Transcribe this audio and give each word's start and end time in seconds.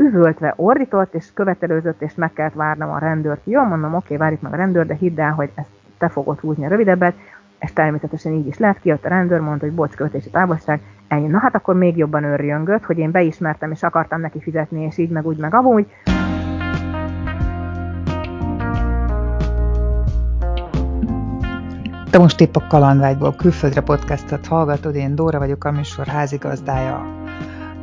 üvöltve 0.00 0.52
ordított, 0.56 1.14
és 1.14 1.32
követelőzött, 1.34 2.02
és 2.02 2.14
meg 2.14 2.32
kellett 2.32 2.54
várnom 2.54 2.90
a 2.90 2.98
rendőrt. 2.98 3.40
Jó, 3.44 3.62
mondom, 3.62 3.94
oké, 3.94 4.16
várjuk 4.16 4.40
meg 4.40 4.52
a 4.52 4.56
rendőr, 4.56 4.86
de 4.86 4.94
hidd 4.94 5.20
el, 5.20 5.32
hogy 5.32 5.50
ezt 5.54 5.68
te 5.98 6.08
fogod 6.08 6.38
húzni 6.38 6.64
a 6.64 6.68
rövidebbet, 6.68 7.14
és 7.58 7.72
természetesen 7.72 8.32
így 8.32 8.46
is 8.46 8.58
lett, 8.58 8.80
kijött 8.80 9.04
a 9.04 9.08
rendőr, 9.08 9.40
mondta, 9.40 9.64
hogy 9.66 9.74
bocs, 9.74 9.94
követési 9.94 10.30
távolság, 10.30 10.80
ennyi. 11.08 11.26
Na 11.26 11.38
hát 11.38 11.54
akkor 11.54 11.74
még 11.74 11.96
jobban 11.96 12.24
őrjöngött, 12.24 12.84
hogy 12.84 12.98
én 12.98 13.10
beismertem, 13.10 13.70
és 13.70 13.82
akartam 13.82 14.20
neki 14.20 14.40
fizetni, 14.40 14.82
és 14.82 14.98
így 14.98 15.10
meg 15.10 15.26
úgy 15.26 15.38
meg 15.38 15.54
amúgy. 15.54 15.86
Te 22.10 22.18
most 22.18 22.40
épp 22.40 22.56
a 22.56 22.66
Kalandvágyból 22.68 23.34
külföldre 23.34 23.80
podcastot 23.80 24.46
hallgatod, 24.46 24.94
én 24.94 25.14
Dóra 25.14 25.38
vagyok, 25.38 25.64
a 25.64 25.70
műsor 25.70 26.06
házigazdája. 26.06 27.28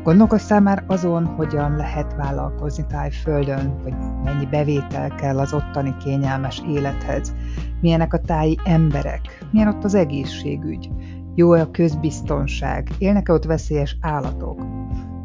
Gondolkoztál 0.07 0.61
már 0.61 0.83
azon, 0.87 1.25
hogyan 1.25 1.75
lehet 1.75 2.15
vállalkozni 2.15 2.85
tájföldön, 2.87 3.81
vagy 3.83 3.93
mennyi 4.23 4.45
bevétel 4.45 5.15
kell 5.15 5.39
az 5.39 5.53
ottani 5.53 5.95
kényelmes 6.03 6.61
élethez? 6.67 7.35
Milyenek 7.81 8.13
a 8.13 8.19
táji 8.19 8.57
emberek? 8.63 9.45
Milyen 9.51 9.67
ott 9.67 9.83
az 9.83 9.93
egészségügy? 9.93 10.89
Jó 11.35 11.51
a 11.51 11.71
közbiztonság? 11.71 12.89
Élnek-e 12.97 13.33
ott 13.33 13.43
veszélyes 13.43 13.97
állatok? 14.01 14.61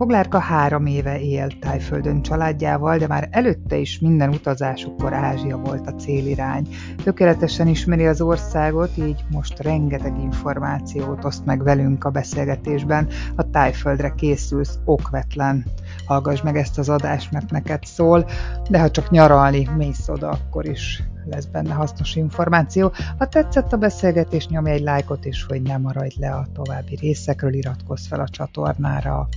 Foglárka 0.03 0.39
három 0.39 0.87
éve 0.87 1.21
él 1.21 1.59
Tájföldön 1.61 2.23
családjával, 2.23 2.99
de 2.99 3.07
már 3.07 3.29
előtte 3.31 3.77
is 3.77 3.99
minden 3.99 4.29
utazásukkor 4.29 5.13
Ázsia 5.13 5.57
volt 5.57 5.87
a 5.87 5.95
célirány. 5.95 6.69
Tökéletesen 7.05 7.67
ismeri 7.67 8.07
az 8.07 8.21
országot, 8.21 8.97
így 8.97 9.25
most 9.31 9.59
rengeteg 9.59 10.19
információt 10.23 11.25
oszt 11.25 11.45
meg 11.45 11.63
velünk 11.63 12.05
a 12.05 12.11
beszélgetésben. 12.11 13.09
A 13.37 13.51
Tájföldre 13.51 14.15
készülsz 14.17 14.79
okvetlen. 14.85 15.65
Hallgass 16.07 16.43
meg 16.43 16.57
ezt 16.57 16.79
az 16.79 16.89
adást, 16.89 17.33
mert 17.33 17.51
neked 17.51 17.85
szól, 17.85 18.27
de 18.71 18.81
ha 18.81 18.91
csak 18.91 19.11
nyaralni 19.11 19.69
mész 19.77 20.09
oda, 20.09 20.29
akkor 20.29 20.67
is 20.67 21.03
lesz 21.25 21.47
benne 21.47 21.75
hasznos 21.75 22.17
információ. 22.17 22.93
Ha 23.19 23.29
tetszett 23.29 23.73
a 23.73 23.77
beszélgetés, 23.77 24.49
nyomj 24.49 24.71
egy 24.71 24.83
lájkot, 24.83 25.25
és 25.25 25.45
hogy 25.45 25.63
ne 25.63 25.77
maradj 25.77 26.15
le 26.19 26.31
a 26.31 26.47
további 26.53 26.97
részekről, 27.01 27.55
iratkozz 27.55 28.07
fel 28.07 28.21
a 28.21 28.29
csatornára. 28.29 29.29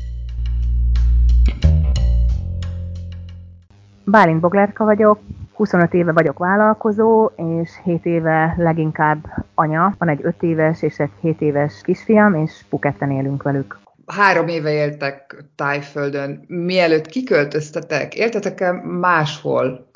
Bálint 4.04 4.40
Boglárka 4.40 4.84
vagyok, 4.84 5.20
25 5.54 5.94
éve 5.94 6.12
vagyok 6.12 6.38
vállalkozó, 6.38 7.26
és 7.36 7.70
7 7.84 8.06
éve 8.06 8.56
leginkább 8.58 9.26
anya. 9.54 9.96
Van 9.98 10.10
egy 10.10 10.20
5 10.24 10.44
éves 10.44 10.82
és 10.82 10.98
egy 10.98 11.12
7 11.22 11.42
éves 11.42 11.82
kisfiam, 11.84 12.34
és 12.34 12.66
Puketten 12.70 13.12
élünk 13.12 13.44
velük. 13.44 13.80
Három 14.06 14.48
éve 14.48 14.72
éltek 14.72 15.44
Tájföldön. 15.56 16.44
Mielőtt 16.48 17.06
kiköltöztetek, 17.06 18.16
éltetek-e 18.16 18.72
máshol? 18.84 19.88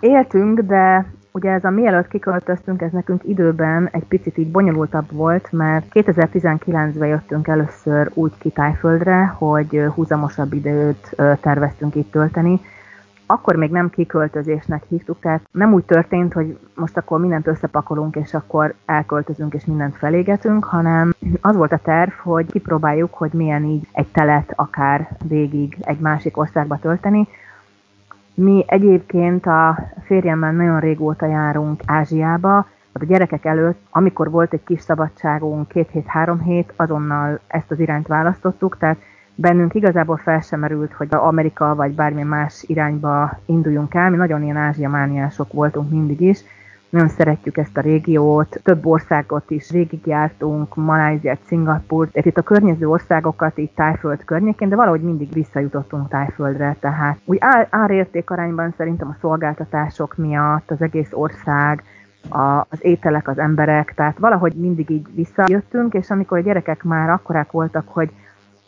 Éltünk, 0.00 0.60
de 0.60 1.12
ugye 1.36 1.50
ez 1.50 1.64
a 1.64 1.70
mielőtt 1.70 2.08
kiköltöztünk, 2.08 2.82
ez 2.82 2.92
nekünk 2.92 3.24
időben 3.24 3.88
egy 3.92 4.04
picit 4.04 4.38
így 4.38 4.50
bonyolultabb 4.50 5.12
volt, 5.12 5.52
mert 5.52 5.86
2019-ben 5.92 7.08
jöttünk 7.08 7.48
először 7.48 8.10
úgy 8.14 8.32
ki 8.38 8.50
Tájföldre, 8.50 9.24
hogy 9.24 9.82
húzamosabb 9.94 10.52
időt 10.52 11.16
terveztünk 11.40 11.94
itt 11.94 12.10
tölteni, 12.10 12.60
akkor 13.26 13.56
még 13.56 13.70
nem 13.70 13.90
kiköltözésnek 13.90 14.82
hívtuk, 14.88 15.20
tehát 15.20 15.40
nem 15.50 15.72
úgy 15.72 15.84
történt, 15.84 16.32
hogy 16.32 16.58
most 16.74 16.96
akkor 16.96 17.20
mindent 17.20 17.46
összepakolunk, 17.46 18.16
és 18.16 18.34
akkor 18.34 18.74
elköltözünk, 18.84 19.54
és 19.54 19.64
mindent 19.64 19.96
felégetünk, 19.96 20.64
hanem 20.64 21.14
az 21.40 21.56
volt 21.56 21.72
a 21.72 21.80
terv, 21.82 22.10
hogy 22.22 22.46
kipróbáljuk, 22.50 23.14
hogy 23.14 23.32
milyen 23.32 23.64
így 23.64 23.88
egy 23.92 24.08
telet 24.08 24.52
akár 24.56 25.08
végig 25.28 25.76
egy 25.80 25.98
másik 25.98 26.36
országba 26.36 26.78
tölteni. 26.78 27.28
Mi 28.38 28.64
egyébként 28.66 29.46
a 29.46 29.78
férjemmel 30.04 30.52
nagyon 30.52 30.80
régóta 30.80 31.26
járunk 31.26 31.80
Ázsiába, 31.86 32.66
a 32.92 33.04
gyerekek 33.04 33.44
előtt, 33.44 33.80
amikor 33.90 34.30
volt 34.30 34.52
egy 34.52 34.64
kis 34.64 34.80
szabadságunk, 34.80 35.68
két 35.68 35.90
hét, 35.90 36.06
három 36.06 36.40
hét, 36.40 36.72
azonnal 36.76 37.40
ezt 37.46 37.70
az 37.70 37.80
irányt 37.80 38.06
választottuk, 38.06 38.78
tehát 38.78 38.96
bennünk 39.34 39.74
igazából 39.74 40.16
fel 40.16 40.40
sem 40.40 40.60
merült, 40.60 40.92
hogy 40.92 41.08
Amerika 41.10 41.74
vagy 41.74 41.94
bármilyen 41.94 42.26
más 42.26 42.64
irányba 42.66 43.38
induljunk 43.46 43.94
el. 43.94 44.10
Mi 44.10 44.16
nagyon 44.16 44.42
ilyen 44.42 44.56
ázsia 44.56 44.88
mániások 44.88 45.52
voltunk 45.52 45.90
mindig 45.90 46.20
is. 46.20 46.40
Nagyon 46.90 47.08
szeretjük 47.08 47.56
ezt 47.56 47.76
a 47.76 47.80
régiót, 47.80 48.60
több 48.62 48.86
országot 48.86 49.50
is 49.50 49.70
végigjártunk, 49.70 50.74
Maláziát, 50.74 51.38
Szingapurt, 51.46 52.16
itt 52.26 52.36
a 52.36 52.42
környező 52.42 52.88
országokat 52.88 53.58
így 53.58 53.70
Tájföld 53.70 54.24
környékén, 54.24 54.68
de 54.68 54.76
valahogy 54.76 55.02
mindig 55.02 55.32
visszajutottunk 55.32 56.08
Tájföldre, 56.08 56.76
tehát 56.80 57.18
úgy 57.24 57.38
árérték 57.70 58.30
arányban 58.30 58.74
szerintem 58.76 59.08
a 59.08 59.16
szolgáltatások 59.20 60.16
miatt 60.16 60.70
az 60.70 60.82
egész 60.82 61.12
ország, 61.12 61.82
a, 62.28 62.66
az 62.68 62.78
ételek, 62.78 63.28
az 63.28 63.38
emberek, 63.38 63.94
tehát 63.94 64.18
valahogy 64.18 64.52
mindig 64.52 64.90
így 64.90 65.06
visszajöttünk, 65.14 65.94
és 65.94 66.10
amikor 66.10 66.38
a 66.38 66.42
gyerekek 66.42 66.82
már 66.82 67.10
akkorák 67.10 67.50
voltak, 67.50 67.88
hogy 67.88 68.10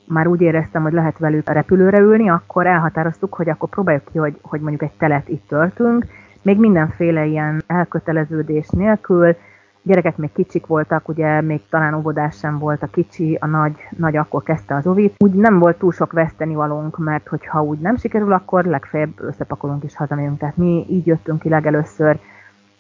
már 0.06 0.27
úgy 0.27 0.41
éreztem, 0.41 0.83
hogy 0.83 0.93
lehet 0.93 1.19
velük 1.19 1.49
a 1.49 1.53
repülőre 1.53 1.99
ülni, 1.99 2.29
akkor 2.29 2.67
elhatároztuk, 2.67 3.35
hogy 3.35 3.49
akkor 3.49 3.69
próbáljuk 3.69 4.05
ki, 4.12 4.19
hogy, 4.19 4.39
hogy 4.43 4.61
mondjuk 4.61 4.83
egy 4.83 4.97
telet 4.99 5.29
itt 5.29 5.49
töltünk, 5.49 6.06
még 6.43 6.59
mindenféle 6.59 7.25
ilyen 7.25 7.62
elköteleződés 7.66 8.69
nélkül, 8.69 9.37
gyerekek 9.82 10.16
még 10.16 10.32
kicsik 10.32 10.66
voltak, 10.66 11.09
ugye 11.09 11.41
még 11.41 11.60
talán 11.71 11.94
óvodás 11.94 12.37
sem 12.37 12.59
volt 12.59 12.82
a 12.82 12.87
kicsi, 12.87 13.38
a 13.41 13.47
nagy, 13.47 13.88
nagy 13.97 14.16
akkor 14.16 14.43
kezdte 14.43 14.75
az 14.75 14.87
ovit. 14.87 15.15
Úgy 15.19 15.32
nem 15.32 15.59
volt 15.59 15.78
túl 15.78 15.93
sok 15.93 16.12
vesztenivalónk, 16.12 16.99
mert 16.99 17.28
hogyha 17.28 17.62
úgy 17.62 17.78
nem 17.78 17.97
sikerül, 17.97 18.32
akkor 18.32 18.65
legfeljebb 18.65 19.21
összepakolunk 19.21 19.84
és 19.84 19.97
hazamegyünk. 19.97 20.38
Tehát 20.38 20.56
mi 20.56 20.87
így 20.88 21.06
jöttünk 21.06 21.41
ki 21.41 21.49
legelőször 21.49 22.19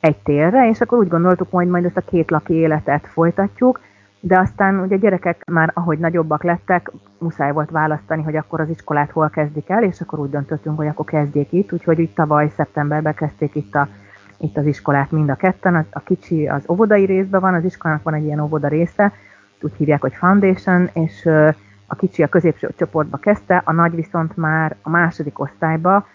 egy 0.00 0.16
térre, 0.16 0.68
és 0.68 0.80
akkor 0.80 0.98
úgy 0.98 1.08
gondoltuk, 1.08 1.48
hogy 1.50 1.68
majd 1.68 1.84
ezt 1.84 1.96
a 1.96 2.00
két 2.10 2.30
laki 2.30 2.54
életet 2.54 3.06
folytatjuk, 3.06 3.80
de 4.20 4.38
aztán 4.38 4.80
ugye 4.80 4.94
a 4.94 4.98
gyerekek 4.98 5.44
már 5.50 5.70
ahogy 5.74 5.98
nagyobbak 5.98 6.42
lettek, 6.42 6.90
muszáj 7.18 7.52
volt 7.52 7.70
választani, 7.70 8.22
hogy 8.22 8.36
akkor 8.36 8.60
az 8.60 8.68
iskolát 8.68 9.10
hol 9.10 9.28
kezdik 9.28 9.68
el, 9.68 9.82
és 9.82 10.00
akkor 10.00 10.18
úgy 10.18 10.30
döntöttünk, 10.30 10.76
hogy 10.76 10.86
akkor 10.86 11.04
kezdjék 11.04 11.52
itt, 11.52 11.72
úgyhogy 11.72 12.00
úgy 12.00 12.12
tavaly 12.14 12.52
szeptemberben 12.56 13.14
kezdték 13.14 13.54
itt, 13.54 13.74
a, 13.74 13.88
itt 14.38 14.56
az 14.56 14.66
iskolát 14.66 15.10
mind 15.10 15.28
a 15.28 15.34
ketten, 15.34 15.74
a, 15.74 15.84
a 15.90 16.00
kicsi 16.00 16.48
az 16.48 16.62
óvodai 16.68 17.04
részben 17.04 17.40
van, 17.40 17.54
az 17.54 17.64
iskolának 17.64 18.02
van 18.02 18.14
egy 18.14 18.24
ilyen 18.24 18.40
óvoda 18.40 18.68
része, 18.68 19.12
úgy 19.60 19.74
hívják, 19.76 20.00
hogy 20.00 20.14
foundation, 20.14 20.88
és 20.92 21.26
a 21.86 21.94
kicsi 21.94 22.22
a 22.22 22.28
középső 22.28 22.70
csoportba 22.76 23.16
kezdte, 23.16 23.62
a 23.64 23.72
nagy 23.72 23.94
viszont 23.94 24.36
már 24.36 24.76
a 24.82 24.90
második 24.90 25.38
osztályba, 25.38 26.06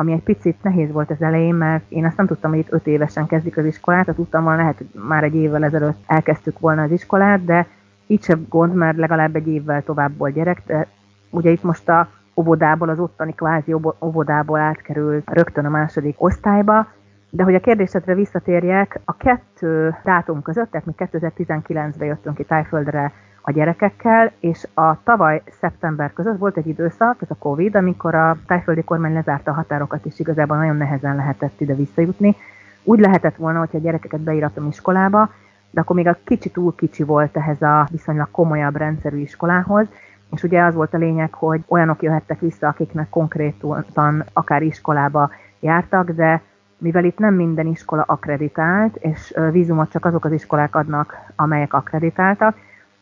ami 0.00 0.12
egy 0.12 0.22
picit 0.22 0.62
nehéz 0.62 0.92
volt 0.92 1.10
az 1.10 1.22
elején, 1.22 1.54
mert 1.54 1.84
én 1.88 2.04
azt 2.04 2.16
nem 2.16 2.26
tudtam, 2.26 2.50
hogy 2.50 2.58
itt 2.58 2.72
öt 2.72 2.86
évesen 2.86 3.26
kezdik 3.26 3.56
az 3.56 3.64
iskolát, 3.64 4.04
tehát 4.04 4.20
tudtam 4.20 4.42
volna, 4.42 4.58
lehet, 4.58 4.76
hogy 4.76 5.02
már 5.08 5.24
egy 5.24 5.34
évvel 5.34 5.64
ezelőtt 5.64 5.98
elkezdtük 6.06 6.58
volna 6.58 6.82
az 6.82 6.90
iskolát, 6.90 7.44
de 7.44 7.66
így 8.06 8.22
sem 8.22 8.46
gond, 8.48 8.74
mert 8.74 8.96
legalább 8.96 9.36
egy 9.36 9.48
évvel 9.48 9.82
tovább 9.82 10.16
volt 10.16 10.34
gyerek. 10.34 10.62
De 10.66 10.86
ugye 11.30 11.50
itt 11.50 11.62
most 11.62 11.88
a 11.88 12.08
óvodából, 12.34 12.88
az 12.88 12.98
ottani 12.98 13.34
kvázi 13.34 13.74
óvodából 14.00 14.58
átkerült 14.58 15.30
rögtön 15.30 15.64
a 15.64 15.70
második 15.70 16.22
osztályba, 16.22 16.86
de 17.30 17.42
hogy 17.42 17.54
a 17.54 17.60
kérdésedre 17.60 18.14
visszatérjek, 18.14 19.00
a 19.04 19.16
kettő 19.16 19.94
dátum 20.04 20.42
között, 20.42 20.70
tehát 20.70 20.86
mi 20.86 20.92
2019-ben 20.96 22.08
jöttünk 22.08 22.36
ki 22.36 22.44
Tájföldre 22.44 23.12
a 23.40 23.50
gyerekekkel, 23.50 24.32
és 24.40 24.66
a 24.74 25.02
tavaly 25.02 25.42
szeptember 25.60 26.12
között 26.12 26.38
volt 26.38 26.56
egy 26.56 26.66
időszak, 26.66 27.22
ez 27.22 27.30
a 27.30 27.36
Covid, 27.38 27.76
amikor 27.76 28.14
a 28.14 28.36
tájföldi 28.46 28.82
kormány 28.82 29.12
lezárta 29.12 29.50
a 29.50 29.54
határokat, 29.54 30.04
és 30.04 30.18
igazából 30.18 30.56
nagyon 30.56 30.76
nehezen 30.76 31.16
lehetett 31.16 31.60
ide 31.60 31.74
visszajutni. 31.74 32.36
Úgy 32.84 33.00
lehetett 33.00 33.36
volna, 33.36 33.58
hogyha 33.58 33.78
a 33.78 33.80
gyerekeket 33.80 34.20
beíratom 34.20 34.66
iskolába, 34.66 35.30
de 35.70 35.80
akkor 35.80 35.96
még 35.96 36.06
a 36.06 36.18
kicsi 36.24 36.50
túl 36.50 36.74
kicsi 36.74 37.02
volt 37.02 37.36
ehhez 37.36 37.62
a 37.62 37.86
viszonylag 37.90 38.28
komolyabb 38.30 38.76
rendszerű 38.76 39.16
iskolához, 39.16 39.86
és 40.30 40.42
ugye 40.42 40.62
az 40.62 40.74
volt 40.74 40.94
a 40.94 40.98
lényeg, 40.98 41.34
hogy 41.34 41.60
olyanok 41.68 42.02
jöhettek 42.02 42.40
vissza, 42.40 42.68
akiknek 42.68 43.08
konkrétan 43.08 44.24
akár 44.32 44.62
iskolába 44.62 45.30
jártak, 45.60 46.10
de 46.10 46.42
mivel 46.78 47.04
itt 47.04 47.18
nem 47.18 47.34
minden 47.34 47.66
iskola 47.66 48.02
akreditált, 48.02 48.96
és 48.96 49.34
vízumot 49.50 49.90
csak 49.90 50.04
azok 50.04 50.24
az 50.24 50.32
iskolák 50.32 50.76
adnak, 50.76 51.16
amelyek 51.36 51.74
akreditáltak, 51.74 52.56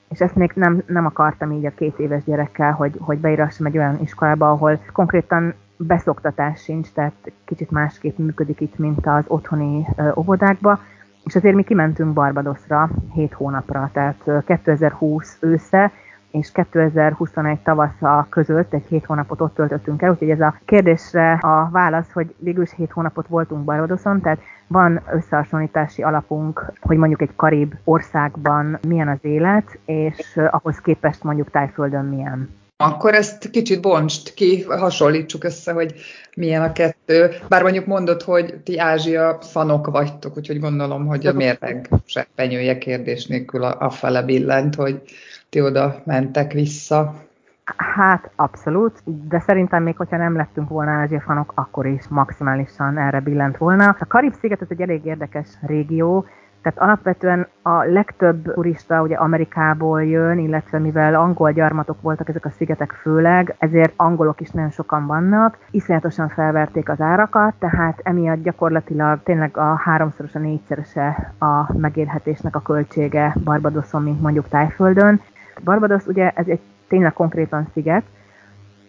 és 0.09 0.21
ezt 0.21 0.35
még 0.35 0.53
nem, 0.55 0.83
nem 0.87 1.07
akartam 1.07 1.53
így 1.53 1.67
a 1.67 1.75
két 1.75 1.99
éves 1.99 2.25
gyerekkel, 2.25 2.73
hogy, 2.73 2.95
hogy 2.99 3.19
beírassam 3.19 3.67
egy 3.67 3.79
olyan 3.79 3.99
iskolába, 4.03 4.51
ahol 4.51 4.81
konkrétan 4.93 5.55
beszoktatás 5.77 6.63
sincs, 6.63 6.89
tehát 6.93 7.33
kicsit 7.45 7.71
másképp 7.71 8.19
működik 8.19 8.61
itt, 8.61 8.79
mint 8.79 9.07
az 9.07 9.25
otthoni 9.27 9.87
óvodákba, 10.17 10.81
és 11.25 11.37
azért 11.37 11.55
mi 11.55 11.63
kimentünk 11.63 12.13
Barbadosra 12.13 12.91
7 13.13 13.33
hónapra, 13.33 13.91
tehát 13.93 14.45
2020 14.47 15.37
ősze 15.41 15.93
és 16.31 16.53
2021 16.53 17.59
tavasza 17.59 18.27
között 18.29 18.73
egy 18.73 18.87
hét 18.89 19.05
hónapot 19.05 19.41
ott 19.41 19.55
töltöttünk 19.55 20.03
el, 20.03 20.11
úgyhogy 20.11 20.31
ez 20.31 20.41
a 20.41 20.55
kérdésre 20.65 21.33
a 21.33 21.69
válasz, 21.71 22.13
hogy 22.13 22.35
végül 22.39 22.63
is 22.63 22.75
hét 22.75 22.93
hónapot 22.93 23.27
voltunk 23.27 23.65
Barbadoson, 23.65 24.21
tehát 24.21 24.41
van 24.69 25.03
összehasonlítási 25.13 26.03
alapunk, 26.03 26.73
hogy 26.81 26.97
mondjuk 26.97 27.23
egy 27.23 27.37
karib 27.37 27.75
országban 27.85 28.79
milyen 28.89 29.09
az 29.09 29.19
élet, 29.21 29.79
és 29.85 30.41
ahhoz 30.51 30.79
képest 30.79 31.23
mondjuk 31.23 31.51
Tájföldön 31.51 32.05
milyen. 32.05 32.57
Akkor 32.77 33.15
ezt 33.15 33.51
kicsit 33.51 33.81
bontsd 33.81 34.35
ki, 34.35 34.63
hasonlítsuk 34.63 35.45
össze, 35.45 35.73
hogy 35.73 35.95
milyen 36.37 36.63
a 36.63 36.73
kettő. 36.73 37.31
Bár 37.49 37.63
mondjuk 37.63 37.87
mondod, 37.87 38.23
hogy 38.23 38.55
ti 38.65 38.79
Ázsia 38.79 39.39
fanok 39.41 39.87
vagytok, 39.87 40.37
úgyhogy 40.37 40.61
gondolom, 40.61 41.07
hogy 41.07 41.27
a 41.27 41.33
mérleg 41.33 41.89
penyője 42.35 42.79
kérdés 42.79 43.27
nélkül 43.27 43.63
a, 43.63 43.77
a 43.81 43.91
fele 43.91 44.23
billent, 44.23 44.75
hogy 44.75 45.03
ti 45.49 45.61
oda 45.61 46.03
mentek 46.05 46.53
vissza. 46.53 47.28
Hát 47.77 48.31
abszolút, 48.37 49.03
de 49.29 49.39
szerintem 49.39 49.83
még 49.83 49.97
hogyha 49.97 50.17
nem 50.17 50.37
lettünk 50.37 50.69
volna 50.69 50.91
Ázsia 50.91 51.21
fanok, 51.21 51.53
akkor 51.55 51.87
is 51.87 52.09
maximálisan 52.09 52.99
erre 52.99 53.21
billent 53.21 53.57
volna. 53.57 53.97
A 53.99 54.07
Karib-sziget 54.07 54.63
ez 54.63 54.69
egy 54.71 54.81
elég 54.81 55.05
érdekes 55.05 55.49
régió, 55.61 56.27
tehát 56.63 56.79
alapvetően 56.79 57.47
a 57.63 57.83
legtöbb 57.83 58.53
turista 58.53 59.03
ugye 59.03 59.17
Amerikából 59.17 60.05
jön, 60.05 60.39
illetve 60.39 60.79
mivel 60.79 61.15
angol 61.15 61.53
gyarmatok 61.53 62.01
voltak 62.01 62.29
ezek 62.29 62.45
a 62.45 62.51
szigetek 62.51 62.93
főleg, 62.93 63.55
ezért 63.59 63.93
angolok 63.97 64.41
is 64.41 64.51
nagyon 64.51 64.71
sokan 64.71 65.07
vannak. 65.07 65.59
Iszonyatosan 65.71 66.29
felverték 66.29 66.89
az 66.89 67.01
árakat, 67.01 67.55
tehát 67.59 68.01
emiatt 68.03 68.43
gyakorlatilag 68.43 69.23
tényleg 69.23 69.57
a 69.57 69.75
háromszorosa, 69.75 70.39
négyszerese 70.39 71.35
a 71.39 71.79
megélhetésnek 71.79 72.57
a 72.57 72.63
költsége 72.63 73.35
Barbadoson, 73.45 74.03
mint 74.03 74.21
mondjuk 74.21 74.49
Tájföldön. 74.49 75.21
Barbados 75.65 76.07
ugye 76.07 76.31
ez 76.31 76.47
egy 76.47 76.61
tényleg 76.89 77.13
konkrétan 77.13 77.69
sziget, 77.73 78.05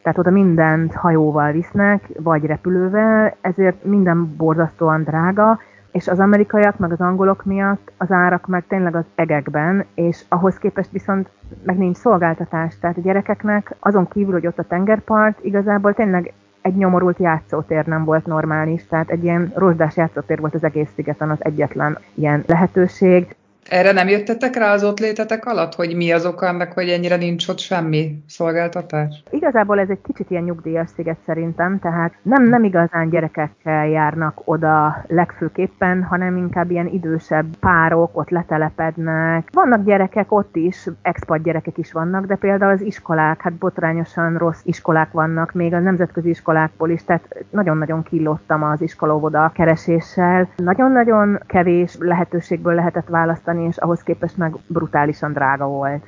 tehát 0.03 0.17
oda 0.17 0.29
mindent 0.29 0.93
hajóval 0.93 1.51
visznek, 1.51 2.09
vagy 2.19 2.45
repülővel, 2.45 3.35
ezért 3.41 3.83
minden 3.83 4.35
borzasztóan 4.37 5.03
drága, 5.03 5.59
és 5.91 6.07
az 6.07 6.19
amerikaiak, 6.19 6.77
meg 6.77 6.91
az 6.91 6.99
angolok 6.99 7.45
miatt 7.45 7.91
az 7.97 8.11
árak 8.11 8.47
meg 8.47 8.63
tényleg 8.67 8.95
az 8.95 9.05
egekben, 9.15 9.85
és 9.93 10.23
ahhoz 10.27 10.57
képest 10.57 10.91
viszont 10.91 11.29
meg 11.63 11.77
nincs 11.77 11.97
szolgáltatás. 11.97 12.79
Tehát 12.79 12.97
a 12.97 13.01
gyerekeknek 13.01 13.75
azon 13.79 14.07
kívül, 14.07 14.33
hogy 14.33 14.47
ott 14.47 14.59
a 14.59 14.63
tengerpart, 14.63 15.43
igazából 15.43 15.93
tényleg 15.93 16.33
egy 16.61 16.75
nyomorult 16.75 17.17
játszótér 17.17 17.85
nem 17.85 18.03
volt 18.03 18.25
normális, 18.25 18.87
tehát 18.87 19.09
egy 19.09 19.23
ilyen 19.23 19.51
rozsdás 19.55 19.97
játszótér 19.97 20.39
volt 20.39 20.55
az 20.55 20.63
egész 20.63 20.89
szigeten 20.95 21.29
az 21.29 21.37
egyetlen 21.39 21.97
ilyen 22.13 22.43
lehetőség. 22.47 23.35
Erre 23.69 23.91
nem 23.91 24.07
jöttetek 24.07 24.55
rá 24.55 24.73
az 24.73 24.83
ott 24.83 24.99
létetek 24.99 25.45
alatt, 25.45 25.75
hogy 25.75 25.95
mi 25.95 26.11
az 26.11 26.25
oka 26.25 26.47
annak, 26.47 26.71
hogy 26.71 26.89
ennyire 26.89 27.15
nincs 27.15 27.47
ott 27.47 27.59
semmi 27.59 28.23
szolgáltatás? 28.27 29.23
Igazából 29.29 29.79
ez 29.79 29.89
egy 29.89 30.01
kicsit 30.01 30.31
ilyen 30.31 30.43
nyugdíjas 30.43 30.89
sziget 30.95 31.17
szerintem, 31.25 31.79
tehát 31.79 32.13
nem, 32.21 32.43
nem 32.43 32.63
igazán 32.63 33.09
gyerekekkel 33.09 33.87
járnak 33.87 34.41
oda 34.43 35.03
legfőképpen, 35.07 36.03
hanem 36.03 36.37
inkább 36.37 36.71
ilyen 36.71 36.87
idősebb 36.87 37.45
párok 37.59 38.17
ott 38.17 38.29
letelepednek. 38.29 39.49
Vannak 39.53 39.85
gyerekek 39.85 40.31
ott 40.31 40.55
is, 40.55 40.87
expat 41.01 41.43
gyerekek 41.43 41.77
is 41.77 41.91
vannak, 41.91 42.25
de 42.25 42.35
például 42.35 42.71
az 42.71 42.81
iskolák, 42.81 43.41
hát 43.41 43.53
botrányosan 43.53 44.37
rossz 44.37 44.61
iskolák 44.63 45.11
vannak, 45.11 45.53
még 45.53 45.73
a 45.73 45.79
nemzetközi 45.79 46.29
iskolákból 46.29 46.89
is, 46.89 47.03
tehát 47.03 47.45
nagyon-nagyon 47.49 48.03
killottam 48.03 48.63
az 48.63 48.81
iskolaóvoda 48.81 49.51
kereséssel. 49.53 50.49
Nagyon-nagyon 50.55 51.39
kevés 51.47 51.95
lehetőségből 51.99 52.73
lehetett 52.73 53.07
választani 53.07 53.58
és 53.67 53.77
ahhoz 53.77 54.03
képest 54.03 54.37
meg 54.37 54.55
brutálisan 54.67 55.33
drága 55.33 55.67
volt. 55.67 56.03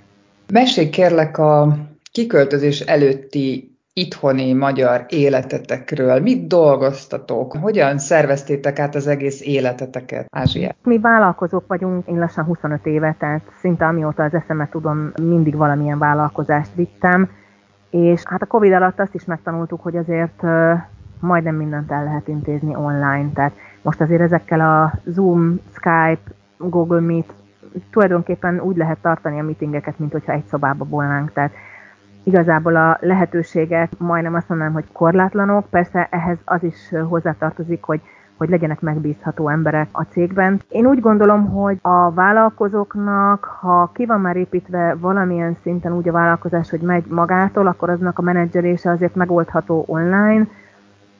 Mesélj 0.51 0.89
kérlek 0.89 1.37
a 1.37 1.77
kiköltözés 2.11 2.79
előtti 2.79 3.71
itthoni 3.93 4.53
magyar 4.53 5.05
életetekről. 5.09 6.19
Mit 6.19 6.47
dolgoztatok? 6.47 7.57
Hogyan 7.61 7.97
szerveztétek 7.97 8.79
át 8.79 8.95
az 8.95 9.07
egész 9.07 9.41
életeteket 9.41 10.25
Ázsiát? 10.29 10.75
Mi 10.83 10.99
vállalkozók 10.99 11.67
vagyunk, 11.67 12.07
én 12.07 12.19
lassan 12.19 12.43
25 12.43 12.85
éve, 12.85 13.15
tehát 13.19 13.41
szinte 13.59 13.85
amióta 13.85 14.23
az 14.23 14.33
eszemet 14.33 14.69
tudom, 14.69 15.11
mindig 15.21 15.55
valamilyen 15.55 15.97
vállalkozást 15.97 16.75
vittem, 16.75 17.29
és 17.89 18.21
hát 18.25 18.41
a 18.41 18.45
Covid 18.45 18.71
alatt 18.71 18.99
azt 18.99 19.15
is 19.15 19.25
megtanultuk, 19.25 19.81
hogy 19.81 19.97
azért 19.97 20.41
majdnem 21.19 21.55
mindent 21.55 21.91
el 21.91 22.03
lehet 22.03 22.27
intézni 22.27 22.75
online, 22.75 23.29
tehát 23.33 23.53
most 23.81 24.01
azért 24.01 24.21
ezekkel 24.21 24.59
a 24.59 24.93
Zoom, 25.05 25.59
Skype, 25.71 26.31
Google 26.57 26.99
Meet 26.99 27.33
tulajdonképpen 27.91 28.59
úgy 28.59 28.77
lehet 28.77 28.97
tartani 29.01 29.39
a 29.39 29.43
meetingeket, 29.43 29.99
mint 29.99 30.11
hogyha 30.11 30.31
egy 30.31 30.45
szobába 30.49 30.85
volnánk. 30.85 31.33
Tehát 31.33 31.51
igazából 32.23 32.75
a 32.75 32.97
lehetőségek 33.01 33.91
majdnem 33.97 34.33
azt 34.33 34.49
mondanám, 34.49 34.73
hogy 34.73 34.91
korlátlanok. 34.91 35.69
Persze 35.69 36.07
ehhez 36.11 36.37
az 36.45 36.63
is 36.63 36.93
hozzátartozik, 37.09 37.83
hogy 37.83 38.01
hogy 38.41 38.49
legyenek 38.49 38.81
megbízható 38.81 39.49
emberek 39.49 39.87
a 39.91 40.03
cégben. 40.03 40.61
Én 40.69 40.85
úgy 40.85 40.99
gondolom, 40.99 41.49
hogy 41.49 41.77
a 41.81 42.11
vállalkozóknak, 42.11 43.43
ha 43.43 43.91
ki 43.93 44.05
van 44.05 44.21
már 44.21 44.35
építve 44.35 44.95
valamilyen 44.99 45.57
szinten 45.63 45.95
úgy 45.95 46.09
a 46.09 46.11
vállalkozás, 46.11 46.69
hogy 46.69 46.79
megy 46.79 47.05
magától, 47.05 47.67
akkor 47.67 47.89
aznak 47.89 48.19
a 48.19 48.21
menedzselése 48.21 48.91
azért 48.91 49.15
megoldható 49.15 49.83
online, 49.87 50.47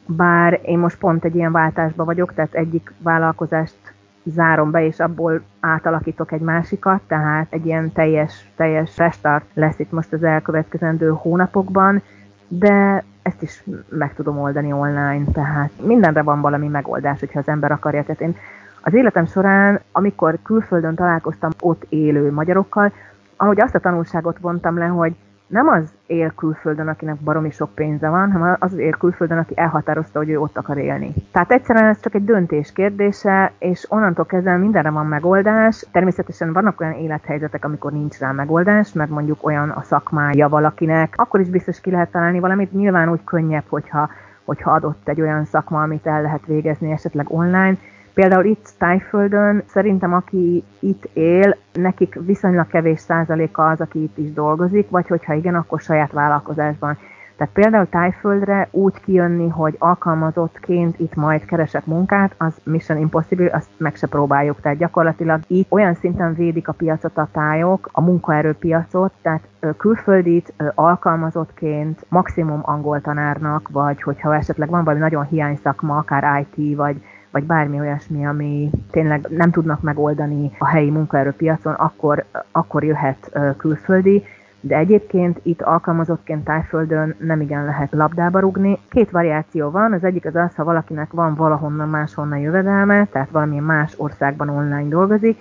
bár 0.06 0.60
én 0.64 0.80
most 0.80 0.98
pont 0.98 1.26
egy 1.26 1.36
ilyen 1.36 1.52
váltásban 1.52 2.06
vagyok, 2.06 2.34
tehát 2.34 2.54
egyik 2.54 2.94
vállalkozást 2.98 3.94
zárom 4.24 4.72
be, 4.72 4.86
és 4.86 5.00
abból 5.00 5.42
átalakítok 5.60 6.32
egy 6.32 6.42
másikat, 6.42 7.02
tehát 7.08 7.48
egy 7.50 7.66
ilyen 7.66 7.92
teljes, 7.92 8.52
teljes 8.56 8.98
restart 8.98 9.46
lesz 9.54 9.80
itt 9.80 9.92
most 9.92 10.14
az 10.14 10.24
elkövetkezendő 10.24 11.10
hónapokban, 11.10 12.02
de 12.48 13.04
ezt 13.22 13.42
is 13.42 13.64
meg 13.90 14.14
tudom 14.14 14.40
oldani 14.40 14.72
online, 14.72 15.24
tehát 15.34 15.72
mindenre 15.82 16.22
van 16.22 16.42
valami 16.42 16.68
megoldás, 16.68 17.20
hogyha 17.20 17.40
az 17.40 17.48
ember 17.48 17.72
akarja. 17.72 18.04
Tehát 18.04 18.22
én 18.22 18.36
az 18.82 18.94
életem 18.94 19.26
során, 19.26 19.80
amikor 19.92 20.38
külföldön 20.44 20.96
találkoztam 20.96 21.52
ott 21.60 21.86
élő 21.90 22.32
magyarokkal, 22.32 22.92
ahogy 23.36 23.62
azt 23.62 23.76
a 23.76 23.80
tanulságot 23.80 24.38
vontam 24.40 24.78
le, 24.78 24.86
hogy 24.86 25.16
nem 25.52 25.68
az 25.68 25.94
él 26.06 26.32
külföldön, 26.36 26.88
akinek 26.88 27.16
baromi 27.16 27.52
sok 27.52 27.76
pénze 27.76 28.10
van, 28.10 28.32
hanem 28.32 28.56
az 28.60 28.78
él 28.78 28.92
külföldön, 28.92 29.38
aki 29.38 29.54
elhatározta, 29.56 30.20
hogy 30.20 30.30
ő 30.30 30.40
ott 30.40 30.58
akar 30.58 30.78
élni. 30.78 31.14
Tehát 31.32 31.52
egyszerűen 31.52 31.86
ez 31.86 32.00
csak 32.00 32.16
egy 32.16 32.26
döntés 32.26 32.72
kérdése, 32.74 33.52
és 33.60 33.86
onnantól 33.90 34.26
kezdve 34.26 34.58
mindenre 34.58 34.90
van 34.90 35.06
megoldás. 35.06 35.86
Természetesen 35.92 36.54
vannak 36.54 36.82
olyan 36.82 36.94
élethelyzetek, 36.94 37.66
amikor 37.66 37.92
nincs 37.92 38.18
rá 38.18 38.32
megoldás, 38.32 38.94
mert 38.94 39.10
mondjuk 39.10 39.46
olyan 39.46 39.70
a 39.70 39.82
szakmája 39.82 40.50
valakinek, 40.50 41.14
akkor 41.18 41.40
is 41.40 41.50
biztos 41.50 41.82
ki 41.82 41.92
lehet 41.92 42.12
találni 42.12 42.40
valamit. 42.40 42.74
Nyilván 42.74 43.12
úgy 43.12 43.24
könnyebb, 43.24 43.66
hogyha 43.68 44.10
hogyha 44.46 44.72
adott 44.72 45.08
egy 45.08 45.22
olyan 45.22 45.46
szakma, 45.46 45.82
amit 45.82 46.08
el 46.08 46.22
lehet 46.22 46.46
végezni 46.46 46.92
esetleg 46.92 47.26
online, 47.30 47.78
Például 48.14 48.46
itt 48.46 48.70
Tájföldön 48.78 49.64
szerintem 49.68 50.14
aki 50.14 50.64
itt 50.80 51.10
él, 51.14 51.58
nekik 51.74 52.18
viszonylag 52.26 52.68
kevés 52.68 53.00
százaléka 53.00 53.70
az, 53.70 53.82
aki 53.82 54.02
itt 54.04 54.18
is 54.18 54.34
dolgozik, 54.34 54.90
vagy 54.90 55.08
hogyha 55.08 55.34
igen, 55.34 55.56
akkor 55.56 55.80
saját 55.80 56.12
vállalkozásban. 56.12 56.98
Tehát 57.38 57.56
például 57.56 57.90
Tájföldre 57.90 58.68
úgy 58.72 59.00
kijönni, 59.04 59.48
hogy 59.50 59.76
alkalmazottként 59.80 61.00
itt 61.00 61.16
majd 61.16 61.46
keresek 61.46 61.86
munkát, 61.86 62.36
az 62.38 62.54
Mission 62.64 62.98
Impossible, 62.98 63.50
azt 63.54 63.70
meg 63.78 63.96
se 63.96 64.08
próbáljuk. 64.08 64.62
Tehát 64.62 64.78
gyakorlatilag 64.78 65.40
itt 65.48 65.72
olyan 65.72 65.94
szinten 65.94 66.34
védik 66.34 66.68
a 66.68 66.74
piacot 66.74 67.18
a 67.18 67.28
tájok, 67.32 67.90
a 67.92 68.02
munkaerőpiacot, 68.02 69.12
tehát 69.22 69.48
külföldit 69.78 70.54
alkalmazottként 70.76 72.06
maximum 72.10 72.60
angol 72.64 73.02
tanárnak, 73.02 73.70
vagy 73.72 74.02
hogyha 74.02 74.36
esetleg 74.36 74.70
van 74.70 74.84
valami 74.84 75.02
nagyon 75.02 75.26
hiány 75.26 75.60
szakma, 75.64 75.98
akár 75.98 76.46
IT, 76.56 76.76
vagy 76.76 77.04
vagy 77.32 77.44
bármi 77.44 77.80
olyasmi, 77.80 78.26
ami 78.26 78.70
tényleg 78.92 79.28
nem 79.30 79.52
tudnak 79.52 79.82
megoldani 79.82 80.52
a 80.58 80.68
helyi 80.68 80.90
munkaerőpiacon, 80.90 81.74
akkor, 81.74 82.26
akkor 82.52 82.84
jöhet 82.84 83.40
külföldi, 83.58 84.24
de 84.60 84.78
egyébként 84.78 85.40
itt 85.44 85.62
alkalmazottként 85.62 86.44
tájföldön 86.44 87.16
nem 87.20 87.42
igen 87.42 87.66
lehet 87.66 87.92
labdába 87.92 88.40
rugni. 88.40 88.78
Két 88.90 89.12
variáció 89.12 89.70
van, 89.70 89.94
az 89.94 90.04
egyik 90.04 90.26
az 90.26 90.36
az, 90.36 90.56
ha 90.56 90.64
valakinek 90.64 91.12
van 91.12 91.36
valahonnan 91.36 91.90
máshonnan 91.90 92.40
jövedelme, 92.40 93.06
tehát 93.06 93.30
valamilyen 93.30 93.64
más 93.64 93.94
országban 93.98 94.50
online 94.50 94.90
dolgozik, 94.90 95.40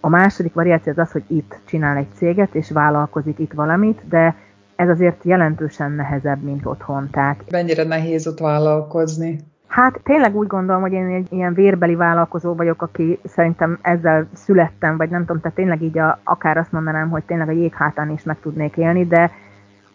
a 0.00 0.08
második 0.08 0.54
variáció 0.54 0.92
az 0.92 0.98
az, 0.98 1.12
hogy 1.12 1.24
itt 1.26 1.58
csinál 1.64 1.96
egy 1.96 2.08
céget, 2.14 2.54
és 2.54 2.70
vállalkozik 2.70 3.38
itt 3.38 3.52
valamit, 3.52 4.00
de 4.08 4.34
ez 4.76 4.88
azért 4.88 5.24
jelentősen 5.24 5.92
nehezebb, 5.92 6.42
mint 6.42 6.66
otthon. 6.66 7.08
Tehát... 7.10 7.44
Mennyire 7.50 7.84
nehéz 7.84 8.26
ott 8.26 8.38
vállalkozni? 8.38 9.40
Hát 9.70 10.00
tényleg 10.02 10.36
úgy 10.36 10.46
gondolom, 10.46 10.80
hogy 10.80 10.92
én 10.92 11.06
egy 11.06 11.32
ilyen 11.32 11.54
vérbeli 11.54 11.94
vállalkozó 11.94 12.54
vagyok, 12.54 12.82
aki 12.82 13.18
szerintem 13.24 13.78
ezzel 13.82 14.28
születtem, 14.32 14.96
vagy 14.96 15.10
nem 15.10 15.20
tudom, 15.20 15.40
tehát 15.40 15.56
tényleg 15.56 15.82
így 15.82 15.98
a, 15.98 16.18
akár 16.24 16.56
azt 16.56 16.72
mondanám, 16.72 17.10
hogy 17.10 17.22
tényleg 17.22 17.48
a 17.48 17.52
jéghátán 17.52 18.10
is 18.10 18.22
meg 18.22 18.40
tudnék 18.40 18.76
élni, 18.76 19.06
de 19.06 19.30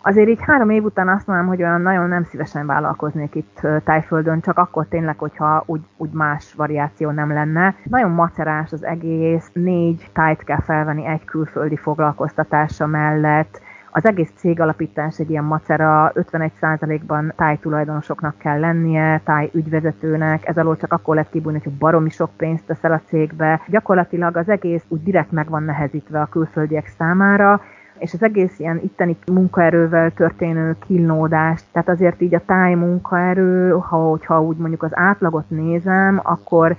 azért 0.02 0.30
így 0.30 0.42
három 0.42 0.70
év 0.70 0.84
után 0.84 1.10
azt 1.10 1.28
mondanám, 1.28 1.50
hogy 1.50 1.62
olyan 1.62 1.82
nagyon 1.82 2.08
nem 2.08 2.24
szívesen 2.24 2.66
vállalkoznék 2.66 3.36
itt 3.36 3.68
Tájföldön, 3.84 4.42
csak 4.42 4.58
akkor 4.58 4.86
tényleg, 4.88 5.18
hogyha 5.18 5.64
úgy, 5.66 5.82
úgy 5.98 6.12
más 6.12 6.54
variáció 6.54 7.10
nem 7.10 7.32
lenne. 7.32 7.76
Nagyon 7.84 8.12
macerás 8.12 8.72
az 8.72 8.84
egész, 8.84 9.50
négy 9.54 10.10
tájt 10.14 10.44
kell 10.44 10.62
felvenni 10.62 11.06
egy 11.06 11.26
külföldi 11.26 11.78
foglalkoztatása 11.78 12.86
mellett, 12.86 13.62
az 13.96 14.06
egész 14.06 14.32
cég 14.36 14.60
alapítás 14.60 15.20
egy 15.20 15.30
ilyen 15.30 15.44
macera, 15.44 16.12
51%-ban 16.16 17.34
tájtulajdonosoknak 17.36 18.38
kell 18.38 18.60
lennie, 18.60 19.22
táj 19.26 19.50
ügyvezetőnek, 19.54 20.48
ez 20.48 20.58
alól 20.58 20.78
csak 20.78 20.94
akkor 20.94 21.16
lehet 21.16 21.30
kibújni, 21.30 21.62
hogy 21.64 21.74
baromi 21.74 22.10
sok 22.10 22.30
pénzt 22.38 22.66
teszel 22.66 22.92
a 22.92 23.02
cégbe. 23.06 23.62
Gyakorlatilag 23.68 24.38
az 24.38 24.50
egész 24.50 24.84
úgy 24.88 25.04
direkt 25.04 25.32
meg 25.32 25.50
van 25.50 25.64
nehezítve 25.64 26.22
a 26.22 26.26
külföldiek 26.26 26.88
számára, 26.98 27.62
és 27.98 28.14
az 28.14 28.24
egész 28.24 28.60
ilyen 28.60 28.80
itteni 28.84 29.18
munkaerővel 29.32 30.12
történő 30.12 30.76
kínlódás, 30.88 31.62
tehát 31.72 31.90
azért 31.90 32.22
így 32.22 32.36
a 32.36 32.46
táj 32.46 32.74
munkaerő, 32.74 33.70
ha, 33.72 33.98
hogyha 33.98 34.42
úgy 34.42 34.58
mondjuk 34.58 34.84
az 34.84 34.92
átlagot 34.98 35.50
nézem, 35.50 36.20
akkor 36.24 36.76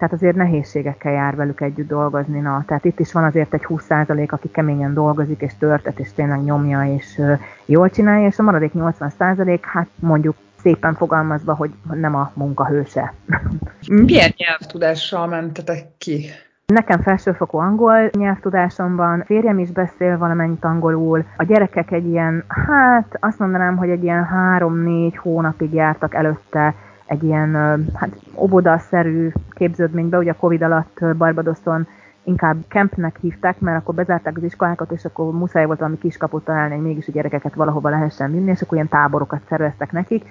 tehát 0.00 0.14
azért 0.14 0.36
nehézségekkel 0.36 1.12
jár 1.12 1.36
velük 1.36 1.60
együtt 1.60 1.88
dolgozni. 1.88 2.40
Na. 2.40 2.64
Tehát 2.66 2.84
itt 2.84 3.00
is 3.00 3.12
van 3.12 3.24
azért 3.24 3.54
egy 3.54 3.66
20% 3.68 4.28
aki 4.28 4.50
keményen 4.50 4.94
dolgozik, 4.94 5.40
és 5.40 5.52
törtet, 5.58 5.98
és 5.98 6.12
tényleg 6.12 6.42
nyomja, 6.44 6.94
és 6.94 7.20
jól 7.64 7.90
csinálja, 7.90 8.26
és 8.26 8.38
a 8.38 8.42
maradék 8.42 8.72
80% 8.74 9.58
hát 9.62 9.88
mondjuk 9.98 10.36
szépen 10.62 10.94
fogalmazva, 10.94 11.54
hogy 11.54 11.70
nem 11.92 12.14
a 12.14 12.30
munkahőse. 12.34 13.14
Milyen 13.86 14.32
nyelvtudással 14.36 15.26
mentetek 15.26 15.86
ki? 15.98 16.26
Nekem 16.66 17.02
felsőfokú 17.02 17.58
angol 17.58 18.10
nyelvtudásom 18.12 18.96
van, 18.96 19.22
férjem 19.26 19.58
is 19.58 19.70
beszél 19.70 20.18
valamennyit 20.18 20.64
angolul, 20.64 21.24
a 21.36 21.44
gyerekek 21.44 21.90
egy 21.90 22.06
ilyen, 22.06 22.44
hát 22.48 23.16
azt 23.20 23.38
mondanám, 23.38 23.76
hogy 23.76 23.90
egy 23.90 24.02
ilyen 24.02 24.24
három-négy 24.24 25.16
hónapig 25.16 25.72
jártak 25.72 26.14
előtte 26.14 26.74
egy 27.10 27.22
ilyen 27.22 27.54
hát, 27.94 28.10
obodaszerű 28.34 29.32
képződménybe, 29.50 30.18
ugye 30.18 30.30
a 30.30 30.36
Covid 30.36 30.62
alatt 30.62 31.04
Barbadoson 31.16 31.86
inkább 32.24 32.56
campnek 32.68 33.18
hívták, 33.20 33.60
mert 33.60 33.78
akkor 33.78 33.94
bezárták 33.94 34.36
az 34.36 34.42
iskolákat, 34.42 34.90
és 34.90 35.04
akkor 35.04 35.32
muszáj 35.32 35.66
volt 35.66 35.78
valami 35.78 35.98
kiskaput 35.98 36.44
találni, 36.44 36.74
hogy 36.74 36.82
mégis 36.84 37.08
a 37.08 37.12
gyerekeket 37.12 37.54
valahova 37.54 37.88
lehessen 37.88 38.32
vinni, 38.32 38.50
és 38.50 38.62
akkor 38.62 38.74
ilyen 38.74 38.88
táborokat 38.88 39.40
szerveztek 39.48 39.92
nekik, 39.92 40.24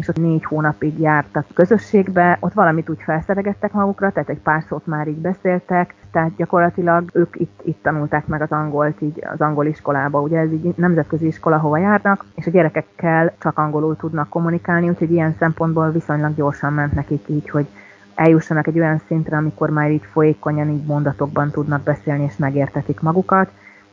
és 0.00 0.08
ott 0.08 0.16
négy 0.16 0.44
hónapig 0.44 1.00
jártak 1.00 1.46
közösségbe, 1.54 2.36
ott 2.40 2.52
valamit 2.52 2.88
úgy 2.88 3.02
felszeregettek 3.02 3.72
magukra, 3.72 4.12
tehát 4.12 4.28
egy 4.28 4.38
pár 4.38 4.64
szót 4.68 4.86
már 4.86 5.08
így 5.08 5.20
beszéltek, 5.20 5.94
tehát 6.12 6.36
gyakorlatilag 6.36 7.10
ők 7.12 7.40
itt, 7.40 7.60
itt 7.64 7.82
tanulták 7.82 8.26
meg 8.26 8.42
az 8.42 8.50
angolt 8.50 9.00
így 9.00 9.24
az 9.32 9.40
angol 9.40 9.66
iskolába, 9.66 10.20
ugye 10.20 10.38
ez 10.38 10.52
így 10.52 10.74
nemzetközi 10.76 11.26
iskola, 11.26 11.58
hova 11.58 11.78
járnak, 11.78 12.24
és 12.34 12.46
a 12.46 12.50
gyerekekkel 12.50 13.32
csak 13.38 13.58
angolul 13.58 13.96
tudnak 13.96 14.28
kommunikálni, 14.28 14.88
úgyhogy 14.88 15.10
ilyen 15.12 15.34
szempontból 15.38 15.90
viszonylag 15.90 16.34
gyorsan 16.34 16.72
ment 16.72 16.94
nekik 16.94 17.28
így, 17.28 17.50
hogy 17.50 17.66
eljussanak 18.14 18.66
egy 18.66 18.78
olyan 18.78 19.00
szintre, 19.06 19.36
amikor 19.36 19.70
már 19.70 19.90
így 19.90 20.04
folyékonyan 20.12 20.68
így 20.68 20.84
mondatokban 20.86 21.50
tudnak 21.50 21.82
beszélni 21.82 22.24
és 22.24 22.36
megértetik 22.36 23.00
magukat 23.00 23.50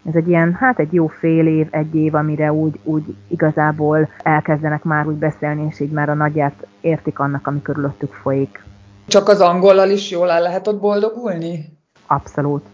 ez 0.08 0.16
egy 0.16 0.28
ilyen, 0.28 0.54
hát 0.54 0.80
egy 0.80 0.94
jó 0.94 1.08
fél 1.08 1.48
év, 1.48 1.68
egy 1.70 1.96
év, 1.96 2.16
amire 2.16 2.54
úgy, 2.54 2.80
úgy 2.84 3.16
igazából 3.28 4.10
elkezdenek 4.24 4.84
már 4.84 5.08
úgy 5.08 5.16
beszélni, 5.16 5.68
és 5.70 5.80
így 5.80 5.92
már 5.92 6.10
a 6.10 6.14
nagyját 6.14 6.68
értik 6.82 7.20
annak, 7.20 7.48
ami 7.48 7.62
körülöttük 7.62 8.14
folyik. 8.14 8.64
Csak 9.08 9.28
az 9.28 9.42
angollal 9.42 9.90
is 9.90 10.12
jól 10.12 10.32
el 10.32 10.42
lehet 10.42 10.68
ott 10.68 10.80
boldogulni? 10.80 11.66
Abszolút. 12.08 12.66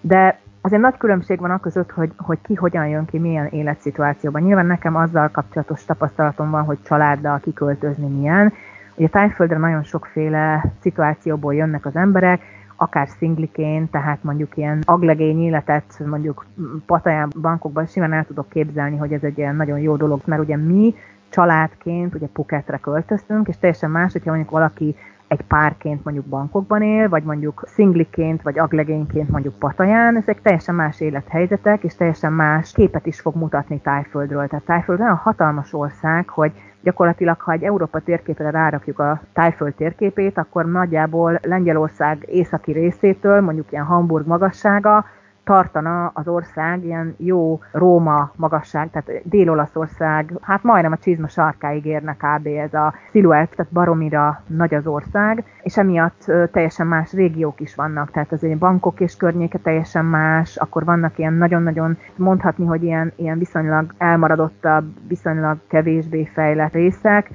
De 0.00 0.40
azért 0.60 0.82
nagy 0.82 0.96
különbség 0.96 1.40
van 1.40 1.60
között, 1.60 1.90
hogy, 1.90 2.10
hogy 2.16 2.38
ki 2.42 2.54
hogyan 2.54 2.86
jön 2.86 3.04
ki, 3.04 3.18
milyen 3.18 3.46
életszituációban. 3.46 4.42
Nyilván 4.42 4.66
nekem 4.66 4.96
azzal 4.96 5.28
kapcsolatos 5.28 5.84
tapasztalatom 5.84 6.50
van, 6.50 6.64
hogy 6.64 6.78
családdal 6.84 7.40
kiköltözni 7.40 8.06
milyen. 8.06 8.52
Ugye 8.94 9.08
Tájföldre 9.08 9.58
nagyon 9.58 9.82
sokféle 9.82 10.64
szituációból 10.80 11.54
jönnek 11.54 11.86
az 11.86 11.96
emberek, 11.96 12.40
akár 12.82 13.08
szingliként, 13.08 13.90
tehát 13.90 14.24
mondjuk 14.24 14.56
ilyen 14.56 14.82
aglegény 14.84 15.42
életet 15.42 16.02
mondjuk 16.06 16.46
Pataján 16.86 17.32
bankokban 17.40 17.86
simán 17.86 18.12
el 18.12 18.24
tudok 18.24 18.48
képzelni, 18.48 18.96
hogy 18.96 19.12
ez 19.12 19.22
egy 19.22 19.38
ilyen 19.38 19.56
nagyon 19.56 19.78
jó 19.78 19.96
dolog, 19.96 20.20
mert 20.24 20.42
ugye 20.42 20.56
mi 20.56 20.94
családként 21.28 22.14
ugye 22.14 22.26
Phuketre 22.26 22.76
költöztünk, 22.76 23.48
és 23.48 23.58
teljesen 23.58 23.90
más, 23.90 24.12
hogyha 24.12 24.30
mondjuk 24.30 24.50
valaki 24.50 24.96
egy 25.32 25.42
párként 25.42 26.04
mondjuk 26.04 26.26
bankokban 26.26 26.82
él, 26.82 27.08
vagy 27.08 27.22
mondjuk 27.22 27.62
szingliként, 27.66 28.42
vagy 28.42 28.58
aglegényként 28.58 29.28
mondjuk 29.28 29.58
Pataján, 29.58 30.16
ezek 30.16 30.42
teljesen 30.42 30.74
más 30.74 31.00
élethelyzetek, 31.00 31.82
és 31.82 31.94
teljesen 31.94 32.32
más 32.32 32.72
képet 32.72 33.06
is 33.06 33.20
fog 33.20 33.34
mutatni 33.34 33.80
Tájföldről. 33.80 34.46
Tehát 34.46 34.64
Tájföld 34.64 35.00
olyan 35.00 35.16
hatalmas 35.16 35.72
ország, 35.72 36.28
hogy 36.28 36.52
gyakorlatilag, 36.82 37.40
ha 37.40 37.52
egy 37.52 37.62
Európa 37.62 38.00
térképre 38.00 38.50
rárakjuk 38.50 38.98
a 38.98 39.20
tájföld 39.32 39.74
térképét, 39.74 40.38
akkor 40.38 40.66
nagyjából 40.66 41.38
Lengyelország 41.42 42.26
északi 42.28 42.72
részétől, 42.72 43.40
mondjuk 43.40 43.72
ilyen 43.72 43.84
Hamburg 43.84 44.26
magassága, 44.26 45.04
tartana 45.44 46.06
az 46.14 46.28
ország 46.28 46.84
ilyen 46.84 47.14
jó 47.18 47.60
Róma 47.72 48.32
magasság, 48.36 48.90
tehát 48.90 49.28
Dél-Olaszország, 49.28 50.32
hát 50.40 50.62
majdnem 50.62 50.92
a 50.92 50.96
csizma 50.96 51.28
sarkáig 51.28 51.84
érne 51.84 52.16
kb. 52.16 52.46
ez 52.46 52.74
a 52.74 52.94
sziluett, 53.10 53.50
tehát 53.50 53.72
baromira 53.72 54.42
nagy 54.46 54.74
az 54.74 54.86
ország, 54.86 55.44
és 55.62 55.76
emiatt 55.76 56.32
teljesen 56.52 56.86
más 56.86 57.12
régiók 57.12 57.60
is 57.60 57.74
vannak, 57.74 58.10
tehát 58.10 58.32
azért 58.32 58.58
bankok 58.58 59.00
és 59.00 59.16
környéke 59.16 59.58
teljesen 59.58 60.04
más, 60.04 60.56
akkor 60.56 60.84
vannak 60.84 61.18
ilyen 61.18 61.32
nagyon-nagyon 61.32 61.98
mondhatni, 62.16 62.66
hogy 62.66 62.82
ilyen, 62.82 63.12
ilyen 63.16 63.38
viszonylag 63.38 63.94
elmaradottabb, 63.98 64.84
viszonylag 65.08 65.58
kevésbé 65.68 66.24
fejlett 66.24 66.72
részek, 66.72 67.30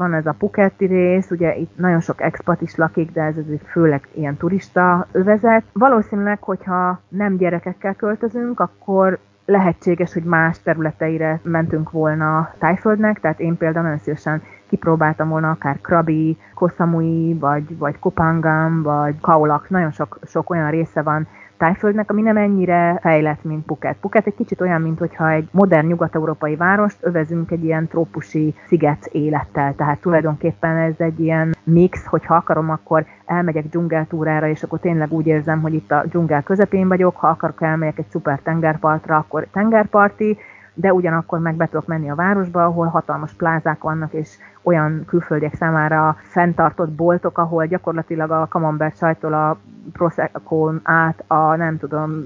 van 0.00 0.14
ez 0.14 0.26
a 0.26 0.34
Phuketti 0.38 0.86
rész, 0.86 1.30
ugye 1.30 1.56
itt 1.56 1.76
nagyon 1.76 2.00
sok 2.00 2.20
expat 2.22 2.60
is 2.60 2.76
lakik, 2.76 3.12
de 3.12 3.22
ez 3.22 3.36
azért 3.36 3.66
főleg 3.66 4.08
ilyen 4.12 4.36
turista 4.36 5.06
övezet. 5.12 5.62
Valószínűleg, 5.72 6.42
hogyha 6.42 7.00
nem 7.08 7.36
gyerekekkel 7.36 7.94
költözünk, 7.94 8.60
akkor 8.60 9.18
lehetséges, 9.44 10.12
hogy 10.12 10.22
más 10.22 10.62
területeire 10.62 11.40
mentünk 11.42 11.90
volna 11.90 12.54
Tájföldnek, 12.58 13.20
tehát 13.20 13.40
én 13.40 13.56
például 13.56 13.84
nagyon 13.84 13.98
szívesen 13.98 14.42
kipróbáltam 14.68 15.28
volna 15.28 15.50
akár 15.50 15.80
Krabi, 15.80 16.38
Kosamui, 16.54 17.34
vagy, 17.34 17.78
vagy 17.78 17.98
Kopangam, 17.98 18.82
vagy 18.82 19.20
Kaolak, 19.20 19.68
nagyon 19.68 19.90
sok, 19.90 20.18
sok 20.26 20.50
olyan 20.50 20.70
része 20.70 21.02
van 21.02 21.26
Tájföldnek, 21.60 22.10
ami 22.10 22.22
nem 22.22 22.36
ennyire 22.36 22.98
fejlett, 23.00 23.44
mint 23.44 23.64
Phuket. 23.64 23.96
Phuket 23.96 24.26
egy 24.26 24.34
kicsit 24.34 24.60
olyan, 24.60 24.80
mintha 24.80 25.30
egy 25.30 25.48
modern 25.52 25.86
nyugat-európai 25.86 26.56
várost 26.56 26.96
övezünk 27.00 27.50
egy 27.50 27.64
ilyen 27.64 27.88
trópusi 27.88 28.54
sziget 28.66 29.06
élettel. 29.06 29.74
Tehát 29.74 30.00
tulajdonképpen 30.00 30.76
ez 30.76 30.94
egy 30.98 31.20
ilyen 31.20 31.56
mix, 31.64 32.06
hogyha 32.06 32.34
akarom, 32.34 32.70
akkor 32.70 33.04
elmegyek 33.26 33.68
dzsungeltúrára, 33.68 34.48
és 34.48 34.62
akkor 34.62 34.78
tényleg 34.78 35.12
úgy 35.12 35.26
érzem, 35.26 35.60
hogy 35.60 35.74
itt 35.74 35.90
a 35.90 36.04
dzsungel 36.06 36.42
közepén 36.42 36.88
vagyok, 36.88 37.16
ha 37.16 37.28
akarok 37.28 37.62
elmegyek 37.62 37.98
egy 37.98 38.08
szuper 38.10 38.40
tengerpartra, 38.42 39.16
akkor 39.16 39.46
tengerparti, 39.52 40.38
de 40.74 40.92
ugyanakkor 40.92 41.38
meg 41.38 41.54
be 41.54 41.66
tudok 41.66 41.86
menni 41.86 42.10
a 42.10 42.14
városba, 42.14 42.64
ahol 42.64 42.86
hatalmas 42.86 43.32
plázák 43.32 43.82
vannak, 43.82 44.12
és 44.12 44.36
olyan 44.62 45.04
külföldiek 45.06 45.54
számára 45.54 46.16
fenntartott 46.22 46.90
boltok, 46.90 47.38
ahol 47.38 47.66
gyakorlatilag 47.66 48.30
a 48.30 48.46
camembert 48.48 48.96
sajtól 48.96 49.32
a 49.32 49.56
prosecco 49.92 50.72
át 50.82 51.24
a 51.26 51.56
nem 51.56 51.78
tudom 51.78 52.24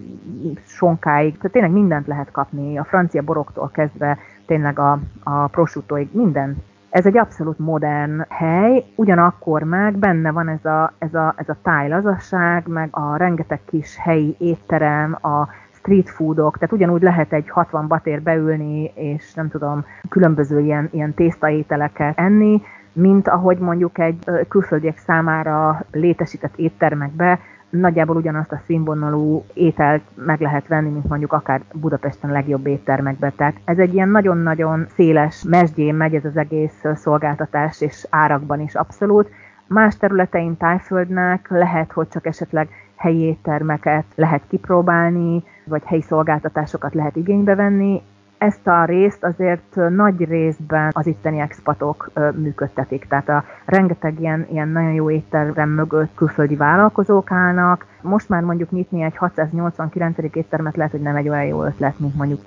sonkáig, 0.67 1.37
tehát 1.37 1.53
tényleg 1.53 1.71
mindent 1.71 2.07
lehet 2.07 2.31
kapni, 2.31 2.79
a 2.79 2.85
francia 2.85 3.23
boroktól 3.23 3.71
kezdve 3.73 4.19
tényleg 4.47 4.79
a, 4.79 4.99
a 5.23 5.47
prosciuttoig, 5.47 6.09
minden. 6.13 6.57
Ez 6.91 7.07
egy 7.07 7.19
abszolút 7.19 7.59
modern 7.59 8.25
hely, 8.29 8.85
ugyanakkor 8.95 9.63
meg 9.63 9.97
benne 9.97 10.31
van 10.31 10.49
ez 10.49 10.65
a, 10.65 10.93
ez 10.99 11.15
a, 11.15 11.35
ez 11.37 11.49
a 11.49 11.57
tájlazasság, 11.63 12.67
meg 12.67 12.89
a 12.91 13.17
rengeteg 13.17 13.61
kis 13.65 13.97
helyi 13.97 14.37
étterem, 14.39 15.19
a 15.23 15.49
street 15.85 16.11
foodok, 16.11 16.59
tehát 16.59 16.75
ugyanúgy 16.75 17.03
lehet 17.03 17.33
egy 17.33 17.49
60 17.49 17.87
batér 17.87 18.23
beülni, 18.23 18.93
és 18.95 19.35
nem 19.35 19.49
tudom, 19.49 19.85
különböző 20.09 20.61
ilyen, 20.61 20.89
ilyen 20.93 21.15
tésztaételeket 21.15 22.19
enni, 22.19 22.63
mint 22.93 23.29
ahogy 23.29 23.59
mondjuk 23.59 23.99
egy 23.99 24.25
külföldiek 24.49 24.99
számára 24.99 25.85
létesített 25.91 26.57
éttermekbe 26.57 27.39
nagyjából 27.71 28.17
ugyanazt 28.17 28.53
a 28.53 28.61
színvonalú 28.65 29.45
ételt 29.55 30.03
meg 30.15 30.41
lehet 30.41 30.69
venni, 30.69 30.91
mint 30.91 31.09
mondjuk 31.09 31.33
akár 31.33 31.61
Budapesten 31.73 32.31
legjobb 32.31 32.67
éttermekbe. 32.67 33.33
Tehát 33.37 33.57
ez 33.65 33.79
egy 33.79 33.95
ilyen 33.95 34.09
nagyon-nagyon 34.09 34.87
széles 34.95 35.43
mesdjén 35.49 35.95
megy 35.95 36.15
ez 36.15 36.25
az 36.25 36.37
egész 36.37 36.85
szolgáltatás, 36.95 37.81
és 37.81 38.07
árakban 38.11 38.61
is 38.61 38.75
abszolút. 38.75 39.31
Más 39.67 39.97
területein 39.97 40.57
Tájföldnek 40.57 41.47
lehet, 41.51 41.93
hogy 41.93 42.09
csak 42.09 42.27
esetleg 42.27 42.69
helyi 43.05 43.21
éttermeket 43.21 44.05
lehet 44.15 44.43
kipróbálni, 44.49 45.43
vagy 45.65 45.83
helyi 45.85 46.03
szolgáltatásokat 46.03 46.95
lehet 46.95 47.17
igénybe 47.17 47.55
venni. 47.55 48.03
Ezt 48.39 48.67
a 48.67 48.85
részt 48.85 49.25
azért 49.25 49.77
nagy 49.91 50.25
részben 50.25 50.91
az 50.93 51.07
itteni 51.07 51.39
expatok 51.39 52.11
működtetik, 52.35 53.07
tehát 53.09 53.29
a 53.29 53.45
rengeteg 53.65 54.21
ilyen, 54.21 54.47
ilyen 54.51 54.69
nagyon 54.69 54.93
jó 54.93 55.11
étterem 55.11 55.69
mögött 55.69 56.15
külföldi 56.15 56.57
vállalkozók 56.57 57.31
állnak. 57.31 57.87
Most 58.01 58.29
már 58.29 58.43
mondjuk 58.43 58.71
nyitni 58.71 59.03
egy 59.03 59.17
689. 59.17 60.17
éttermet 60.33 60.77
lehet, 60.77 60.93
hogy 60.93 61.01
nem 61.01 61.17
egy 61.17 61.29
olyan 61.29 61.45
jó 61.45 61.65
ötlet, 61.65 61.99
mint 61.99 62.15
mondjuk 62.15 62.41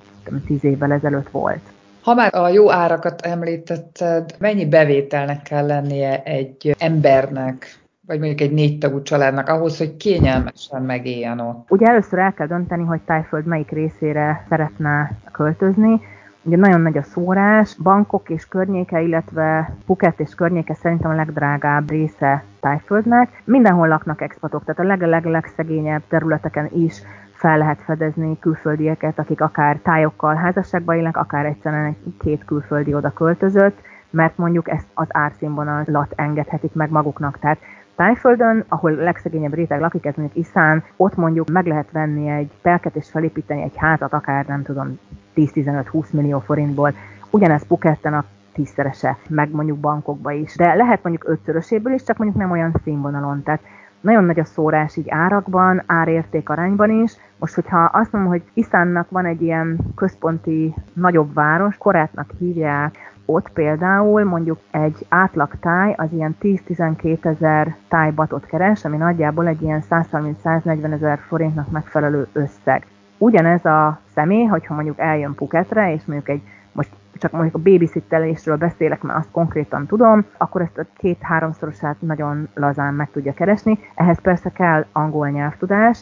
10 0.46 0.64
évvel 0.64 0.92
ezelőtt 0.92 1.28
volt. 1.28 1.60
Ha 2.02 2.14
már 2.14 2.34
a 2.34 2.48
jó 2.48 2.70
árakat 2.70 3.20
említetted, 3.20 4.34
mennyi 4.38 4.68
bevételnek 4.68 5.42
kell 5.42 5.66
lennie 5.66 6.22
egy 6.22 6.74
embernek, 6.78 7.78
vagy 8.08 8.18
mondjuk 8.18 8.40
egy 8.40 8.52
négy 8.52 8.78
tagú 8.78 9.02
családnak 9.02 9.48
ahhoz, 9.48 9.78
hogy 9.78 9.96
kényelmesen 9.96 10.82
megéljen 10.82 11.40
ott? 11.40 11.70
Ugye 11.70 11.86
először 11.86 12.18
el 12.18 12.32
kell 12.32 12.46
dönteni, 12.46 12.84
hogy 12.84 13.00
Tájföld 13.00 13.44
melyik 13.44 13.70
részére 13.70 14.44
szeretne 14.48 15.10
költözni. 15.32 16.00
Ugye 16.42 16.56
nagyon 16.56 16.80
nagy 16.80 16.96
a 16.96 17.02
szórás, 17.02 17.76
bankok 17.82 18.30
és 18.30 18.46
környéke, 18.46 19.00
illetve 19.00 19.74
Phuket 19.84 20.20
és 20.20 20.34
környéke 20.34 20.74
szerintem 20.74 21.10
a 21.10 21.14
legdrágább 21.14 21.90
része 21.90 22.44
Tájföldnek. 22.60 23.42
Mindenhol 23.44 23.88
laknak 23.88 24.20
expatok, 24.20 24.64
tehát 24.64 24.80
a 24.80 24.86
leg-leg-legszegényebb 24.86 26.02
területeken 26.08 26.68
is 26.74 27.02
fel 27.32 27.58
lehet 27.58 27.82
fedezni 27.84 28.38
külföldieket, 28.38 29.18
akik 29.18 29.40
akár 29.40 29.76
tájokkal 29.76 30.34
házasságban 30.34 30.96
élnek, 30.96 31.16
akár 31.16 31.46
egyszerűen 31.46 31.84
egy 31.84 32.16
két 32.18 32.44
külföldi 32.44 32.94
oda 32.94 33.10
költözött, 33.10 33.78
mert 34.10 34.36
mondjuk 34.36 34.70
ezt 34.70 34.86
az 34.94 35.06
árszínvonalat 35.08 36.12
engedhetik 36.14 36.72
meg 36.72 36.90
maguknak. 36.90 37.38
Tehát 37.38 37.58
Tájföldön, 37.98 38.64
ahol 38.68 38.92
a 38.92 39.02
legszegényebb 39.02 39.54
réteg 39.54 39.80
lakik, 39.80 40.06
ez 40.06 40.14
mondjuk 40.16 40.46
Iszán, 40.46 40.84
ott 40.96 41.16
mondjuk 41.16 41.48
meg 41.48 41.66
lehet 41.66 41.90
venni 41.90 42.28
egy 42.28 42.50
telket 42.62 42.96
és 42.96 43.10
felépíteni 43.10 43.62
egy 43.62 43.76
házat, 43.76 44.12
akár 44.12 44.46
nem 44.46 44.62
tudom, 44.62 44.98
10-15-20 45.36 46.10
millió 46.10 46.38
forintból. 46.38 46.92
Ugyanez 47.30 47.66
Phuketten 47.66 48.14
a 48.14 48.24
tízszerese, 48.52 49.16
meg 49.28 49.50
mondjuk 49.50 49.78
bankokba 49.78 50.30
is. 50.30 50.56
De 50.56 50.74
lehet 50.74 51.02
mondjuk 51.02 51.28
ötszöröséből 51.28 51.92
is, 51.92 52.02
csak 52.02 52.16
mondjuk 52.16 52.40
nem 52.40 52.50
olyan 52.50 52.72
színvonalon. 52.84 53.42
Tehát 53.42 53.60
nagyon 54.00 54.24
nagy 54.24 54.40
a 54.40 54.44
szórás 54.44 54.96
így 54.96 55.08
árakban, 55.08 55.82
árérték 55.86 56.48
arányban 56.48 56.90
is. 56.90 57.12
Most, 57.38 57.54
hogyha 57.54 57.84
azt 57.84 58.12
mondom, 58.12 58.30
hogy 58.30 58.42
Iszánnak 58.54 59.10
van 59.10 59.24
egy 59.24 59.42
ilyen 59.42 59.78
központi 59.94 60.74
nagyobb 60.92 61.34
város, 61.34 61.76
Korátnak 61.76 62.30
hívják, 62.38 63.12
ott 63.30 63.48
például 63.48 64.24
mondjuk 64.24 64.58
egy 64.70 65.06
átlag 65.08 65.50
táj 65.60 65.94
az 65.96 66.08
ilyen 66.12 66.36
10-12 66.40 67.24
ezer 67.24 67.76
tájbatot 67.88 68.46
keres, 68.46 68.84
ami 68.84 68.96
nagyjából 68.96 69.46
egy 69.46 69.62
ilyen 69.62 69.82
130-140 69.90 70.92
ezer 70.92 71.18
forintnak 71.18 71.70
megfelelő 71.70 72.26
összeg. 72.32 72.86
Ugyanez 73.18 73.64
a 73.64 74.00
személy, 74.14 74.44
hogyha 74.44 74.74
mondjuk 74.74 74.98
eljön 74.98 75.34
Puketre, 75.34 75.92
és 75.92 76.04
mondjuk 76.04 76.28
egy 76.28 76.42
most 76.72 76.90
csak 77.18 77.32
mondjuk 77.32 77.54
a 77.54 77.58
babysittelésről 77.58 78.56
beszélek, 78.56 79.02
mert 79.02 79.18
azt 79.18 79.30
konkrétan 79.30 79.86
tudom, 79.86 80.24
akkor 80.36 80.60
ezt 80.60 80.78
a 80.78 80.86
két-háromszorosát 80.96 81.96
nagyon 82.00 82.48
lazán 82.54 82.94
meg 82.94 83.10
tudja 83.10 83.32
keresni. 83.32 83.78
Ehhez 83.94 84.20
persze 84.20 84.50
kell 84.50 84.86
angol 84.92 85.28
nyelvtudás, 85.28 86.00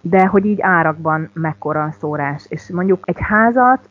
de 0.00 0.26
hogy 0.26 0.46
így 0.46 0.60
árakban 0.60 1.30
mekkora 1.32 1.82
a 1.82 1.94
szórás. 1.98 2.46
És 2.48 2.70
mondjuk 2.70 3.00
egy 3.04 3.18
házat, 3.20 3.88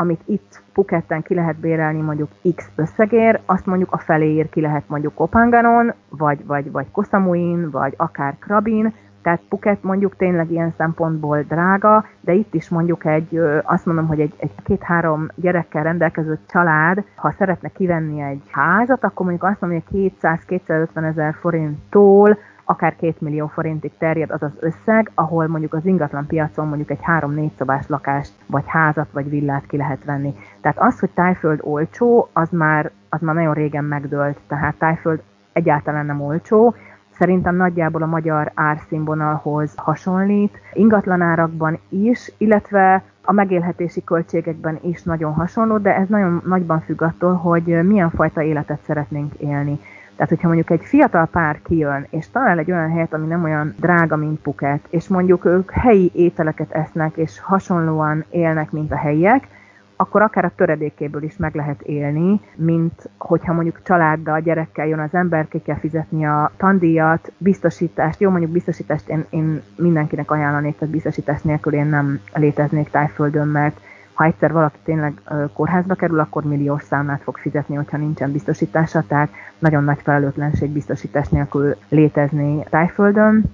amit 0.00 0.20
itt 0.24 0.62
Phuketten 0.72 1.22
ki 1.22 1.34
lehet 1.34 1.56
bérelni 1.56 2.00
mondjuk 2.00 2.28
X 2.54 2.70
összegér, 2.74 3.40
azt 3.46 3.66
mondjuk 3.66 3.92
a 3.92 3.98
feléért 3.98 4.50
ki 4.50 4.60
lehet 4.60 4.88
mondjuk 4.88 5.14
Kopanganon, 5.14 5.92
vagy, 6.08 6.46
vagy, 6.46 6.70
vagy 6.70 6.86
Kosamuin, 6.90 7.70
vagy 7.70 7.94
akár 7.96 8.36
Krabin, 8.38 8.94
tehát 9.22 9.40
Phuket 9.48 9.82
mondjuk 9.82 10.16
tényleg 10.16 10.50
ilyen 10.50 10.74
szempontból 10.76 11.42
drága, 11.48 12.04
de 12.20 12.32
itt 12.32 12.54
is 12.54 12.68
mondjuk 12.68 13.04
egy, 13.04 13.40
azt 13.62 13.86
mondom, 13.86 14.06
hogy 14.06 14.20
egy, 14.20 14.34
egy 14.36 14.50
két-három 14.64 15.28
gyerekkel 15.34 15.82
rendelkező 15.82 16.38
család, 16.48 17.04
ha 17.14 17.34
szeretne 17.38 17.68
kivenni 17.68 18.20
egy 18.20 18.42
házat, 18.50 19.04
akkor 19.04 19.26
mondjuk 19.26 19.50
azt 19.50 19.60
mondom, 19.60 19.82
hogy 19.90 20.12
200-250 20.20 21.04
ezer 21.04 21.34
forinttól 21.40 22.38
akár 22.70 22.96
2 22.96 23.14
millió 23.18 23.46
forintig 23.46 23.92
terjed 23.98 24.30
az 24.30 24.42
az 24.42 24.52
összeg, 24.60 25.10
ahol 25.14 25.46
mondjuk 25.46 25.74
az 25.74 25.86
ingatlan 25.86 26.26
piacon 26.26 26.66
mondjuk 26.66 26.90
egy 26.90 27.00
3-4 27.06 27.50
szobás 27.58 27.86
lakást, 27.86 28.32
vagy 28.46 28.64
házat, 28.66 29.08
vagy 29.12 29.28
villát 29.28 29.66
ki 29.66 29.76
lehet 29.76 30.04
venni. 30.04 30.34
Tehát 30.60 30.78
az, 30.78 31.00
hogy 31.00 31.10
tájföld 31.10 31.58
olcsó, 31.62 32.28
az 32.32 32.48
már, 32.50 32.90
az 33.08 33.20
már 33.20 33.34
nagyon 33.34 33.54
régen 33.54 33.84
megdőlt. 33.84 34.38
Tehát 34.46 34.74
tájföld 34.78 35.22
egyáltalán 35.52 36.06
nem 36.06 36.20
olcsó, 36.20 36.74
szerintem 37.10 37.56
nagyjából 37.56 38.02
a 38.02 38.06
magyar 38.06 38.50
árszínvonalhoz 38.54 39.72
hasonlít, 39.76 40.60
ingatlanárakban 40.72 41.78
is, 41.88 42.32
illetve 42.38 43.02
a 43.22 43.32
megélhetési 43.32 44.04
költségekben 44.04 44.78
is 44.82 45.02
nagyon 45.02 45.32
hasonló, 45.32 45.78
de 45.78 45.96
ez 45.96 46.08
nagyon 46.08 46.42
nagyban 46.46 46.80
függ 46.80 47.02
attól, 47.02 47.34
hogy 47.34 47.86
milyen 47.86 48.10
fajta 48.10 48.42
életet 48.42 48.80
szeretnénk 48.82 49.34
élni. 49.34 49.78
Tehát, 50.18 50.32
hogyha 50.32 50.48
mondjuk 50.48 50.70
egy 50.70 50.84
fiatal 50.84 51.26
pár 51.26 51.60
kijön, 51.62 52.06
és 52.10 52.30
talál 52.30 52.58
egy 52.58 52.70
olyan 52.70 52.90
helyet, 52.90 53.12
ami 53.12 53.26
nem 53.26 53.44
olyan 53.44 53.74
drága, 53.80 54.16
mint 54.16 54.40
Puket, 54.40 54.80
és 54.90 55.08
mondjuk 55.08 55.44
ők 55.44 55.70
helyi 55.70 56.10
ételeket 56.14 56.70
esznek, 56.70 57.16
és 57.16 57.40
hasonlóan 57.40 58.24
élnek, 58.30 58.70
mint 58.70 58.92
a 58.92 58.96
helyiek, 58.96 59.48
akkor 59.96 60.22
akár 60.22 60.44
a 60.44 60.52
töredékéből 60.56 61.22
is 61.22 61.36
meg 61.36 61.54
lehet 61.54 61.82
élni, 61.82 62.40
mint 62.54 63.08
hogyha 63.18 63.52
mondjuk 63.52 63.80
családdal, 63.82 64.40
gyerekkel 64.40 64.86
jön 64.86 64.98
az 64.98 65.14
ember, 65.14 65.48
ki 65.48 65.62
kell 65.62 65.78
fizetni 65.78 66.26
a 66.26 66.50
tandíjat, 66.56 67.32
biztosítást, 67.38 68.20
jó 68.20 68.30
mondjuk 68.30 68.52
biztosítást 68.52 69.08
én, 69.08 69.24
én 69.30 69.62
mindenkinek 69.76 70.30
ajánlanék, 70.30 70.78
tehát 70.78 70.94
biztosítás 70.94 71.42
nélkül 71.42 71.72
én 71.72 71.86
nem 71.86 72.20
léteznék 72.34 72.90
tájföldön, 72.90 73.48
mert 73.48 73.80
ha 74.18 74.24
egyszer 74.24 74.52
valaki 74.52 74.78
tényleg 74.84 75.20
kórházba 75.52 75.94
kerül, 75.94 76.20
akkor 76.20 76.44
milliós 76.44 76.82
számlát 76.82 77.22
fog 77.22 77.36
fizetni, 77.36 77.74
hogyha 77.74 77.96
nincsen 77.96 78.32
biztosítása, 78.32 79.02
tehát 79.08 79.30
nagyon 79.58 79.84
nagy 79.84 79.98
felelőtlenség 80.02 80.70
biztosítás 80.70 81.28
nélkül 81.28 81.76
létezni 81.88 82.64
tájföldön 82.70 83.44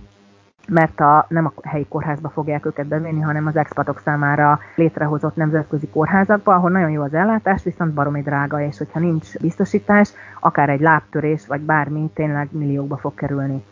mert 0.68 1.00
a, 1.00 1.26
nem 1.28 1.46
a 1.46 1.68
helyi 1.68 1.86
kórházba 1.88 2.28
fogják 2.28 2.66
őket 2.66 2.86
bevinni, 2.86 3.20
hanem 3.20 3.46
az 3.46 3.56
expatok 3.56 4.00
számára 4.04 4.58
létrehozott 4.76 5.36
nemzetközi 5.36 5.88
kórházakba, 5.88 6.54
ahol 6.54 6.70
nagyon 6.70 6.90
jó 6.90 7.02
az 7.02 7.14
ellátás, 7.14 7.62
viszont 7.62 7.94
baromi 7.94 8.22
drága, 8.22 8.60
és 8.60 8.78
hogyha 8.78 9.00
nincs 9.00 9.38
biztosítás, 9.38 10.08
akár 10.40 10.68
egy 10.68 10.80
lábtörés, 10.80 11.46
vagy 11.46 11.60
bármi, 11.60 12.10
tényleg 12.14 12.48
milliókba 12.50 12.96
fog 12.96 13.14
kerülni. 13.14 13.64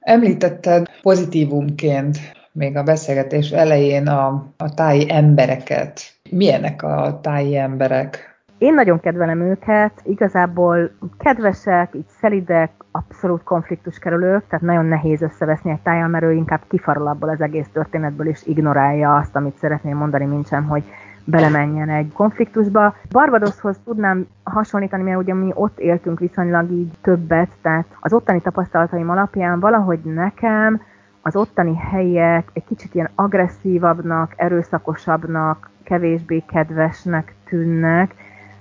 Említetted 0.00 0.86
pozitívumként 1.02 2.18
még 2.58 2.76
a 2.76 2.82
beszélgetés 2.82 3.50
elején 3.50 4.06
a, 4.06 4.46
a 4.56 4.74
táji 4.74 5.06
embereket. 5.08 6.00
Milyenek 6.30 6.82
a 6.82 7.18
táji 7.22 7.56
emberek? 7.56 8.36
Én 8.58 8.74
nagyon 8.74 9.00
kedvelem 9.00 9.40
őket, 9.40 9.92
igazából 10.04 10.90
kedvesek, 11.18 11.94
így 11.94 12.06
szelidek, 12.20 12.70
abszolút 12.90 13.42
konfliktuskerülők, 13.42 14.46
tehát 14.48 14.64
nagyon 14.64 14.84
nehéz 14.84 15.22
összeveszni 15.22 15.70
egy 15.70 15.80
tájjal, 15.80 16.08
mert 16.08 16.24
ő 16.24 16.32
inkább 16.32 16.60
kifarol 16.68 17.06
abból 17.06 17.28
az 17.28 17.40
egész 17.40 17.68
történetből, 17.72 18.26
és 18.26 18.46
ignorálja 18.46 19.16
azt, 19.16 19.36
amit 19.36 19.56
szeretném 19.56 19.96
mondani, 19.96 20.24
mint 20.24 20.48
sem, 20.48 20.66
hogy 20.66 20.84
belemenjen 21.24 21.88
egy 21.88 22.12
konfliktusba. 22.12 22.94
Barbadoshoz 23.10 23.80
tudnám 23.84 24.26
hasonlítani, 24.42 25.02
mert 25.02 25.18
ugye 25.18 25.34
mi 25.34 25.50
ott 25.54 25.78
éltünk 25.78 26.18
viszonylag 26.18 26.70
így 26.70 26.90
többet, 27.02 27.50
tehát 27.62 27.86
az 28.00 28.12
ottani 28.12 28.40
tapasztalataim 28.40 29.10
alapján 29.10 29.60
valahogy 29.60 29.98
nekem 30.04 30.80
az 31.22 31.36
ottani 31.36 31.76
helyiek 31.76 32.48
egy 32.52 32.64
kicsit 32.64 32.94
ilyen 32.94 33.10
agresszívabbnak, 33.14 34.32
erőszakosabbnak, 34.36 35.70
kevésbé 35.88 36.42
kedvesnek 36.46 37.34
tűnnek, 37.44 38.14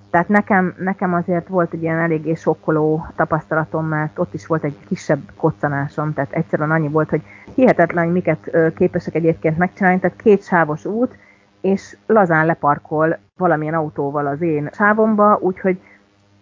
tehát 0.10 0.28
nekem, 0.28 0.76
nekem 0.78 1.14
azért 1.14 1.48
volt 1.48 1.74
egy 1.74 1.82
ilyen 1.82 2.00
eléggé 2.00 2.34
sokkoló 2.34 3.08
tapasztalatom, 3.16 3.86
mert 3.86 4.20
ott 4.20 4.34
is 4.34 4.48
volt 4.48 4.64
egy 4.64 4.78
kisebb 4.88 5.20
koccanásom, 5.36 6.14
tehát 6.14 6.32
egyszerűen 6.32 6.72
annyi 6.72 6.88
volt, 6.88 7.10
hogy 7.10 7.22
hihetetlen, 7.56 8.04
hogy 8.04 8.14
miket 8.14 8.52
képesek 8.76 9.16
egyébként 9.16 9.58
megcsinálni, 9.58 10.00
tehát 10.00 10.22
két 10.22 10.44
sávos 10.44 10.86
út, 10.86 11.16
és 11.62 11.98
lazán 12.06 12.46
leparkol 12.46 13.18
valamilyen 13.38 13.74
autóval 13.74 14.28
az 14.28 14.42
én 14.42 14.70
sávomba, 14.74 15.38
úgyhogy 15.42 15.80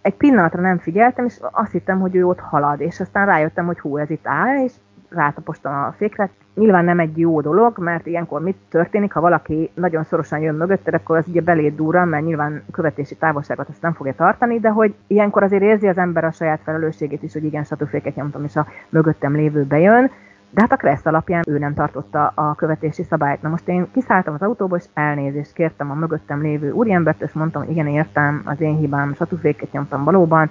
egy 0.02 0.16
pillanatra 0.16 0.62
nem 0.62 0.78
figyeltem, 0.78 1.26
és 1.26 1.40
azt 1.52 1.72
hittem, 1.72 2.00
hogy 2.00 2.16
ő 2.16 2.28
ott 2.28 2.40
halad, 2.40 2.82
és 2.82 3.00
aztán 3.00 3.26
rájöttem, 3.26 3.66
hogy 3.66 3.80
hú, 3.80 3.98
ez 3.98 4.10
itt 4.10 4.28
áll, 4.28 4.64
és 4.64 4.72
rátapostam 5.16 5.74
a 5.74 5.94
fékre. 5.98 6.30
Nyilván 6.56 6.86
nem 6.86 7.00
egy 7.00 7.18
jó 7.18 7.42
dolog, 7.42 7.78
mert 7.78 8.06
ilyenkor 8.06 8.42
mit 8.42 8.58
történik, 8.70 9.14
ha 9.14 9.22
valaki 9.22 9.70
nagyon 9.74 10.04
szorosan 10.04 10.40
jön 10.40 10.56
mögötted, 10.56 10.94
akkor 10.94 11.18
az 11.18 11.28
ugye 11.28 11.42
beléd 11.42 11.76
durran, 11.76 12.08
mert 12.08 12.26
nyilván 12.26 12.64
követési 12.72 13.16
távolságot 13.16 13.70
azt 13.70 13.82
nem 13.82 13.94
fogja 13.94 14.14
tartani, 14.16 14.60
de 14.60 14.70
hogy 14.70 14.94
ilyenkor 15.08 15.44
azért 15.44 15.64
érzi 15.64 15.88
az 15.88 15.98
ember 15.98 16.24
a 16.24 16.32
saját 16.32 16.60
felelősségét 16.64 17.24
is, 17.24 17.34
hogy 17.34 17.44
igen, 17.44 17.64
satúféket 17.64 18.16
nyomtam, 18.16 18.44
és 18.44 18.56
a 18.56 18.68
mögöttem 18.90 19.36
lévő 19.36 19.64
bejön. 19.64 20.12
De 20.50 20.62
hát 20.62 20.72
a 20.72 20.76
Kressz 20.76 21.06
alapján 21.06 21.44
ő 21.48 21.58
nem 21.58 21.74
tartotta 21.74 22.32
a 22.36 22.56
követési 22.56 23.04
szabályt. 23.04 23.42
Na 23.42 23.50
most 23.50 23.68
én 23.68 23.88
kiszálltam 23.92 24.34
az 24.34 24.42
autóból, 24.42 24.78
és 24.78 24.86
elnézést 24.94 25.54
kértem 25.54 25.92
a 25.92 25.94
mögöttem 25.94 26.42
lévő 26.42 26.72
úriembert, 26.72 27.22
és 27.22 27.32
mondtam, 27.32 27.70
igen, 27.70 27.88
értem, 27.88 28.42
az 28.46 28.62
én 28.62 28.78
hibám, 28.78 29.14
satúféket 29.14 29.72
nyomtam 29.72 30.04
valóban, 30.04 30.50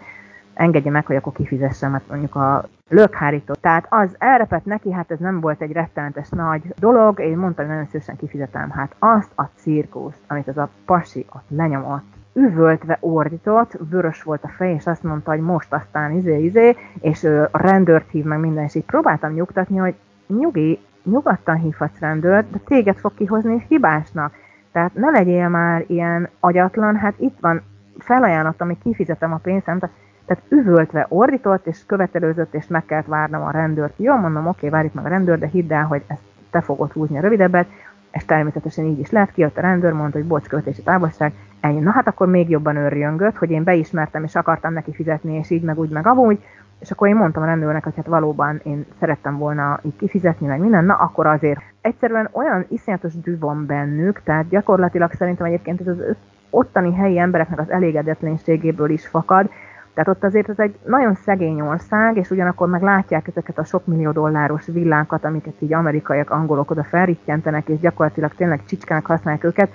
engedje 0.54 0.90
meg, 0.90 1.06
hogy 1.06 1.16
akkor 1.16 1.32
kifizessem, 1.32 1.92
hát 1.92 2.08
mondjuk 2.08 2.34
a 2.34 2.64
lökhárító. 2.88 3.54
Tehát 3.54 3.86
az 3.88 4.16
elrepett 4.18 4.64
neki, 4.64 4.92
hát 4.92 5.10
ez 5.10 5.18
nem 5.18 5.40
volt 5.40 5.60
egy 5.60 5.72
rettenetes 5.72 6.28
nagy 6.28 6.74
dolog, 6.78 7.20
én 7.20 7.36
mondtam, 7.36 7.64
hogy 7.64 7.74
nagyon 7.74 7.90
szívesen 7.90 8.16
kifizetem. 8.16 8.70
Hát 8.70 8.94
azt 8.98 9.30
a 9.34 9.44
cirkuszt, 9.54 10.22
amit 10.26 10.48
az 10.48 10.58
a 10.58 10.68
pasi 10.84 11.26
ott 11.34 11.44
lenyomott, 11.48 12.04
üvöltve 12.32 12.96
ordított, 13.00 13.78
vörös 13.90 14.22
volt 14.22 14.44
a 14.44 14.48
fej, 14.48 14.74
és 14.74 14.86
azt 14.86 15.02
mondta, 15.02 15.30
hogy 15.30 15.40
most 15.40 15.72
aztán 15.72 16.12
izé, 16.12 16.44
izé, 16.44 16.76
és 17.00 17.24
a 17.50 17.58
rendőrt 17.58 18.10
hív 18.10 18.24
meg 18.24 18.38
minden, 18.38 18.64
és 18.64 18.74
így 18.74 18.84
próbáltam 18.84 19.32
nyugtatni, 19.32 19.76
hogy 19.76 19.94
nyugi, 20.26 20.78
nyugodtan 21.02 21.56
hívhatsz 21.56 21.98
rendőrt, 21.98 22.50
de 22.50 22.58
téged 22.64 22.96
fog 22.96 23.14
kihozni 23.14 23.64
hibásnak. 23.68 24.32
Tehát 24.72 24.94
ne 24.94 25.10
legyél 25.10 25.48
már 25.48 25.84
ilyen 25.86 26.28
agyatlan, 26.40 26.96
hát 26.96 27.14
itt 27.18 27.36
van 27.40 27.62
felajánlottam, 27.98 28.66
hogy 28.66 28.78
kifizetem 28.82 29.32
a 29.32 29.36
pénzem, 29.36 29.78
tehát 29.78 29.96
tehát 30.26 30.42
üvöltve 30.48 31.06
ordított, 31.08 31.66
és 31.66 31.86
követelőzött, 31.86 32.54
és 32.54 32.66
meg 32.66 32.84
kellett 32.84 33.06
várnom 33.06 33.42
a 33.42 33.50
rendőrt. 33.50 33.92
Jó, 33.96 34.16
mondom, 34.16 34.46
oké, 34.46 34.68
várjuk 34.68 34.94
meg 34.94 35.04
a 35.04 35.08
rendőr, 35.08 35.38
de 35.38 35.46
hidd 35.46 35.72
el, 35.72 35.84
hogy 35.84 36.02
ezt 36.06 36.20
te 36.50 36.60
fogod 36.60 36.92
húzni 36.92 37.18
a 37.18 37.20
rövidebbet, 37.20 37.66
és 38.10 38.24
természetesen 38.24 38.84
így 38.84 38.98
is 38.98 39.10
lett, 39.10 39.32
kijött 39.32 39.58
a 39.58 39.60
rendőr, 39.60 39.92
mondta, 39.92 40.18
hogy 40.18 40.26
bocs, 40.26 40.46
költési 40.46 40.82
távolság, 40.82 41.32
ennyi. 41.60 41.80
Na 41.80 41.90
hát 41.90 42.06
akkor 42.06 42.28
még 42.28 42.50
jobban 42.50 42.76
őrjöngött, 42.76 43.36
hogy 43.36 43.50
én 43.50 43.64
beismertem, 43.64 44.24
és 44.24 44.34
akartam 44.34 44.72
neki 44.72 44.92
fizetni, 44.92 45.34
és 45.34 45.50
így 45.50 45.62
meg 45.62 45.78
úgy 45.78 45.90
meg 45.90 46.06
amúgy, 46.06 46.44
és 46.78 46.90
akkor 46.90 47.08
én 47.08 47.16
mondtam 47.16 47.42
a 47.42 47.46
rendőrnek, 47.46 47.84
hogy 47.84 47.96
hát 47.96 48.06
valóban 48.06 48.60
én 48.64 48.86
szerettem 49.00 49.38
volna 49.38 49.78
így 49.82 49.96
kifizetni, 49.96 50.46
meg 50.46 50.60
minden, 50.60 50.84
na 50.84 50.94
akkor 50.94 51.26
azért 51.26 51.60
egyszerűen 51.80 52.28
olyan 52.32 52.66
iszonyatos 52.68 53.20
dű 53.20 53.38
van 53.38 53.66
bennük, 53.66 54.20
tehát 54.22 54.48
gyakorlatilag 54.48 55.12
szerintem 55.12 55.46
egyébként 55.46 55.80
ez 55.80 55.86
az 55.86 56.16
ottani 56.50 56.94
helyi 56.94 57.18
embereknek 57.18 57.58
az 57.58 57.70
elégedetlenségéből 57.70 58.90
is 58.90 59.06
fakad, 59.06 59.50
tehát 59.94 60.08
ott 60.08 60.24
azért 60.24 60.48
ez 60.48 60.58
egy 60.58 60.78
nagyon 60.86 61.14
szegény 61.14 61.60
ország, 61.60 62.16
és 62.16 62.30
ugyanakkor 62.30 62.68
meg 62.68 62.82
látják 62.82 63.28
ezeket 63.28 63.58
a 63.58 63.64
sok 63.64 63.86
millió 63.86 64.10
dolláros 64.10 64.66
villákat, 64.66 65.24
amiket 65.24 65.54
így 65.58 65.72
amerikaiak, 65.72 66.30
angolok 66.30 66.70
oda 66.70 66.84
felrittyentenek, 66.84 67.68
és 67.68 67.78
gyakorlatilag 67.78 68.34
tényleg 68.34 68.64
csicskának 68.64 69.06
használják 69.06 69.44
őket, 69.44 69.70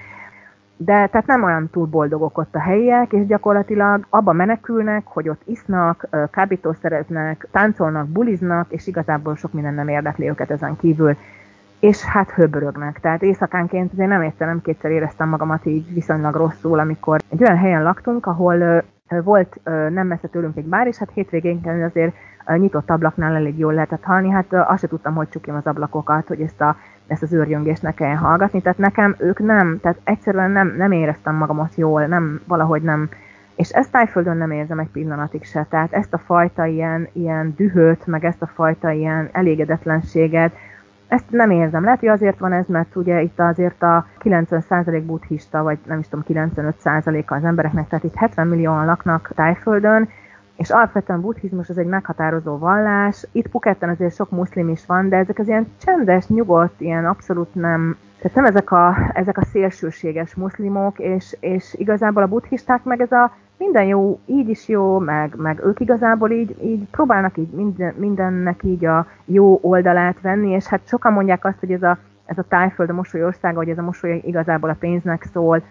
de 0.78 1.08
tehát 1.08 1.26
nem 1.26 1.44
olyan 1.44 1.70
túl 1.70 1.86
boldogok 1.86 2.38
ott 2.38 2.56
a 2.56 2.60
helyiek, 2.60 3.14
és 3.14 3.26
gyakorlatilag 3.26 4.06
abba 4.10 4.34
menekülnek, 4.34 5.06
hogy 5.06 5.30
ott 5.30 5.42
isznak, 5.46 6.08
kábítószereznek, 6.32 7.48
táncolnak, 7.52 8.08
buliznak, 8.08 8.72
és 8.72 8.88
igazából 8.88 9.36
sok 9.36 9.54
minden 9.54 9.74
nem 9.74 9.88
érdekli 9.88 10.30
őket 10.30 10.52
ezen 10.52 10.76
kívül 10.76 11.16
és 11.80 12.04
hát 12.04 12.30
höbörögnek. 12.30 13.00
Tehát 13.00 13.22
éjszakánként 13.22 13.92
azért 13.92 14.10
nem 14.10 14.22
egyszer, 14.22 14.48
nem 14.48 14.62
kétszer 14.62 14.92
éreztem 14.92 15.30
magamat 15.30 15.66
így 15.66 15.94
viszonylag 15.94 16.36
rosszul, 16.36 16.80
amikor 16.80 17.20
egy 17.30 17.44
olyan 17.44 17.58
helyen 17.58 17.84
laktunk, 17.84 18.26
ahol 18.26 18.84
volt 19.24 19.60
nem 19.90 20.08
messze 20.08 20.28
tőlünk 20.28 20.58
egy 20.58 20.66
bár, 20.66 20.88
és 20.88 20.98
hát 20.98 21.12
hétvégén 21.14 21.84
azért 21.86 22.14
nyitott 22.58 22.90
ablaknál 22.90 23.36
elég 23.36 23.58
jól 23.58 23.74
lehetett 23.74 24.04
hallni, 24.04 24.30
hát 24.30 24.54
azt 24.54 24.80
se 24.80 24.88
tudtam, 24.88 25.16
hogy 25.16 25.30
csukjam 25.30 25.56
az 25.56 25.68
ablakokat, 25.68 26.28
hogy 26.28 26.42
ezt, 26.42 26.62
a, 26.62 26.76
ezt 27.08 27.24
az 27.24 27.34
őrjöngést 27.34 27.82
ne 27.82 27.94
kelljen 27.94 28.18
hallgatni, 28.18 28.62
tehát 28.62 28.78
nekem 28.78 29.16
ők 29.18 29.40
nem, 29.40 29.80
tehát 29.82 29.98
egyszerűen 30.04 30.52
nem, 30.52 30.74
nem 30.78 30.92
éreztem 30.92 31.36
magamat 31.36 31.76
jól, 31.76 32.06
nem, 32.06 32.42
valahogy 32.48 32.82
nem, 32.82 33.10
és 33.56 33.70
ezt 33.70 33.92
tájföldön 33.92 34.38
nem 34.38 34.52
érzem 34.52 34.80
egy 34.80 34.90
pillanatig 34.90 35.44
se, 35.44 35.66
tehát 35.70 35.94
ezt 35.94 36.14
a 36.14 36.18
fajta 36.18 36.66
ilyen, 36.66 37.08
ilyen 37.12 37.54
dühöt, 37.58 38.06
meg 38.06 38.26
ezt 38.26 38.42
a 38.42 38.48
fajta 38.48 38.92
ilyen 38.92 39.30
elégedetlenséget, 39.32 40.54
ezt 41.10 41.30
nem 41.30 41.52
érzem. 41.52 41.84
Lehet, 41.84 42.00
hogy 42.00 42.10
azért 42.10 42.40
van 42.40 42.54
ez, 42.54 42.66
mert 42.68 42.96
ugye 42.96 43.22
itt 43.22 43.40
azért 43.40 43.84
a 43.84 44.06
90% 44.24 45.04
buddhista, 45.06 45.64
vagy 45.64 45.78
nem 45.86 46.00
is 46.00 46.08
tudom, 46.08 46.26
95%-a 46.28 47.34
az 47.34 47.44
embereknek, 47.44 47.88
tehát 47.88 48.06
itt 48.06 48.16
70 48.16 48.48
millióan 48.48 48.86
laknak 48.86 49.32
Tájföldön, 49.36 50.10
és 50.60 50.70
alapvetően 50.70 51.22
buddhizmus 51.22 51.70
az 51.70 51.78
egy 51.78 51.86
meghatározó 51.86 52.58
vallás. 52.58 53.28
Itt 53.32 53.48
Puketten 53.48 53.90
azért 53.90 54.16
sok 54.16 54.30
muszlim 54.30 54.70
is 54.70 54.86
van, 54.86 55.10
de 55.10 55.18
ezek 55.18 55.40
az 55.40 55.48
ilyen 55.48 55.68
csendes, 55.84 56.28
nyugodt, 56.28 56.82
ilyen 56.82 57.06
abszolút 57.06 57.56
nem 57.56 57.98
tehát 58.22 58.38
nem 58.38 58.46
ezek 58.46 58.72
a, 58.72 58.98
ezek 59.14 59.38
a 59.38 59.46
szélsőséges 59.46 60.36
muszlimok, 60.36 61.00
és, 61.00 61.38
és 61.40 61.74
igazából 61.78 62.24
a 62.24 62.28
buddhisták 62.28 62.84
meg 62.84 63.02
ez 63.02 63.12
a 63.12 63.36
minden 63.58 63.84
jó, 63.86 64.20
így 64.26 64.50
is 64.50 64.68
jó, 64.68 65.00
meg, 65.00 65.34
meg 65.38 65.62
ők 65.66 65.80
igazából 65.80 66.32
így, 66.32 66.56
így 66.64 66.88
próbálnak 66.92 67.38
így 67.38 67.50
minden, 67.52 67.94
mindennek 67.98 68.64
így 68.64 68.86
a 68.86 69.08
jó 69.26 69.60
oldalát 69.62 70.22
venni, 70.22 70.50
és 70.50 70.66
hát 70.66 70.82
sokan 70.86 71.14
mondják 71.14 71.46
azt, 71.46 71.60
hogy 71.60 71.72
ez 71.72 71.84
a, 71.84 71.98
ez 72.26 72.38
a 72.38 72.46
tájföld 72.48 72.90
a 72.90 72.94
mosoly 72.94 73.24
országa, 73.24 73.58
hogy 73.58 73.70
ez 73.70 73.78
a 73.78 73.82
mosoly 73.84 74.22
igazából 74.26 74.70
a 74.70 74.78
pénznek 74.80 75.24
szól, 75.34 75.62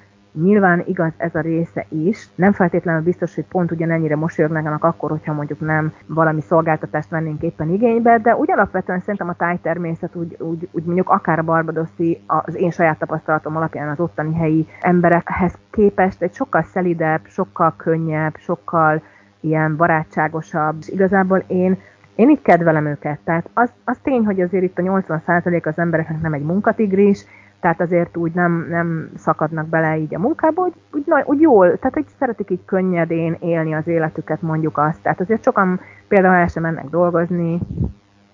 Nyilván 0.43 0.83
igaz 0.87 1.13
ez 1.17 1.35
a 1.35 1.41
része 1.41 1.87
is, 1.89 2.29
nem 2.35 2.53
feltétlenül 2.53 3.03
biztos, 3.03 3.35
hogy 3.35 3.45
pont 3.45 3.71
ugyanennyire 3.71 4.17
mosolyognának 4.17 4.85
akkor, 4.85 5.11
hogyha 5.11 5.33
mondjuk 5.33 5.61
nem 5.61 5.93
valami 6.07 6.41
szolgáltatást 6.41 7.11
vennénk 7.11 7.43
éppen 7.43 7.73
igénybe, 7.73 8.19
de 8.19 8.37
úgy 8.37 8.51
alapvetően 8.51 9.01
szerintem 9.01 9.29
a 9.29 9.35
tájtermészet 9.35 10.15
úgy, 10.15 10.37
úgy, 10.39 10.69
úgy 10.71 10.85
mondjuk 10.85 11.09
akár 11.09 11.39
a 11.39 11.43
barbadoszi, 11.43 12.21
az 12.27 12.55
én 12.55 12.71
saját 12.71 12.99
tapasztalatom 12.99 13.57
alapján 13.57 13.89
az 13.89 14.01
ottani 14.01 14.35
helyi 14.35 14.67
emberekhez 14.81 15.55
képest 15.71 16.23
egy 16.23 16.35
sokkal 16.35 16.63
szelidebb, 16.63 17.21
sokkal 17.27 17.75
könnyebb, 17.77 18.37
sokkal 18.37 19.03
ilyen 19.41 19.77
barátságosabb, 19.77 20.77
és 20.81 20.89
igazából 20.89 21.45
én 21.47 21.79
én 22.15 22.31
itt 22.31 22.43
kedvelem 22.43 22.87
őket, 22.87 23.19
tehát 23.25 23.51
az, 23.55 23.71
az 23.85 23.99
tény, 24.03 24.25
hogy 24.25 24.41
azért 24.41 24.65
itt 24.65 24.79
a 24.79 24.83
80% 24.83 25.67
az 25.67 25.79
embereknek 25.79 26.21
nem 26.21 26.33
egy 26.33 26.43
munkatigris, 26.43 27.25
tehát 27.61 27.81
azért 27.81 28.17
úgy 28.17 28.33
nem, 28.33 28.67
nem 28.71 29.11
szakadnak 29.17 29.67
bele 29.67 29.99
így 29.99 30.15
a 30.15 30.19
munkába, 30.19 30.63
hogy 30.63 30.73
úgy, 30.93 31.05
úgy 31.25 31.41
jól, 31.41 31.79
tehát 31.79 31.95
hogy 31.95 32.07
szeretik 32.19 32.51
így 32.51 32.65
könnyedén 32.65 33.37
élni 33.41 33.75
az 33.75 33.87
életüket, 33.87 34.43
mondjuk 34.43 34.79
azt. 34.79 35.03
Tehát 35.03 35.21
azért 35.21 35.43
sokan 35.43 35.81
például 36.09 36.35
el 36.35 36.47
sem 36.47 36.63
mennek 36.63 36.89
dolgozni, 36.89 37.61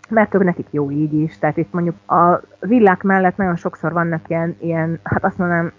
mert 0.09 0.35
ők 0.35 0.45
nekik 0.45 0.67
jó 0.71 0.91
így 0.91 1.15
is. 1.15 1.39
Tehát 1.39 1.57
itt 1.57 1.73
mondjuk 1.73 2.11
a 2.11 2.41
villák 2.61 3.03
mellett 3.03 3.37
nagyon 3.37 3.57
sokszor 3.57 3.93
vannak 3.93 4.29
ilyen, 4.29 4.57
ilyen 4.61 5.01
hát 5.03 5.25
azt 5.25 5.39
mondanám, 5.39 5.73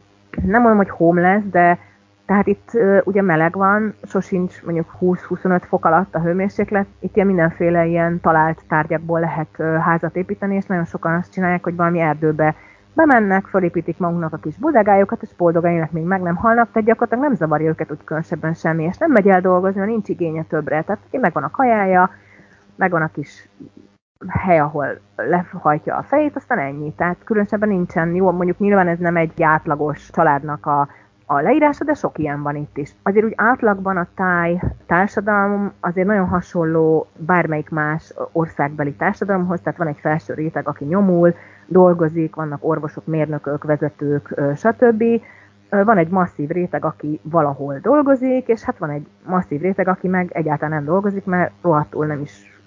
nem 0.43 0.62
mondom, 0.62 0.77
hogy 0.77 0.89
homeless, 0.89 1.43
de 1.51 1.77
tehát 2.25 2.47
itt 2.47 2.69
uh, 2.73 3.01
ugye 3.03 3.21
meleg 3.21 3.55
van, 3.55 3.93
sosincs 4.03 4.63
mondjuk 4.63 4.91
20-25 5.01 5.62
fok 5.67 5.86
alatt 5.86 6.15
a 6.15 6.21
hőmérséklet, 6.21 6.86
itt 6.99 7.15
ilyen 7.15 7.27
mindenféle 7.27 7.86
ilyen 7.86 8.19
talált 8.21 8.62
tárgyakból 8.67 9.19
lehet 9.19 9.55
uh, 9.58 9.75
házat 9.75 10.15
építeni, 10.15 10.55
és 10.55 10.65
nagyon 10.65 10.86
sokan 10.86 11.13
azt 11.13 11.31
csinálják, 11.31 11.63
hogy 11.63 11.75
valami 11.75 11.99
erdőbe 11.99 12.55
bemennek, 12.95 13.45
felépítik 13.45 13.97
magunknak 13.97 14.34
a 14.34 14.38
kis 14.38 14.58
bodegájukat, 14.58 15.21
és 15.21 15.29
boldogan 15.38 15.71
élnek, 15.71 15.91
még 15.91 16.03
meg 16.03 16.21
nem 16.21 16.36
halnak, 16.36 16.71
tehát 16.71 16.88
gyakorlatilag 16.88 17.23
nem 17.23 17.36
zavarja 17.36 17.69
őket 17.69 17.91
úgy 17.91 18.03
különösebben 18.03 18.53
semmi, 18.53 18.84
és 18.84 18.97
nem 18.97 19.12
megy 19.12 19.27
el 19.27 19.41
dolgozni, 19.41 19.79
mert 19.79 19.91
nincs 19.91 20.10
igénye 20.10 20.43
többre. 20.43 20.81
Tehát 20.81 21.01
neki 21.03 21.17
megvan 21.17 21.43
a 21.43 21.51
kajája, 21.51 22.10
megvan 22.75 23.01
a 23.01 23.12
kis 23.12 23.49
hely, 24.27 24.60
ahol 24.60 24.99
lehajtja 25.15 25.95
a 25.95 26.03
fejét, 26.03 26.36
aztán 26.36 26.60
ennyi. 26.60 26.93
Tehát 26.93 27.17
különösebben 27.23 27.69
nincsen, 27.69 28.15
jó, 28.15 28.31
mondjuk 28.31 28.60
nyilván 28.60 28.88
ez 28.88 28.99
nem 28.99 29.15
egy 29.15 29.43
átlagos 29.43 30.10
családnak 30.10 30.65
a, 30.65 30.88
a 31.26 31.42
leírása, 31.42 31.84
de 31.84 31.94
sok 31.94 32.18
ilyen 32.18 32.42
van 32.42 32.56
itt 32.56 32.78
is. 32.78 32.96
Azért 33.04 33.26
úgy 33.26 33.34
átlagban 33.36 33.98
a 33.98 34.08
táj 34.16 34.62
társadalom 34.86 35.72
azért 35.80 36.08
nagyon 36.08 36.28
hasonló 36.28 37.08
bármelyik 37.18 37.70
más 37.70 38.14
országbeli 38.32 38.94
társadalomhoz, 38.94 39.62
tehát 39.62 39.78
van 39.78 39.88
egy 39.88 40.00
felső 40.00 40.34
réteg, 40.34 40.68
aki 40.68 40.86
nyomul, 40.86 41.36
dolgozik, 41.68 42.36
vannak 42.36 42.66
orvosok, 42.66 43.06
mérnökök, 43.06 43.64
vezetők, 43.64 44.40
stb. 44.56 45.04
Van 45.70 45.98
egy 45.98 46.10
masszív 46.10 46.50
réteg, 46.50 46.86
aki 46.86 47.20
valahol 47.22 47.80
dolgozik, 47.82 48.48
és 48.48 48.62
hát 48.64 48.78
van 48.78 48.90
egy 48.90 49.08
masszív 49.26 49.62
réteg, 49.62 49.88
aki 49.88 50.08
meg 50.08 50.30
egyáltalán 50.34 50.74
nem 50.74 50.86
dolgozik, 50.86 51.26
mert 51.26 51.52
rohadtul 51.62 52.06
nem 52.06 52.22
is 52.22 52.62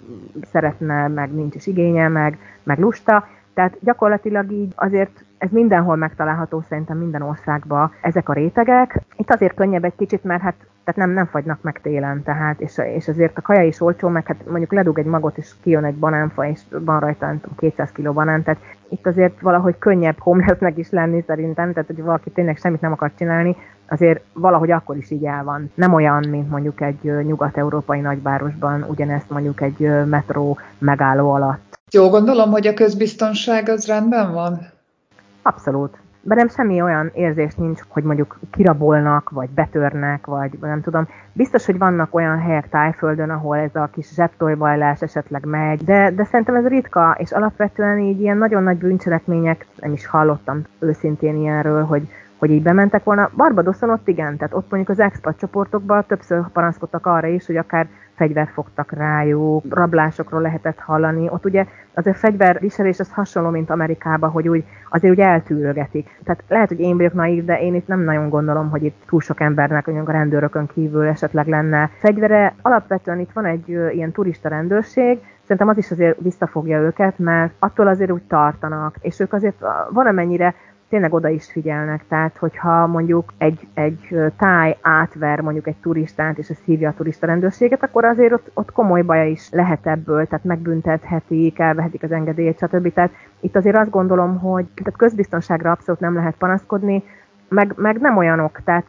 szeretne, 0.51 1.07
meg 1.07 1.33
nincs 1.33 1.55
is 1.55 1.67
igénye, 1.67 2.07
meg, 2.07 2.37
meg 2.63 2.79
lusta. 2.79 3.27
Tehát 3.53 3.77
gyakorlatilag 3.79 4.51
így 4.51 4.73
azért 4.75 5.23
ez 5.39 5.49
mindenhol 5.51 5.95
megtalálható 5.95 6.63
szerintem 6.69 6.97
minden 6.97 7.21
országban 7.21 7.91
ezek 8.01 8.29
a 8.29 8.33
rétegek. 8.33 9.01
Itt 9.15 9.31
azért 9.31 9.55
könnyebb 9.55 9.83
egy 9.83 9.95
kicsit, 9.95 10.23
mert 10.23 10.41
hát 10.41 10.55
tehát 10.83 11.07
nem, 11.07 11.15
nem 11.15 11.25
fagynak 11.25 11.61
meg 11.61 11.79
télen, 11.81 12.23
tehát, 12.23 12.61
és, 12.61 12.77
és 12.95 13.07
azért 13.07 13.37
a 13.37 13.41
kaja 13.41 13.63
is 13.63 13.81
olcsó, 13.81 14.07
meg 14.07 14.27
hát 14.27 14.49
mondjuk 14.49 14.73
ledug 14.73 14.99
egy 14.99 15.05
magot, 15.05 15.37
és 15.37 15.51
kijön 15.61 15.83
egy 15.83 15.95
banánfa, 15.95 16.47
és 16.47 16.59
van 16.69 16.99
rajta, 16.99 17.25
nem 17.25 17.39
tudom, 17.41 17.55
200 17.57 17.91
kg 17.91 18.13
banán, 18.13 18.43
tehát 18.43 18.59
itt 18.89 19.07
azért 19.07 19.41
valahogy 19.41 19.77
könnyebb 19.79 20.17
homelessnek 20.19 20.77
is 20.77 20.89
lenni 20.89 21.23
szerintem, 21.27 21.73
tehát 21.73 21.87
hogy 21.87 22.01
valaki 22.01 22.29
tényleg 22.29 22.57
semmit 22.57 22.81
nem 22.81 22.91
akar 22.91 23.11
csinálni, 23.17 23.55
azért 23.87 24.23
valahogy 24.33 24.71
akkor 24.71 24.97
is 24.97 25.11
így 25.11 25.25
el 25.25 25.43
van. 25.43 25.71
Nem 25.75 25.93
olyan, 25.93 26.27
mint 26.29 26.49
mondjuk 26.49 26.81
egy 26.81 27.03
nyugat-európai 27.03 27.99
nagyvárosban, 27.99 28.85
ugyanezt 28.89 29.29
mondjuk 29.29 29.61
egy 29.61 30.05
metró 30.05 30.57
megálló 30.77 31.31
alatt. 31.31 31.79
Jó, 31.91 32.09
gondolom, 32.09 32.51
hogy 32.51 32.67
a 32.67 32.73
közbiztonság 32.73 33.69
az 33.69 33.87
rendben 33.87 34.33
van? 34.33 34.59
Abszolút 35.49 35.97
bennem 36.21 36.47
semmi 36.47 36.81
olyan 36.81 37.11
érzés 37.13 37.55
nincs, 37.55 37.79
hogy 37.87 38.03
mondjuk 38.03 38.39
kirabolnak, 38.51 39.29
vagy 39.29 39.49
betörnek, 39.49 40.25
vagy 40.25 40.51
nem 40.61 40.81
tudom. 40.81 41.07
Biztos, 41.33 41.65
hogy 41.65 41.77
vannak 41.77 42.15
olyan 42.15 42.39
helyek 42.39 42.69
tájföldön, 42.69 43.29
ahol 43.29 43.57
ez 43.57 43.75
a 43.75 43.89
kis 43.93 44.13
zsebtojbajlás 44.13 45.01
esetleg 45.01 45.45
megy, 45.45 45.83
de, 45.83 46.11
de 46.11 46.23
szerintem 46.23 46.55
ez 46.55 46.67
ritka, 46.67 47.15
és 47.19 47.31
alapvetően 47.31 47.99
így 47.99 48.21
ilyen 48.21 48.37
nagyon 48.37 48.63
nagy 48.63 48.77
bűncselekmények, 48.77 49.65
nem 49.75 49.91
is 49.91 50.05
hallottam 50.05 50.61
őszintén 50.79 51.35
ilyenről, 51.35 51.83
hogy 51.83 52.07
hogy 52.37 52.51
így 52.51 52.63
bementek 52.63 53.03
volna. 53.03 53.29
Barbadoson 53.35 53.89
ott 53.89 54.07
igen, 54.07 54.37
tehát 54.37 54.53
ott 54.53 54.69
mondjuk 54.69 54.89
az 54.89 54.99
expat 54.99 55.39
csoportokban 55.39 56.05
többször 56.07 56.47
panaszkodtak 56.53 57.05
arra 57.05 57.27
is, 57.27 57.45
hogy 57.45 57.57
akár 57.57 57.87
fegyvert 58.19 58.49
fogtak 58.49 58.91
rájuk, 58.91 59.63
rablásokról 59.69 60.41
lehetett 60.41 60.79
hallani. 60.79 61.29
Ott 61.29 61.45
ugye 61.45 61.65
az 61.93 62.07
a 62.07 62.13
fegyverviselés 62.13 62.99
az 62.99 63.11
hasonló, 63.13 63.49
mint 63.49 63.69
Amerikában, 63.69 64.29
hogy 64.29 64.47
úgy 64.47 64.63
azért 64.89 65.13
úgy 65.13 65.19
eltűrögetik. 65.19 66.19
Tehát 66.23 66.43
lehet, 66.47 66.67
hogy 66.67 66.79
én 66.79 66.97
vagyok 66.97 67.13
naív, 67.13 67.45
de 67.45 67.61
én 67.61 67.75
itt 67.75 67.87
nem 67.87 67.99
nagyon 67.99 68.29
gondolom, 68.29 68.69
hogy 68.69 68.83
itt 68.83 69.03
túl 69.07 69.21
sok 69.21 69.39
embernek, 69.39 69.85
mondjuk 69.85 70.09
a 70.09 70.11
rendőrökön 70.11 70.67
kívül 70.67 71.07
esetleg 71.07 71.47
lenne 71.47 71.89
fegyvere. 71.99 72.53
Alapvetően 72.61 73.19
itt 73.19 73.31
van 73.33 73.45
egy 73.45 73.69
ilyen 73.69 74.11
turista 74.11 74.49
rendőrség, 74.49 75.19
szerintem 75.41 75.67
az 75.67 75.77
is 75.77 75.91
azért 75.91 76.19
visszafogja 76.21 76.79
őket, 76.79 77.19
mert 77.19 77.53
attól 77.59 77.87
azért 77.87 78.11
úgy 78.11 78.23
tartanak, 78.27 78.95
és 79.01 79.19
ők 79.19 79.33
azért 79.33 79.59
van 79.89 80.07
amennyire 80.07 80.55
tényleg 80.89 81.13
oda 81.13 81.27
is 81.29 81.51
figyelnek, 81.51 82.07
tehát 82.07 82.37
hogyha 82.37 82.87
mondjuk 82.87 83.33
egy, 83.37 83.67
egy 83.73 84.15
táj 84.37 84.77
átver 84.81 85.41
mondjuk 85.41 85.67
egy 85.67 85.75
turistát, 85.81 86.37
és 86.37 86.49
ez 86.49 86.57
hívja 86.65 86.89
a 86.89 86.93
turista 86.93 87.25
rendőrséget, 87.25 87.83
akkor 87.83 88.05
azért 88.05 88.33
ott, 88.33 88.51
ott 88.53 88.71
komoly 88.71 89.01
baja 89.01 89.25
is 89.25 89.49
lehet 89.51 89.87
ebből, 89.87 90.27
tehát 90.27 90.45
megbüntethetik, 90.45 91.59
elvehetik 91.59 92.03
az 92.03 92.11
engedélyt, 92.11 92.57
stb. 92.57 92.93
Tehát 92.93 93.11
itt 93.39 93.55
azért 93.55 93.77
azt 93.77 93.89
gondolom, 93.89 94.39
hogy 94.39 94.65
tehát 94.75 94.99
közbiztonságra 94.99 95.71
abszolút 95.71 95.99
nem 96.01 96.15
lehet 96.15 96.35
panaszkodni, 96.37 97.03
meg, 97.49 97.73
meg 97.75 97.99
nem 97.99 98.17
olyanok, 98.17 98.59
tehát 98.63 98.85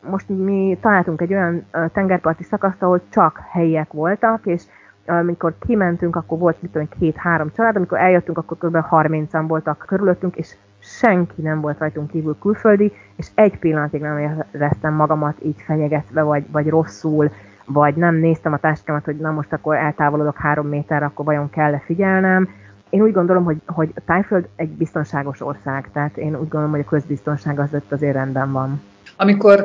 most 0.00 0.28
mi 0.28 0.78
találtunk 0.80 1.20
egy 1.20 1.32
olyan 1.32 1.66
tengerparti 1.92 2.42
szakaszt, 2.42 2.82
ahol 2.82 3.00
csak 3.08 3.40
helyiek 3.50 3.92
voltak, 3.92 4.46
és 4.46 4.62
amikor 5.06 5.54
kimentünk, 5.58 6.16
akkor 6.16 6.38
volt 6.38 6.62
mit 6.62 6.70
tudom, 6.70 6.88
két-három 6.98 7.50
család, 7.52 7.76
amikor 7.76 7.98
eljöttünk, 7.98 8.38
akkor 8.38 8.56
kb. 8.58 8.76
30-an 8.90 9.44
voltak 9.46 9.84
körülöttünk, 9.86 10.36
és 10.36 10.56
senki 10.98 11.42
nem 11.42 11.60
volt 11.60 11.78
rajtunk 11.78 12.10
kívül 12.10 12.36
külföldi, 12.40 12.92
és 13.16 13.26
egy 13.34 13.58
pillanatig 13.58 14.00
nem 14.00 14.18
éreztem 14.52 14.94
magamat 14.94 15.36
így 15.44 15.62
fenyegetve, 15.66 16.22
vagy, 16.22 16.44
vagy 16.50 16.68
rosszul, 16.68 17.30
vagy 17.64 17.94
nem 17.94 18.14
néztem 18.14 18.52
a 18.52 18.58
táskámat, 18.58 19.04
hogy 19.04 19.16
na 19.16 19.30
most 19.30 19.52
akkor 19.52 19.76
eltávolodok 19.76 20.36
három 20.36 20.68
méterre, 20.68 21.04
akkor 21.04 21.24
vajon 21.24 21.50
kell-e 21.50 21.82
figyelnem. 21.84 22.48
Én 22.90 23.02
úgy 23.02 23.12
gondolom, 23.12 23.44
hogy, 23.44 23.56
hogy 23.66 23.92
Tájföld 24.06 24.48
egy 24.56 24.68
biztonságos 24.68 25.40
ország, 25.40 25.88
tehát 25.92 26.16
én 26.16 26.32
úgy 26.32 26.48
gondolom, 26.48 26.70
hogy 26.70 26.84
a 26.86 26.88
közbiztonság 26.88 27.58
az 27.58 27.74
ott 27.74 27.92
azért 27.92 28.14
rendben 28.14 28.52
van. 28.52 28.82
Amikor 29.16 29.64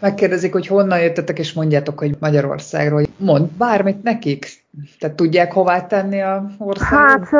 megkérdezik, 0.00 0.52
hogy 0.52 0.66
honnan 0.66 1.00
jöttetek, 1.00 1.38
és 1.38 1.52
mondjátok, 1.52 1.98
hogy 1.98 2.16
Magyarországról. 2.20 3.02
Mond 3.16 3.48
bármit 3.50 4.02
nekik. 4.02 4.46
Tehát 4.98 5.16
tudják 5.16 5.52
hová 5.52 5.86
tenni 5.86 6.20
a 6.20 6.46
országot? 6.58 7.28
Hát 7.28 7.30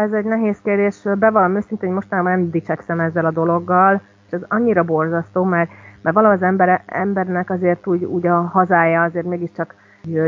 ez 0.00 0.12
egy 0.12 0.24
nehéz 0.24 0.58
kérdés. 0.62 1.02
Bevallom 1.18 1.56
őszintén, 1.56 1.88
hogy 1.88 1.98
mostanában 1.98 2.32
nem 2.32 2.50
dicsekszem 2.50 3.00
ezzel 3.00 3.24
a 3.24 3.30
dologgal, 3.30 4.00
és 4.26 4.32
ez 4.32 4.42
annyira 4.48 4.82
borzasztó, 4.82 5.44
mert, 5.44 5.70
mert 6.02 6.14
valahogy 6.16 6.36
az 6.36 6.42
ember, 6.42 6.82
embernek 6.86 7.50
azért 7.50 7.86
úgy, 7.86 8.04
úgy 8.04 8.26
a 8.26 8.40
hazája 8.40 9.02
azért 9.02 9.26
mégiscsak 9.26 9.74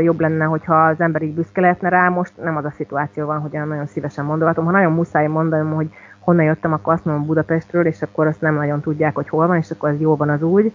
jobb 0.01 0.19
lenne, 0.19 0.45
hogyha 0.45 0.85
az 0.85 0.99
ember 0.99 1.21
így 1.21 1.33
büszke 1.33 1.61
lehetne 1.61 1.89
rá. 1.89 2.09
Most 2.09 2.31
nem 2.43 2.55
az 2.55 2.65
a 2.65 2.73
szituáció 2.75 3.25
van, 3.25 3.39
hogy 3.39 3.51
nagyon 3.51 3.85
szívesen 3.85 4.25
mondogatom. 4.25 4.65
Ha 4.65 4.71
nagyon 4.71 4.93
muszáj 4.93 5.27
mondanom, 5.27 5.73
hogy 5.73 5.89
honnan 6.19 6.45
jöttem, 6.45 6.73
akkor 6.73 6.93
azt 6.93 7.05
mondom 7.05 7.25
Budapestről, 7.25 7.85
és 7.85 8.01
akkor 8.01 8.27
azt 8.27 8.41
nem 8.41 8.55
nagyon 8.55 8.81
tudják, 8.81 9.15
hogy 9.15 9.29
hol 9.29 9.47
van, 9.47 9.57
és 9.57 9.71
akkor 9.71 9.89
az 9.89 9.99
jó 9.99 10.15
van 10.15 10.29
az 10.29 10.41
úgy. 10.41 10.73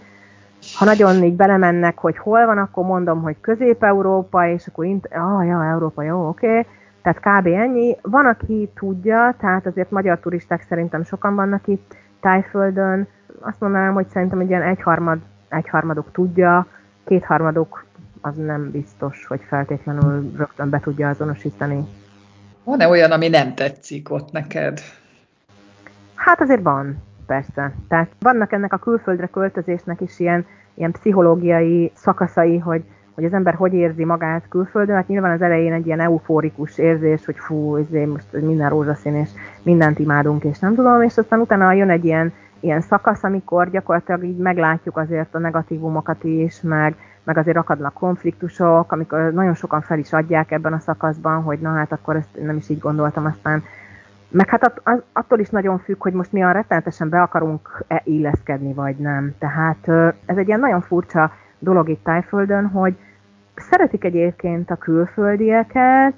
Ha 0.77 0.85
nagyon 0.85 1.23
így 1.23 1.35
belemennek, 1.35 1.97
hogy 1.97 2.17
hol 2.17 2.45
van, 2.45 2.57
akkor 2.57 2.85
mondom, 2.85 3.21
hogy 3.21 3.35
Közép-Európa, 3.41 4.47
és 4.47 4.67
akkor 4.67 4.85
int- 4.85 5.13
ah, 5.13 5.45
ja, 5.45 5.65
Európa, 5.65 6.01
jó, 6.01 6.27
oké. 6.27 6.47
Okay. 6.47 6.65
Tehát 7.01 7.19
kb. 7.19 7.47
ennyi. 7.47 7.97
Van, 8.01 8.25
aki 8.25 8.69
tudja, 8.75 9.35
tehát 9.39 9.65
azért 9.65 9.91
magyar 9.91 10.19
turisták 10.19 10.65
szerintem 10.69 11.03
sokan 11.03 11.35
vannak 11.35 11.67
itt 11.67 11.95
Tájföldön. 12.19 13.07
Azt 13.39 13.59
mondanám, 13.59 13.93
hogy 13.93 14.07
szerintem 14.07 14.39
egy 14.39 14.49
ilyen 14.49 14.61
egyharmad, 14.61 15.19
egyharmaduk 15.49 16.11
tudja, 16.11 16.67
kétharmaduk 17.05 17.85
az 18.21 18.35
nem 18.35 18.71
biztos, 18.71 19.25
hogy 19.25 19.41
feltétlenül 19.47 20.31
rögtön 20.37 20.69
be 20.69 20.79
tudja 20.79 21.09
azonosítani. 21.09 21.83
Van-e 22.63 22.87
olyan, 22.87 23.11
ami 23.11 23.27
nem 23.27 23.55
tetszik 23.55 24.11
ott 24.11 24.31
neked? 24.31 24.79
Hát 26.15 26.41
azért 26.41 26.61
van, 26.61 26.97
persze. 27.25 27.73
Tehát 27.87 28.09
vannak 28.19 28.51
ennek 28.51 28.73
a 28.73 28.77
külföldre 28.77 29.27
költözésnek 29.27 30.01
is 30.01 30.19
ilyen, 30.19 30.45
ilyen 30.73 30.91
pszichológiai 30.91 31.91
szakaszai, 31.95 32.57
hogy, 32.57 32.83
hogy 33.21 33.29
az 33.29 33.35
ember 33.35 33.53
hogy 33.53 33.73
érzi 33.73 34.05
magát 34.05 34.47
külföldön. 34.49 34.95
Hát 34.95 35.07
nyilván 35.07 35.31
az 35.31 35.41
elején 35.41 35.73
egy 35.73 35.85
ilyen 35.85 35.99
eufórikus 35.99 36.77
érzés, 36.77 37.25
hogy 37.25 37.35
fú, 37.37 37.75
ezért 37.75 38.09
most 38.09 38.25
minden 38.31 38.69
rózsaszín, 38.69 39.15
és 39.15 39.29
mindent 39.63 39.99
imádunk, 39.99 40.43
és 40.43 40.59
nem 40.59 40.75
tudom, 40.75 41.01
és 41.01 41.17
aztán 41.17 41.39
utána 41.39 41.71
jön 41.71 41.89
egy 41.89 42.05
ilyen, 42.05 42.33
ilyen 42.59 42.81
szakasz, 42.81 43.23
amikor 43.23 43.69
gyakorlatilag 43.69 44.23
így 44.23 44.37
meglátjuk 44.37 44.97
azért 44.97 45.35
a 45.35 45.39
negatívumokat 45.39 46.23
is, 46.23 46.61
meg, 46.61 46.95
meg 47.23 47.37
azért 47.37 47.57
akadnak 47.57 47.93
konfliktusok, 47.93 48.91
amikor 48.91 49.31
nagyon 49.33 49.53
sokan 49.53 49.81
fel 49.81 49.99
is 49.99 50.13
adják 50.13 50.51
ebben 50.51 50.73
a 50.73 50.79
szakaszban, 50.79 51.41
hogy 51.41 51.59
na 51.59 51.69
hát 51.73 51.91
akkor 51.91 52.15
ezt 52.15 52.43
nem 52.43 52.57
is 52.57 52.69
így 52.69 52.79
gondoltam, 52.79 53.25
aztán 53.25 53.63
meg 54.33 54.49
hát 54.49 54.63
att, 54.63 54.81
az, 54.83 55.01
attól 55.13 55.39
is 55.39 55.49
nagyon 55.49 55.79
függ, 55.79 56.01
hogy 56.01 56.13
most 56.13 56.31
mi 56.31 56.43
a 56.43 56.51
rettenetesen 56.51 57.09
be 57.09 57.21
akarunk-e 57.21 58.01
illeszkedni, 58.05 58.73
vagy 58.73 58.95
nem. 58.95 59.33
Tehát 59.39 59.87
ez 60.25 60.37
egy 60.37 60.47
ilyen 60.47 60.59
nagyon 60.59 60.81
furcsa 60.81 61.31
dolog 61.61 61.89
itt 61.89 62.03
Tájföldön, 62.03 62.67
hogy 62.67 62.95
szeretik 63.61 64.03
egyébként 64.03 64.71
a 64.71 64.75
külföldieket, 64.75 66.13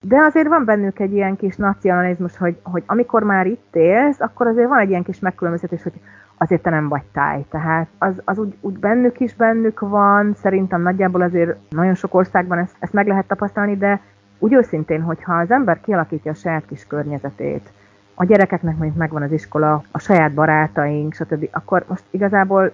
de 0.00 0.16
azért 0.16 0.48
van 0.48 0.64
bennük 0.64 0.98
egy 0.98 1.12
ilyen 1.12 1.36
kis 1.36 1.56
nacionalizmus, 1.56 2.36
hogy, 2.36 2.56
hogy 2.62 2.82
amikor 2.86 3.22
már 3.22 3.46
itt 3.46 3.76
élsz, 3.76 4.20
akkor 4.20 4.46
azért 4.46 4.68
van 4.68 4.78
egy 4.78 4.88
ilyen 4.88 5.02
kis 5.02 5.18
megkülönböztetés, 5.18 5.82
hogy 5.82 6.00
azért 6.36 6.62
te 6.62 6.70
nem 6.70 6.88
vagy 6.88 7.02
táj. 7.12 7.44
Tehát 7.50 7.86
az, 7.98 8.12
az 8.24 8.38
úgy, 8.38 8.54
úgy 8.60 8.78
bennük 8.78 9.20
is 9.20 9.34
bennük 9.34 9.80
van, 9.80 10.34
szerintem 10.34 10.82
nagyjából 10.82 11.20
azért 11.20 11.56
nagyon 11.68 11.94
sok 11.94 12.14
országban 12.14 12.58
ezt, 12.58 12.76
ezt 12.78 12.92
meg 12.92 13.06
lehet 13.06 13.26
tapasztalni, 13.26 13.76
de 13.76 14.00
úgy 14.38 14.52
őszintén, 14.52 15.02
hogyha 15.02 15.34
az 15.34 15.50
ember 15.50 15.80
kialakítja 15.80 16.30
a 16.30 16.34
saját 16.34 16.66
kis 16.66 16.86
környezetét, 16.86 17.72
a 18.14 18.24
gyerekeknek 18.24 18.76
mondjuk 18.76 18.96
megvan 18.96 19.22
az 19.22 19.32
iskola, 19.32 19.82
a 19.90 19.98
saját 19.98 20.32
barátaink, 20.32 21.14
stb., 21.14 21.48
akkor 21.52 21.84
most 21.88 22.04
igazából 22.10 22.72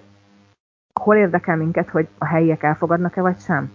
hol 0.99 1.15
érdekel 1.15 1.55
minket, 1.55 1.89
hogy 1.89 2.07
a 2.17 2.25
helyiek 2.25 2.63
elfogadnak-e 2.63 3.21
vagy 3.21 3.39
sem? 3.39 3.71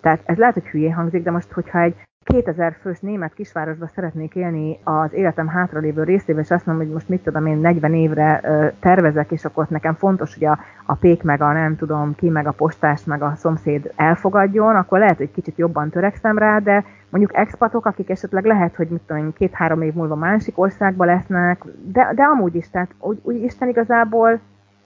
Tehát 0.00 0.20
ez 0.24 0.36
lehet, 0.36 0.54
hogy 0.54 0.66
hülyé 0.66 0.90
hangzik, 0.90 1.22
de 1.22 1.30
most, 1.30 1.52
hogyha 1.52 1.80
egy 1.80 1.94
2000 2.28 2.76
fős 2.80 3.00
német 3.00 3.34
kisvárosba 3.34 3.86
szeretnék 3.86 4.34
élni 4.34 4.78
az 4.84 5.12
életem 5.12 5.48
hátralévő 5.48 6.02
részével, 6.02 6.42
és 6.42 6.50
azt 6.50 6.66
mondom, 6.66 6.84
hogy 6.84 6.94
most 6.94 7.08
mit 7.08 7.22
tudom 7.22 7.46
én 7.46 7.58
40 7.58 7.94
évre 7.94 8.40
tervezek, 8.80 9.30
és 9.30 9.44
akkor 9.44 9.66
nekem 9.68 9.94
fontos, 9.94 10.34
hogy 10.34 10.44
a, 10.44 10.58
a 10.86 10.94
pék 10.94 11.22
meg 11.22 11.42
a 11.42 11.52
nem 11.52 11.76
tudom 11.76 12.14
ki, 12.14 12.28
meg 12.28 12.46
a 12.46 12.52
postás, 12.52 13.04
meg 13.04 13.22
a 13.22 13.34
szomszéd 13.36 13.92
elfogadjon, 13.96 14.76
akkor 14.76 14.98
lehet, 14.98 15.16
hogy 15.16 15.30
kicsit 15.30 15.56
jobban 15.56 15.90
törekszem 15.90 16.38
rá, 16.38 16.58
de 16.58 16.84
mondjuk 17.08 17.36
expatok, 17.36 17.86
akik 17.86 18.10
esetleg 18.10 18.44
lehet, 18.44 18.76
hogy 18.76 18.88
mit 18.88 19.02
tudom, 19.06 19.32
két-három 19.32 19.82
év 19.82 19.94
múlva 19.94 20.14
másik 20.14 20.58
országba 20.58 21.04
lesznek, 21.04 21.64
de, 21.92 22.12
de 22.14 22.22
amúgy 22.22 22.54
is, 22.54 22.70
tehát 22.70 22.94
úgy, 22.98 23.18
úgy 23.22 23.42
Isten 23.42 23.68
igazából 23.68 24.40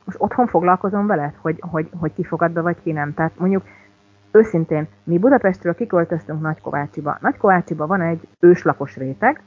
most 0.04 0.16
otthon 0.20 0.46
foglalkozom 0.46 1.06
vele, 1.06 1.32
hogy, 1.40 1.56
hogy, 1.70 1.88
hogy 1.98 2.12
ki 2.14 2.24
fogad 2.24 2.50
be, 2.50 2.60
vagy 2.60 2.76
ki 2.82 2.92
nem. 2.92 3.14
Tehát 3.14 3.32
mondjuk 3.38 3.62
őszintén, 4.32 4.88
mi 5.04 5.18
Budapestről 5.18 5.74
kiköltöztünk 5.74 6.40
Nagykovácsiba. 6.40 7.18
Nagykovácsiba 7.20 7.86
van 7.86 8.00
egy 8.00 8.28
őslakos 8.40 8.96
réteg, 8.96 9.42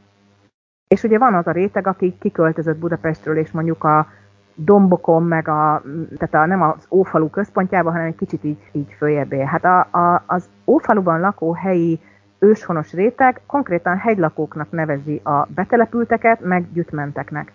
és 0.88 1.04
ugye 1.04 1.18
van 1.18 1.34
az 1.34 1.48
a 1.48 1.52
réteg, 1.52 1.88
aki 1.88 2.18
kiköltözött 2.20 2.78
Budapestről, 2.78 3.38
és 3.38 3.52
mondjuk 3.52 3.84
a 3.84 4.08
dombokon, 4.56 5.24
meg 5.24 5.48
a, 5.48 5.82
tehát 6.18 6.34
a, 6.34 6.46
nem 6.46 6.62
az 6.62 6.88
Ófalu 6.90 7.30
központjában, 7.30 7.92
hanem 7.92 8.08
egy 8.08 8.16
kicsit 8.16 8.44
így, 8.44 8.70
így 8.72 8.96
följebb 8.98 9.34
Hát 9.34 9.66
a, 9.66 9.80
a, 9.80 10.24
az 10.26 10.50
Ófaluban 10.66 11.20
lakó 11.20 11.54
helyi 11.54 12.00
őshonos 12.40 12.94
réteg 12.94 13.42
konkrétan 13.46 13.98
hegylakóknak 13.98 14.72
nevezi 14.72 15.22
a 15.24 15.48
betelepülteket, 15.56 16.40
meg 16.40 16.74
gyütmenteknek. 16.74 17.52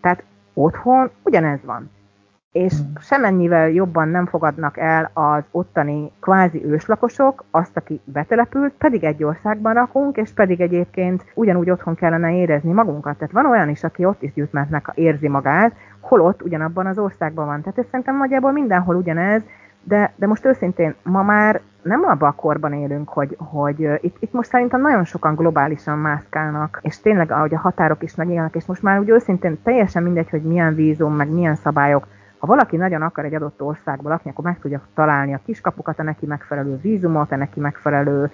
Tehát 0.00 0.22
otthon 0.54 1.10
ugyanez 1.22 1.64
van. 1.64 1.90
És 2.54 2.72
hmm. 2.72 2.92
semennyivel 3.00 3.68
jobban 3.68 4.08
nem 4.08 4.26
fogadnak 4.26 4.78
el 4.78 5.10
az 5.12 5.42
ottani 5.50 6.10
kvázi 6.20 6.64
őslakosok 6.64 7.44
azt, 7.50 7.76
aki 7.76 8.00
betelepült, 8.04 8.72
pedig 8.72 9.04
egy 9.04 9.24
országban 9.24 9.74
lakunk, 9.74 10.16
és 10.16 10.30
pedig 10.30 10.60
egyébként 10.60 11.24
ugyanúgy 11.34 11.70
otthon 11.70 11.94
kellene 11.94 12.36
érezni 12.36 12.72
magunkat. 12.72 13.16
Tehát 13.16 13.32
van 13.32 13.46
olyan 13.46 13.68
is, 13.68 13.84
aki 13.84 14.04
ott 14.04 14.22
is 14.22 14.32
gyűjtmentnek 14.32 14.90
érzi 14.94 15.28
magát, 15.28 15.72
holott 16.00 16.42
ugyanabban 16.42 16.86
az 16.86 16.98
országban 16.98 17.46
van. 17.46 17.60
Tehát 17.60 17.78
ez 17.78 17.84
szerintem 17.90 18.16
nagyjából 18.16 18.52
mindenhol 18.52 18.96
ugyanez, 18.96 19.42
de, 19.82 20.12
de 20.16 20.26
most 20.26 20.44
őszintén, 20.44 20.94
ma 21.02 21.22
már 21.22 21.60
nem 21.82 22.04
abban 22.04 22.28
a 22.28 22.34
korban 22.34 22.72
élünk, 22.72 23.08
hogy, 23.08 23.36
hogy 23.38 23.80
itt, 24.00 24.16
itt 24.20 24.32
most 24.32 24.48
szerintem 24.48 24.80
nagyon 24.80 25.04
sokan 25.04 25.34
globálisan 25.34 25.98
mászkálnak, 25.98 26.78
és 26.82 27.00
tényleg 27.00 27.30
ahogy 27.30 27.54
a 27.54 27.58
határok 27.58 28.02
is 28.02 28.14
megélnek, 28.14 28.54
és 28.54 28.64
most 28.64 28.82
már 28.82 28.98
úgy 28.98 29.08
őszintén 29.08 29.62
teljesen 29.62 30.02
mindegy, 30.02 30.30
hogy 30.30 30.42
milyen 30.42 30.74
vízum, 30.74 31.14
meg 31.14 31.28
milyen 31.28 31.54
szabályok. 31.54 32.06
Ha 32.44 32.50
valaki 32.50 32.76
nagyon 32.76 33.02
akar 33.02 33.24
egy 33.24 33.34
adott 33.34 33.62
országba 33.62 34.08
lakni, 34.08 34.30
akkor 34.30 34.44
meg 34.44 34.58
tudja 34.58 34.80
találni 34.94 35.34
a 35.34 35.40
kiskapukat, 35.44 35.98
a 35.98 36.02
neki 36.02 36.26
megfelelő 36.26 36.76
vízumot, 36.76 37.32
a 37.32 37.36
neki 37.36 37.60
megfelelő 37.60 38.30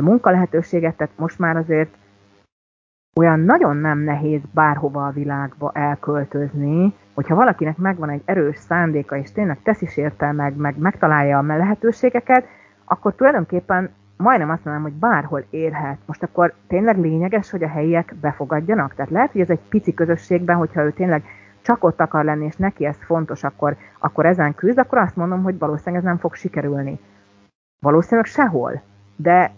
munkalehetőséget, 0.00 0.96
tehát 0.96 1.12
most 1.16 1.38
már 1.38 1.56
azért 1.56 1.94
olyan 3.16 3.40
nagyon 3.40 3.76
nem 3.76 3.98
nehéz 3.98 4.40
bárhova 4.50 5.06
a 5.06 5.10
világba 5.10 5.70
elköltözni, 5.74 6.94
hogyha 7.14 7.34
valakinek 7.34 7.76
megvan 7.76 8.08
egy 8.10 8.22
erős 8.24 8.58
szándéka, 8.58 9.16
és 9.16 9.32
tényleg 9.32 9.58
tesz 9.62 9.82
is 9.82 9.96
érte 9.96 10.32
meg, 10.32 10.56
meg 10.56 10.78
megtalálja 10.78 11.38
a 11.38 11.42
lehetőségeket, 11.42 12.46
akkor 12.84 13.14
tulajdonképpen 13.14 13.90
majdnem 14.16 14.50
azt 14.50 14.64
mondom, 14.64 14.82
hogy 14.82 14.92
bárhol 14.92 15.44
érhet. 15.50 15.98
Most 16.06 16.22
akkor 16.22 16.54
tényleg 16.66 16.98
lényeges, 16.98 17.50
hogy 17.50 17.62
a 17.62 17.68
helyiek 17.68 18.14
befogadjanak? 18.20 18.94
Tehát 18.94 19.10
lehet, 19.10 19.32
hogy 19.32 19.40
ez 19.40 19.50
egy 19.50 19.60
pici 19.68 19.94
közösségben, 19.94 20.56
hogyha 20.56 20.82
ő 20.82 20.92
tényleg 20.92 21.24
csak 21.62 21.84
ott 21.84 22.00
akar 22.00 22.24
lenni, 22.24 22.44
és 22.44 22.56
neki 22.56 22.84
ez 22.84 22.96
fontos, 23.00 23.44
akkor, 23.44 23.76
akkor 23.98 24.26
ezen 24.26 24.54
küzd, 24.54 24.78
akkor 24.78 24.98
azt 24.98 25.16
mondom, 25.16 25.42
hogy 25.42 25.58
valószínűleg 25.58 26.00
ez 26.00 26.08
nem 26.08 26.18
fog 26.18 26.34
sikerülni. 26.34 26.98
Valószínűleg 27.80 28.24
sehol. 28.24 28.82
De 29.16 29.52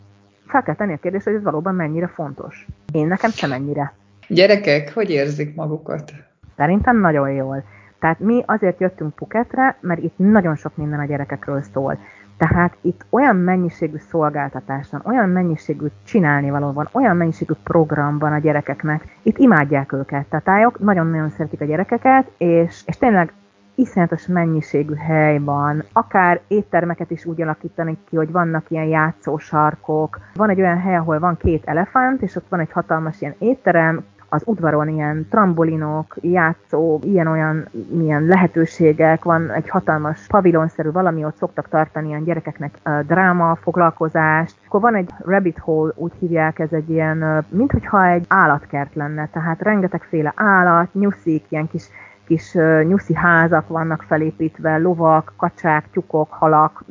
fel 0.47 0.63
kell 0.63 0.75
tenni 0.75 0.93
a 0.93 0.97
kérdést, 0.97 1.25
hogy 1.25 1.35
ez 1.35 1.43
valóban 1.43 1.75
mennyire 1.75 2.07
fontos. 2.07 2.67
Én 2.93 3.07
nekem 3.07 3.31
sem 3.31 3.51
mennyire. 3.51 3.93
Gyerekek, 4.29 4.93
hogy 4.93 5.11
érzik 5.11 5.55
magukat? 5.55 6.13
Szerintem 6.57 7.01
nagyon 7.01 7.31
jól. 7.31 7.65
Tehát 7.99 8.19
mi 8.19 8.43
azért 8.47 8.81
jöttünk 8.81 9.15
Puketre, 9.15 9.77
mert 9.81 10.03
itt 10.03 10.15
nagyon 10.17 10.57
sok 10.57 10.77
minden 10.77 11.01
a 11.01 11.05
gyerekekről 11.05 11.63
szól. 11.73 11.99
Tehát 12.37 12.77
itt 12.81 13.05
olyan 13.11 13.37
mennyiségű 13.37 13.97
szolgáltatás 14.11 14.89
van, 14.91 15.03
olyan 15.05 15.29
mennyiségű 15.29 15.87
csinálnivaló 16.05 16.73
van, 16.73 16.89
olyan 16.93 17.17
mennyiségű 17.17 17.53
program 17.63 18.19
van 18.19 18.33
a 18.33 18.39
gyerekeknek. 18.39 19.17
Itt 19.23 19.39
imádják 19.39 19.93
őket. 19.93 20.27
Tehát 20.27 20.45
tájok 20.45 20.79
nagyon-nagyon 20.79 21.31
szeretik 21.31 21.61
a 21.61 21.65
gyerekeket, 21.65 22.31
és, 22.37 22.83
és 22.87 22.97
tényleg 22.97 23.33
iszonyatos 23.75 24.27
mennyiségű 24.27 24.95
hely 24.95 25.39
van, 25.39 25.85
akár 25.93 26.41
éttermeket 26.49 27.11
is 27.11 27.25
úgy 27.25 27.43
alakítani 27.43 27.97
ki, 28.09 28.17
hogy 28.17 28.33
vannak 28.33 28.71
ilyen 28.71 28.85
játszósarkok. 28.85 30.21
Van 30.35 30.51
egy 30.51 30.61
olyan 30.61 30.81
hely, 30.81 30.97
ahol 30.97 31.19
van 31.19 31.37
két 31.37 31.63
elefánt, 31.65 32.23
és 32.23 32.37
ott 32.37 32.49
van 32.49 32.61
egy 32.61 32.73
hatalmas 32.73 33.21
ilyen 33.21 33.35
étterem, 33.39 34.05
az 34.35 34.43
udvaron 34.45 34.89
ilyen 34.89 35.27
trambolinok, 35.31 36.17
játszó, 36.21 37.01
ilyen-olyan 37.03 37.69
milyen 37.89 38.23
lehetőségek, 38.23 39.25
van 39.25 39.51
egy 39.51 39.69
hatalmas 39.69 40.27
pavilonszerű 40.27 40.91
valami, 40.91 41.25
ott 41.25 41.37
szoktak 41.37 41.69
tartani 41.69 42.09
ilyen 42.09 42.25
gyerekeknek 42.25 42.79
dráma, 43.07 43.55
foglalkozást. 43.55 44.57
Akkor 44.67 44.81
van 44.81 44.95
egy 44.95 45.11
rabbit 45.25 45.59
hole, 45.59 45.93
úgy 45.97 46.13
hívják, 46.19 46.59
ez 46.59 46.73
egy 46.73 46.91
ilyen, 46.91 47.45
minthogyha 47.49 48.07
egy 48.07 48.25
állatkert 48.29 48.95
lenne, 48.95 49.29
tehát 49.33 49.63
rengetegféle 49.63 50.33
állat, 50.37 50.95
nyuszik, 50.95 51.45
ilyen 51.49 51.69
kis 51.69 51.89
kis 52.27 52.53
nyuszi 52.87 53.15
házak 53.15 53.69
vannak 53.69 54.05
felépítve, 54.09 54.77
lovak, 54.77 55.33
kacsák, 55.37 55.85
tyukok, 55.91 56.33
halak, 56.33 56.85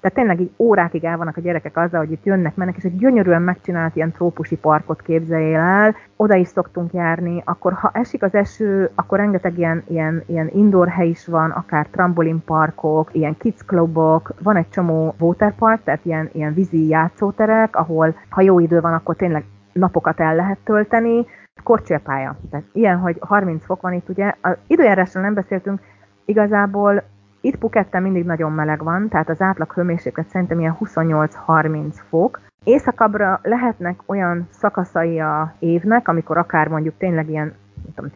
tehát 0.00 0.16
tényleg 0.16 0.40
így 0.40 0.50
órákig 0.56 1.04
el 1.04 1.16
vannak 1.16 1.36
a 1.36 1.40
gyerekek 1.40 1.76
azzal, 1.76 2.00
hogy 2.00 2.12
itt 2.12 2.24
jönnek, 2.24 2.56
mennek, 2.56 2.76
és 2.76 2.84
egy 2.84 2.96
gyönyörűen 2.96 3.42
megcsinált 3.42 3.96
ilyen 3.96 4.12
trópusi 4.12 4.56
parkot 4.56 5.02
képzeljél 5.02 5.58
el. 5.58 5.94
Oda 6.16 6.34
is 6.34 6.48
szoktunk 6.48 6.92
járni, 6.92 7.42
akkor 7.44 7.72
ha 7.72 7.90
esik 7.94 8.22
az 8.22 8.34
eső, 8.34 8.90
akkor 8.94 9.18
rengeteg 9.18 9.58
ilyen, 9.58 9.82
ilyen, 9.88 10.22
ilyen 10.26 10.48
indoor 10.52 10.88
hely 10.88 11.08
is 11.08 11.26
van, 11.26 11.50
akár 11.50 11.86
trambolinparkok, 11.90 13.08
ilyen 13.12 13.36
kids 13.36 13.64
clubok, 13.64 14.32
van 14.42 14.56
egy 14.56 14.68
csomó 14.68 15.14
waterpark, 15.18 15.82
tehát 15.84 16.04
ilyen, 16.04 16.28
ilyen 16.32 16.54
vízi 16.54 16.88
játszóterek, 16.88 17.76
ahol 17.76 18.14
ha 18.28 18.40
jó 18.40 18.58
idő 18.58 18.80
van, 18.80 18.92
akkor 18.92 19.16
tényleg 19.16 19.44
napokat 19.72 20.20
el 20.20 20.34
lehet 20.34 20.58
tölteni, 20.64 21.26
korcsélpálya. 21.62 22.36
Tehát 22.50 22.66
ilyen, 22.72 22.98
hogy 22.98 23.16
30 23.20 23.64
fok 23.64 23.80
van 23.80 23.92
itt, 23.92 24.08
ugye. 24.08 24.34
Az 24.40 24.56
időjárásról 24.66 25.22
nem 25.22 25.34
beszéltünk, 25.34 25.80
igazából 26.24 27.02
itt 27.40 27.56
Phuketten 27.56 28.02
mindig 28.02 28.24
nagyon 28.24 28.52
meleg 28.52 28.82
van, 28.82 29.08
tehát 29.08 29.28
az 29.28 29.40
átlag 29.40 29.72
hőmérséklet 29.72 30.28
szerintem 30.28 30.60
ilyen 30.60 30.76
28-30 30.80 31.94
fok. 32.08 32.40
Északabbra 32.64 33.40
lehetnek 33.42 34.00
olyan 34.06 34.48
szakaszai 34.50 35.20
a 35.20 35.54
évnek, 35.58 36.08
amikor 36.08 36.36
akár 36.38 36.68
mondjuk 36.68 36.94
tényleg 36.98 37.28
ilyen 37.28 37.54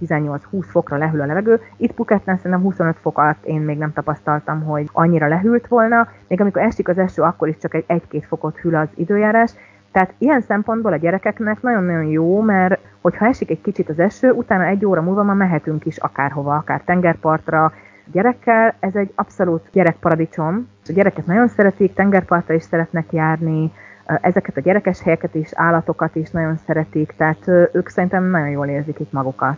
18-20 0.01 0.39
fokra 0.51 0.97
lehűl 0.97 1.21
a 1.21 1.27
levegő. 1.27 1.61
Itt 1.77 1.93
Phuketten 1.93 2.37
szerintem 2.37 2.63
25 2.63 2.97
fok 3.01 3.19
alatt 3.19 3.45
én 3.45 3.61
még 3.61 3.79
nem 3.79 3.93
tapasztaltam, 3.93 4.63
hogy 4.63 4.89
annyira 4.93 5.29
lehűlt 5.29 5.67
volna. 5.67 6.09
Még 6.29 6.41
amikor 6.41 6.63
esik 6.63 6.89
az 6.89 6.99
eső, 6.99 7.23
akkor 7.23 7.49
is 7.49 7.57
csak 7.59 7.75
egy 7.75 7.85
1-2 7.89 8.23
fokot 8.27 8.59
hűl 8.59 8.75
az 8.77 8.89
időjárás. 8.95 9.55
Tehát 9.93 10.15
ilyen 10.19 10.41
szempontból 10.41 10.93
a 10.93 10.97
gyerekeknek 10.97 11.63
nagyon-nagyon 11.63 12.05
jó, 12.05 12.41
mert 12.41 12.81
hogyha 13.01 13.27
esik 13.27 13.51
egy 13.51 13.61
kicsit 13.61 13.89
az 13.89 13.99
eső, 13.99 14.31
utána 14.31 14.65
egy 14.65 14.85
óra 14.85 15.03
múlva 15.03 15.23
már 15.23 15.37
mehetünk 15.37 15.85
is 15.85 15.97
akárhova, 15.97 16.55
akár 16.55 16.83
tengerpartra, 16.85 17.73
gyerekkel, 18.13 18.75
ez 18.81 18.95
egy 18.95 19.13
abszolút 19.15 19.63
gyerekparadicsom. 19.73 20.69
A 20.89 20.93
gyerekek 20.93 21.27
nagyon 21.27 21.49
szeretik, 21.49 21.95
tengerpartra 21.95 22.55
is 22.55 22.63
szeretnek 22.63 23.13
járni, 23.13 23.73
ezeket 24.07 24.57
a 24.57 24.61
gyerekes 24.61 25.03
helyeket 25.03 25.35
is, 25.35 25.49
állatokat 25.55 26.17
is 26.17 26.31
nagyon 26.31 26.59
szeretik, 26.67 27.15
tehát 27.17 27.49
ők 27.73 27.89
szerintem 27.89 28.25
nagyon 28.25 28.49
jól 28.49 28.67
érzik 28.67 28.99
itt 28.99 29.13
magukat. 29.13 29.57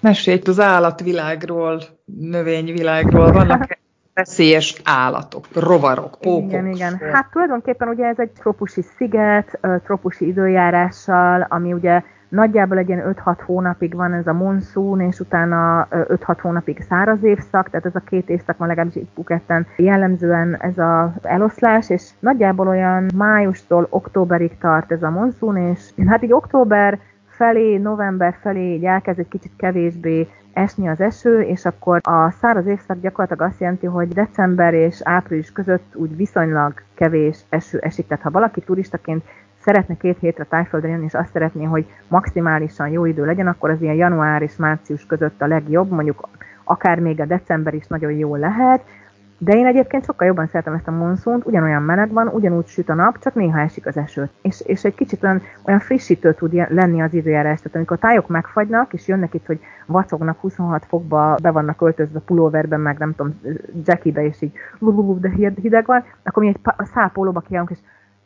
Mesélj 0.00 0.40
az 0.44 0.60
állatvilágról, 0.60 1.82
növényvilágról, 2.20 3.32
vannak 3.32 3.78
veszélyes 4.14 4.80
állatok, 4.84 5.46
rovarok, 5.54 6.18
pókok. 6.20 6.50
Igen, 6.50 6.66
igen. 6.66 7.00
Hát 7.12 7.30
tulajdonképpen 7.30 7.88
ugye 7.88 8.04
ez 8.04 8.18
egy 8.18 8.30
tropusi 8.30 8.82
sziget, 8.96 9.58
tropusi 9.84 10.26
időjárással, 10.26 11.46
ami 11.48 11.72
ugye 11.72 12.02
Nagyjából 12.30 12.78
egy 12.78 12.88
ilyen 12.88 13.14
5-6 13.24 13.38
hónapig 13.44 13.94
van 13.94 14.12
ez 14.12 14.26
a 14.26 14.32
monszún, 14.32 15.00
és 15.00 15.20
utána 15.20 15.88
5-6 15.90 16.36
hónapig 16.40 16.80
száraz 16.80 17.24
évszak, 17.24 17.70
tehát 17.70 17.86
ez 17.86 17.94
a 17.94 18.02
két 18.06 18.28
évszak 18.28 18.56
van 18.56 18.68
legalábbis 18.68 18.96
itt 18.96 19.12
Phuketten 19.12 19.66
jellemzően 19.76 20.56
ez 20.60 20.78
az 20.78 21.10
eloszlás, 21.22 21.90
és 21.90 22.10
nagyjából 22.18 22.68
olyan 22.68 23.06
májustól 23.14 23.86
októberig 23.90 24.58
tart 24.58 24.92
ez 24.92 25.02
a 25.02 25.10
monszún, 25.10 25.56
és 25.56 25.90
hát 26.06 26.22
így 26.22 26.32
október 26.32 26.98
felé, 27.26 27.76
november 27.76 28.34
felé 28.40 28.74
így 28.74 28.84
elkezd 28.84 29.18
egy 29.18 29.28
kicsit 29.28 29.52
kevésbé 29.56 30.28
esni 30.52 30.88
az 30.88 31.00
eső, 31.00 31.40
és 31.40 31.64
akkor 31.64 32.00
a 32.02 32.30
száraz 32.30 32.66
évszak 32.66 33.00
gyakorlatilag 33.00 33.50
azt 33.50 33.60
jelenti, 33.60 33.86
hogy 33.86 34.08
december 34.08 34.74
és 34.74 35.00
április 35.04 35.52
között 35.52 35.94
úgy 35.94 36.16
viszonylag 36.16 36.72
kevés 36.94 37.44
eső 37.48 37.78
esik. 37.78 38.06
Tehát 38.06 38.22
ha 38.22 38.30
valaki 38.30 38.60
turistaként 38.60 39.24
szeretne 39.60 39.94
két 39.96 40.18
hétre 40.18 40.44
tájföldre 40.44 40.88
jönni, 40.88 41.04
és 41.04 41.14
azt 41.14 41.32
szeretné, 41.32 41.64
hogy 41.64 41.86
maximálisan 42.08 42.88
jó 42.88 43.04
idő 43.04 43.24
legyen, 43.24 43.46
akkor 43.46 43.70
az 43.70 43.82
ilyen 43.82 43.94
január 43.94 44.42
és 44.42 44.56
március 44.56 45.06
között 45.06 45.42
a 45.42 45.46
legjobb, 45.46 45.90
mondjuk 45.90 46.28
akár 46.64 46.98
még 46.98 47.20
a 47.20 47.24
december 47.24 47.74
is 47.74 47.86
nagyon 47.86 48.12
jó 48.12 48.36
lehet, 48.36 48.84
de 49.42 49.52
én 49.52 49.66
egyébként 49.66 50.04
sokkal 50.04 50.26
jobban 50.26 50.46
szeretem 50.46 50.74
ezt 50.74 50.88
a 50.88 50.90
monszont, 50.90 51.46
ugyanolyan 51.46 51.82
meleg 51.82 52.12
van, 52.12 52.28
ugyanúgy 52.28 52.66
süt 52.66 52.88
a 52.88 52.94
nap, 52.94 53.18
csak 53.18 53.34
néha 53.34 53.60
esik 53.60 53.86
az 53.86 53.96
eső. 53.96 54.28
És, 54.42 54.60
és 54.60 54.84
egy 54.84 54.94
kicsit 54.94 55.22
olyan, 55.22 55.42
olyan 55.64 55.80
frissítő 55.80 56.34
tud 56.34 56.52
lenni 56.68 57.02
az 57.02 57.14
időjárás. 57.14 57.60
Tehát 57.60 57.76
amikor 57.76 57.96
a 57.96 58.00
tájok 58.00 58.28
megfagynak, 58.28 58.92
és 58.92 59.08
jönnek 59.08 59.34
itt, 59.34 59.46
hogy 59.46 59.60
vacognak 59.86 60.40
26 60.40 60.84
fokba, 60.84 61.36
be 61.42 61.50
vannak 61.50 61.80
öltözve 61.80 62.20
pulóverben, 62.20 62.80
meg 62.80 62.98
nem 62.98 63.14
tudom, 63.14 63.40
jackibe, 63.84 64.24
és 64.24 64.42
így 64.42 64.52
de 65.20 65.30
hideg 65.60 65.86
van, 65.86 66.04
akkor 66.22 66.42
mi 66.42 66.48
egy 66.48 66.60
szápolóba 66.94 67.40
kiállunk, 67.40 67.70
és 67.70 67.78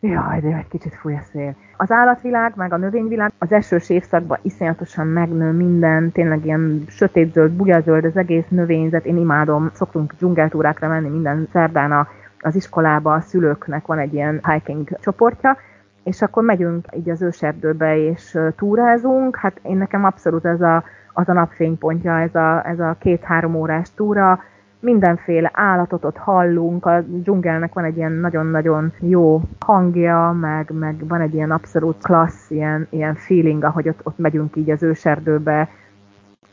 Jaj, 0.09 0.41
de 0.41 0.57
egy 0.57 0.69
kicsit 0.69 0.95
fúj 0.95 1.15
a 1.15 1.23
szél. 1.33 1.55
Az 1.77 1.91
állatvilág, 1.91 2.53
meg 2.57 2.73
a 2.73 2.77
növényvilág 2.77 3.33
az 3.39 3.53
esős 3.53 3.91
évszakban 3.91 4.39
iszonyatosan 4.43 5.07
megnő 5.07 5.51
minden, 5.51 6.13
tényleg 6.13 6.45
ilyen 6.45 6.85
sötétzöld, 6.89 7.53
bugyazöld 7.53 8.05
az 8.05 8.17
egész 8.17 8.45
növényzet, 8.49 9.05
én 9.05 9.17
imádom, 9.17 9.71
szoktunk 9.73 10.15
dzsungeltúrákra 10.15 10.89
menni 10.89 11.09
minden 11.09 11.49
szerdán 11.53 11.93
a, 11.93 12.09
az 12.41 12.55
iskolába, 12.55 13.13
a 13.13 13.21
szülőknek 13.21 13.87
van 13.87 13.99
egy 13.99 14.15
ilyen 14.15 14.41
hiking 14.53 14.99
csoportja, 15.01 15.57
és 16.03 16.23
akkor 16.23 16.43
megyünk 16.43 16.87
így 16.97 17.11
az 17.11 17.23
őserdőbe 17.23 17.97
és 17.97 18.39
túrázunk, 18.57 19.37
hát 19.37 19.61
én 19.63 19.77
nekem 19.77 20.05
abszolút 20.05 20.45
ez 20.45 20.61
a, 20.61 20.85
az 21.13 21.29
a 21.29 21.33
napfénypontja, 21.33 22.21
ez 22.21 22.35
a, 22.35 22.69
ez 22.69 22.81
a 22.81 22.97
két-három 22.99 23.55
órás 23.55 23.95
túra, 23.95 24.41
mindenféle 24.85 25.51
állatot 25.53 26.05
ott 26.05 26.17
hallunk, 26.17 26.87
a 26.87 27.01
dzsungelnek 27.01 27.73
van 27.73 27.85
egy 27.85 27.97
ilyen 27.97 28.13
nagyon-nagyon 28.13 28.93
jó 29.01 29.41
hangja, 29.61 30.37
meg, 30.41 30.71
meg 30.73 31.07
van 31.09 31.21
egy 31.21 31.35
ilyen 31.35 31.51
abszolút 31.51 32.03
klassz, 32.03 32.51
ilyen, 32.51 32.87
ilyen 32.91 33.15
feeling, 33.15 33.65
ahogy 33.65 33.89
ott, 33.89 34.01
ott 34.03 34.19
megyünk 34.19 34.57
így 34.57 34.71
az 34.71 34.83
őserdőbe 34.83 35.69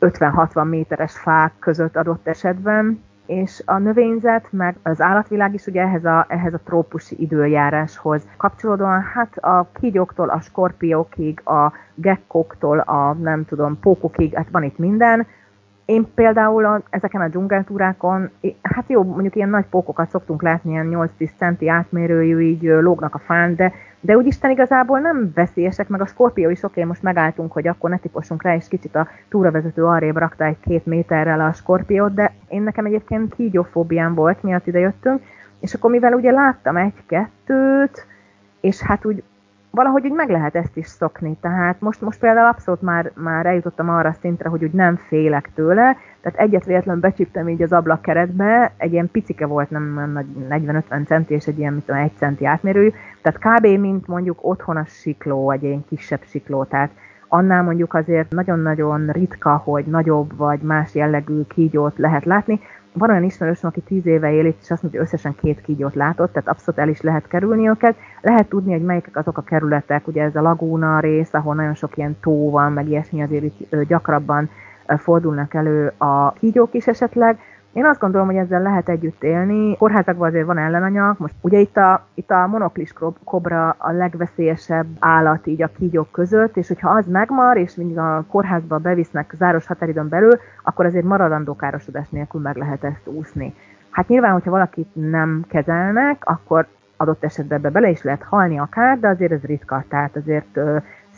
50-60 0.00 0.68
méteres 0.68 1.18
fák 1.18 1.52
között 1.58 1.96
adott 1.96 2.26
esetben, 2.26 3.02
és 3.26 3.62
a 3.66 3.78
növényzet, 3.78 4.46
meg 4.50 4.76
az 4.82 5.00
állatvilág 5.00 5.54
is 5.54 5.66
ugye 5.66 5.80
ehhez 5.80 6.04
a, 6.04 6.26
ehhez 6.28 6.54
a 6.54 6.60
trópusi 6.64 7.16
időjáráshoz 7.18 8.22
kapcsolódóan, 8.36 9.02
hát 9.02 9.36
a 9.36 9.68
kígyóktól 9.72 10.28
a 10.28 10.40
skorpiókig, 10.40 11.40
a 11.44 11.72
gekkoktól 11.94 12.78
a 12.78 13.12
nem 13.12 13.44
tudom, 13.44 13.78
pókokig, 13.80 14.34
hát 14.34 14.48
van 14.50 14.62
itt 14.62 14.78
minden, 14.78 15.26
én 15.92 16.06
például 16.14 16.64
a, 16.64 16.82
ezeken 16.90 17.20
a 17.20 17.28
dzsungeltúrákon, 17.28 18.30
hát 18.62 18.84
jó, 18.88 19.02
mondjuk 19.02 19.36
ilyen 19.36 19.48
nagy 19.48 19.64
pókokat 19.64 20.08
szoktunk 20.08 20.42
látni, 20.42 20.70
ilyen 20.70 21.10
8-10 21.18 21.28
centi 21.38 21.68
átmérőjű, 21.68 22.40
így 22.40 22.62
lógnak 22.62 23.14
a 23.14 23.18
fán, 23.18 23.54
de, 23.54 23.72
de 24.00 24.16
úgy 24.16 24.26
Isten 24.26 24.50
igazából 24.50 24.98
nem 24.98 25.32
veszélyesek, 25.34 25.88
meg 25.88 26.00
a 26.00 26.06
skorpió 26.06 26.50
is 26.50 26.62
oké, 26.62 26.84
most 26.84 27.02
megálltunk, 27.02 27.52
hogy 27.52 27.68
akkor 27.68 27.90
ne 27.90 27.96
tipossunk 27.96 28.42
rá, 28.42 28.54
és 28.54 28.68
kicsit 28.68 28.96
a 28.96 29.08
túravezető 29.28 29.84
arrébb 29.84 30.16
rakta 30.16 30.44
egy 30.44 30.60
két 30.60 30.86
méterrel 30.86 31.40
a 31.40 31.52
skorpiót, 31.52 32.14
de 32.14 32.32
én 32.48 32.62
nekem 32.62 32.84
egyébként 32.84 33.34
kígyófóbiám 33.34 34.14
volt, 34.14 34.42
miatt 34.42 34.66
ide 34.66 34.78
jöttünk, 34.78 35.22
és 35.60 35.74
akkor 35.74 35.90
mivel 35.90 36.12
ugye 36.12 36.30
láttam 36.30 36.76
egy-kettőt, 36.76 38.06
és 38.60 38.80
hát 38.80 39.04
úgy 39.04 39.22
valahogy 39.72 40.04
úgy 40.04 40.12
meg 40.12 40.30
lehet 40.30 40.54
ezt 40.54 40.76
is 40.76 40.86
szokni. 40.86 41.36
Tehát 41.40 41.80
most, 41.80 42.00
most 42.00 42.18
például 42.18 42.48
abszolút 42.48 42.82
már, 42.82 43.12
már 43.14 43.46
eljutottam 43.46 43.88
arra 43.88 44.08
a 44.08 44.16
szintre, 44.20 44.48
hogy 44.48 44.64
úgy 44.64 44.72
nem 44.72 44.96
félek 44.96 45.50
tőle, 45.54 45.96
tehát 46.20 46.38
egyet 46.38 46.64
véletlenül 46.64 47.00
becsíptem 47.00 47.48
így 47.48 47.62
az 47.62 47.72
ablakkeretbe, 47.72 48.72
egy 48.76 48.92
ilyen 48.92 49.10
picike 49.10 49.46
volt, 49.46 49.70
nem 49.70 50.10
nagy 50.12 50.26
40-50 50.64 51.06
centi, 51.06 51.34
és 51.34 51.46
egy 51.46 51.58
ilyen, 51.58 51.72
mit 51.72 51.84
tudom, 51.84 52.00
1 52.00 52.12
centi 52.16 52.46
átmérőjű, 52.46 52.92
tehát 53.22 53.38
kb. 53.38 53.66
mint 53.80 54.06
mondjuk 54.06 54.38
otthon 54.40 54.76
a 54.76 54.84
sikló, 54.84 55.50
egy 55.50 55.62
ilyen 55.62 55.84
kisebb 55.88 56.22
sikló, 56.24 56.64
tehát 56.64 56.90
annál 57.28 57.62
mondjuk 57.62 57.94
azért 57.94 58.30
nagyon-nagyon 58.30 59.06
ritka, 59.06 59.56
hogy 59.56 59.84
nagyobb 59.84 60.36
vagy 60.36 60.60
más 60.60 60.94
jellegű 60.94 61.42
kígyót 61.42 61.98
lehet 61.98 62.24
látni, 62.24 62.60
van 62.92 63.10
olyan 63.10 63.22
ismerősöm, 63.22 63.68
aki 63.68 63.80
tíz 63.80 64.06
éve 64.06 64.32
él 64.32 64.46
és 64.46 64.70
azt 64.70 64.82
mondja, 64.82 65.00
hogy 65.00 65.08
összesen 65.08 65.34
két 65.40 65.60
kígyót 65.60 65.94
látott, 65.94 66.32
tehát 66.32 66.48
abszolút 66.48 66.80
el 66.80 66.88
is 66.88 67.00
lehet 67.00 67.26
kerülni 67.28 67.68
őket. 67.68 67.96
Lehet 68.20 68.48
tudni, 68.48 68.72
hogy 68.72 68.82
melyik 68.82 69.16
azok 69.16 69.38
a 69.38 69.42
kerületek, 69.42 70.06
ugye 70.06 70.22
ez 70.22 70.36
a 70.36 70.42
lagúna 70.42 71.00
rész, 71.00 71.34
ahol 71.34 71.54
nagyon 71.54 71.74
sok 71.74 71.96
ilyen 71.96 72.16
tó 72.20 72.50
van, 72.50 72.72
meg 72.72 72.88
ilyesmi 72.88 73.22
azért 73.22 73.44
itt 73.44 73.76
gyakrabban 73.88 74.50
fordulnak 74.98 75.54
elő 75.54 75.92
a 75.98 76.32
kígyók 76.32 76.74
is 76.74 76.86
esetleg, 76.86 77.38
Én 77.72 77.84
azt 77.84 78.00
gondolom, 78.00 78.26
hogy 78.26 78.36
ezzel 78.36 78.62
lehet 78.62 78.88
együtt 78.88 79.22
élni. 79.22 79.76
Kórházakban 79.76 80.28
azért 80.28 80.46
van 80.46 80.58
ellenanyag. 80.58 81.14
Most 81.18 81.34
ugye 81.40 81.58
itt 81.58 81.76
a, 81.76 82.06
itt 82.14 82.30
a 82.30 82.46
monoklis 82.46 82.92
kobra 83.24 83.74
a 83.78 83.92
legveszélyesebb 83.92 84.86
állat 84.98 85.46
így 85.46 85.62
a 85.62 85.70
kígyók 85.78 86.10
között, 86.10 86.56
és 86.56 86.68
hogyha 86.68 86.90
az 86.90 87.06
megmar, 87.06 87.56
és 87.56 87.74
mindig 87.74 87.98
a 87.98 88.24
kórházba 88.28 88.78
bevisznek 88.78 89.34
záros 89.38 89.66
határidőn 89.66 90.08
belül, 90.08 90.38
akkor 90.62 90.86
azért 90.86 91.04
maradandó 91.04 91.56
károsodás 91.56 92.08
nélkül 92.08 92.40
meg 92.40 92.56
lehet 92.56 92.84
ezt 92.84 93.06
úszni. 93.06 93.54
Hát 93.90 94.08
nyilván, 94.08 94.32
hogyha 94.32 94.50
valakit 94.50 94.88
nem 94.92 95.44
kezelnek, 95.48 96.22
akkor 96.24 96.66
adott 96.96 97.24
esetben 97.24 97.60
be 97.60 97.70
bele 97.70 97.88
is 97.88 98.02
lehet 98.02 98.22
halni 98.22 98.58
akár, 98.58 98.98
de 98.98 99.08
azért 99.08 99.32
ez 99.32 99.42
ritka, 99.42 99.84
tehát 99.88 100.16
azért 100.16 100.60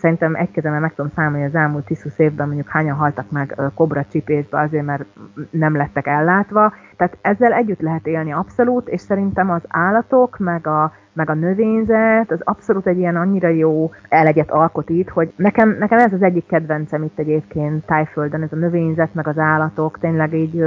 szerintem 0.04 0.34
egy 0.34 0.50
kezemben 0.50 0.80
meg 0.80 0.94
tudom 0.94 1.10
számolni, 1.14 1.44
az 1.44 1.54
elmúlt 1.54 1.84
10 1.84 2.14
évben 2.16 2.46
mondjuk 2.46 2.68
hányan 2.68 2.96
haltak 2.96 3.30
meg 3.30 3.56
kobra 3.74 4.04
csipésbe 4.10 4.60
azért, 4.60 4.84
mert 4.84 5.04
nem 5.50 5.76
lettek 5.76 6.06
ellátva. 6.06 6.72
Tehát 6.96 7.16
ezzel 7.20 7.52
együtt 7.52 7.80
lehet 7.80 8.06
élni 8.06 8.32
abszolút, 8.32 8.88
és 8.88 9.00
szerintem 9.00 9.50
az 9.50 9.62
állatok, 9.68 10.38
meg 10.38 10.66
a, 10.66 10.92
meg 11.12 11.30
a 11.30 11.34
növényzet, 11.34 12.30
az 12.30 12.40
abszolút 12.44 12.86
egy 12.86 12.98
ilyen 12.98 13.16
annyira 13.16 13.48
jó 13.48 13.90
elegyet 14.08 14.50
alkot 14.50 14.88
itt, 14.88 15.08
hogy 15.08 15.32
nekem, 15.36 15.76
nekem 15.78 15.98
ez 15.98 16.12
az 16.12 16.22
egyik 16.22 16.46
kedvencem 16.46 17.02
itt 17.02 17.18
egyébként 17.18 17.86
Tájföldön, 17.86 18.42
ez 18.42 18.52
a 18.52 18.56
növényzet, 18.56 19.14
meg 19.14 19.26
az 19.26 19.38
állatok, 19.38 19.98
tényleg 19.98 20.34
így 20.34 20.64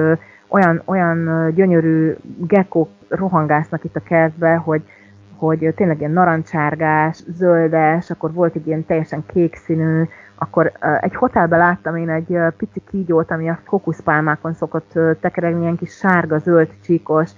olyan, 0.48 0.82
olyan 0.86 1.50
gyönyörű 1.54 2.16
gekkók 2.48 2.90
rohangásznak 3.08 3.84
itt 3.84 3.96
a 3.96 4.04
kertbe, 4.04 4.56
hogy 4.56 4.82
hogy 5.38 5.74
tényleg 5.76 6.00
ilyen 6.00 6.12
narancsárgás, 6.12 7.24
zöldes, 7.28 8.10
akkor 8.10 8.34
volt 8.34 8.56
egy 8.56 8.68
ilyen 8.68 8.86
teljesen 8.86 9.24
kék 9.26 9.56
színű, 9.56 10.04
akkor 10.36 10.72
egy 11.02 11.16
hotelben 11.16 11.60
láttam 11.60 11.96
én 11.96 12.10
egy 12.10 12.38
pici 12.58 12.82
kígyót, 12.90 13.32
ami 13.32 13.50
a 13.50 13.60
kokuszpálmákon 13.66 14.54
szokott 14.54 14.92
tekeregni, 15.20 15.62
ilyen 15.62 15.78
kis 15.78 15.92
sárga-zöld 15.92 16.70
csíkos, 16.84 17.32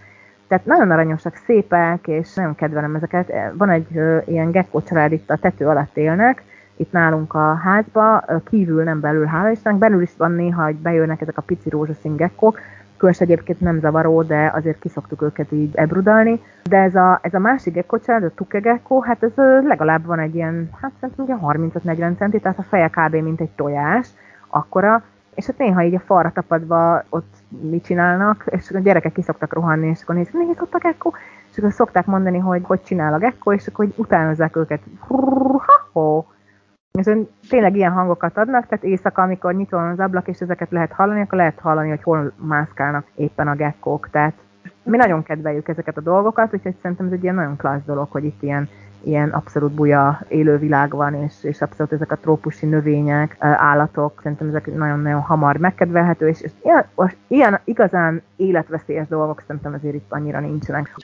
tehát 0.47 0.65
nagyon 0.65 0.91
aranyosak, 0.91 1.35
szépek, 1.35 2.07
és 2.07 2.33
nagyon 2.33 2.55
kedvelem 2.55 2.95
ezeket. 2.95 3.31
Van 3.53 3.69
egy 3.69 3.91
ilyen 4.25 4.51
gekkó 4.51 4.81
család 4.81 5.11
itt 5.11 5.29
a 5.29 5.37
tető 5.37 5.67
alatt 5.67 5.97
élnek, 5.97 6.43
itt 6.75 6.91
nálunk 6.91 7.33
a 7.33 7.53
házba, 7.53 8.25
kívül 8.49 8.83
nem 8.83 8.99
belül, 8.99 9.25
hála 9.25 9.49
Istennek, 9.49 9.79
belül 9.79 10.01
is 10.01 10.11
van 10.17 10.31
néha, 10.31 10.63
hogy 10.63 10.75
bejönnek 10.75 11.21
ezek 11.21 11.37
a 11.37 11.41
pici 11.41 11.69
rózsaszín 11.69 12.15
gekkók, 12.15 12.59
Különös 12.99 13.21
egyébként 13.21 13.59
nem 13.59 13.79
zavaró, 13.79 14.21
de 14.23 14.51
azért 14.55 14.79
kiszoktuk 14.79 15.21
őket 15.21 15.51
így 15.51 15.75
ebrudalni. 15.75 16.41
De 16.69 16.77
ez 16.77 16.95
a, 16.95 17.19
ez 17.21 17.33
a 17.33 17.39
másik 17.39 17.73
gekkocsád, 17.73 18.23
a 18.23 18.33
tukegekko, 18.35 18.99
hát 19.01 19.23
ez 19.23 19.31
legalább 19.63 20.05
van 20.05 20.19
egy 20.19 20.35
ilyen, 20.35 20.69
hát 20.81 20.91
szerintem 20.99 21.39
30-40 21.43 22.17
centi, 22.17 22.39
tehát 22.39 22.59
a 22.59 22.63
feje 22.63 22.87
kb. 22.87 23.15
mint 23.15 23.41
egy 23.41 23.49
tojás, 23.55 24.07
akkora, 24.47 25.03
és 25.35 25.45
hát 25.45 25.57
néha 25.57 25.83
így 25.83 25.95
a 25.95 25.99
falra 25.99 26.31
tapadva 26.31 27.03
ott 27.09 27.33
mit 27.47 27.83
csinálnak, 27.83 28.43
és 28.45 28.71
a 28.71 28.79
gyerekek 28.79 29.13
ki 29.13 29.21
szoktak 29.21 29.53
rohanni, 29.53 29.87
és 29.87 30.01
akkor 30.01 30.15
nézik, 30.15 30.33
nézd 30.33 30.61
ott 30.61 30.73
a 30.73 30.77
gekko, 30.77 31.11
és 31.51 31.57
akkor 31.57 31.71
szokták 31.71 32.05
mondani, 32.05 32.37
hogy 32.37 32.61
hogy 32.63 32.83
csinál 32.83 33.13
a 33.13 33.17
gekko, 33.17 33.53
és 33.53 33.67
akkor 33.67 33.85
hogy 33.85 33.93
utánozzák 33.97 34.55
őket. 34.55 34.81
Ha-ho! 35.07 36.23
És 36.99 37.17
tényleg 37.49 37.75
ilyen 37.75 37.91
hangokat 37.91 38.37
adnak, 38.37 38.67
tehát 38.67 38.83
éjszaka, 38.83 39.21
amikor 39.21 39.53
nyitva 39.53 39.77
van 39.77 39.89
az 39.89 39.99
ablak, 39.99 40.27
és 40.27 40.39
ezeket 40.39 40.71
lehet 40.71 40.91
hallani, 40.91 41.21
akkor 41.21 41.37
lehet 41.37 41.59
hallani, 41.59 41.89
hogy 41.89 42.03
hol 42.03 42.31
mászkálnak 42.35 43.05
éppen 43.15 43.47
a 43.47 43.55
gekkók. 43.55 44.09
Tehát 44.11 44.33
mi 44.83 44.97
nagyon 44.97 45.23
kedveljük 45.23 45.67
ezeket 45.67 45.97
a 45.97 46.01
dolgokat, 46.01 46.53
úgyhogy 46.53 46.75
szerintem 46.81 47.05
ez 47.05 47.11
egy 47.11 47.23
ilyen 47.23 47.35
nagyon 47.35 47.55
klassz 47.55 47.85
dolog, 47.85 48.07
hogy 48.11 48.23
itt 48.23 48.43
ilyen, 48.43 48.67
ilyen 49.03 49.29
abszolút 49.29 49.71
buja 49.71 50.21
élővilág 50.27 50.91
van, 50.91 51.13
és, 51.13 51.33
és 51.43 51.61
abszolút 51.61 51.91
ezek 51.91 52.11
a 52.11 52.15
trópusi 52.15 52.65
növények, 52.65 53.35
állatok, 53.39 54.19
szerintem 54.23 54.47
ezek 54.47 54.75
nagyon-nagyon 54.75 55.21
hamar 55.21 55.57
megkedvelhető, 55.57 56.27
és, 56.27 56.41
és 56.41 56.51
ilyen, 56.63 56.85
ilyen 57.27 57.59
igazán 57.63 58.21
életveszélyes 58.35 59.07
dolgok 59.07 59.43
szerintem 59.47 59.73
azért 59.73 59.95
itt 59.95 60.11
annyira 60.11 60.39
nincsenek. 60.39 60.95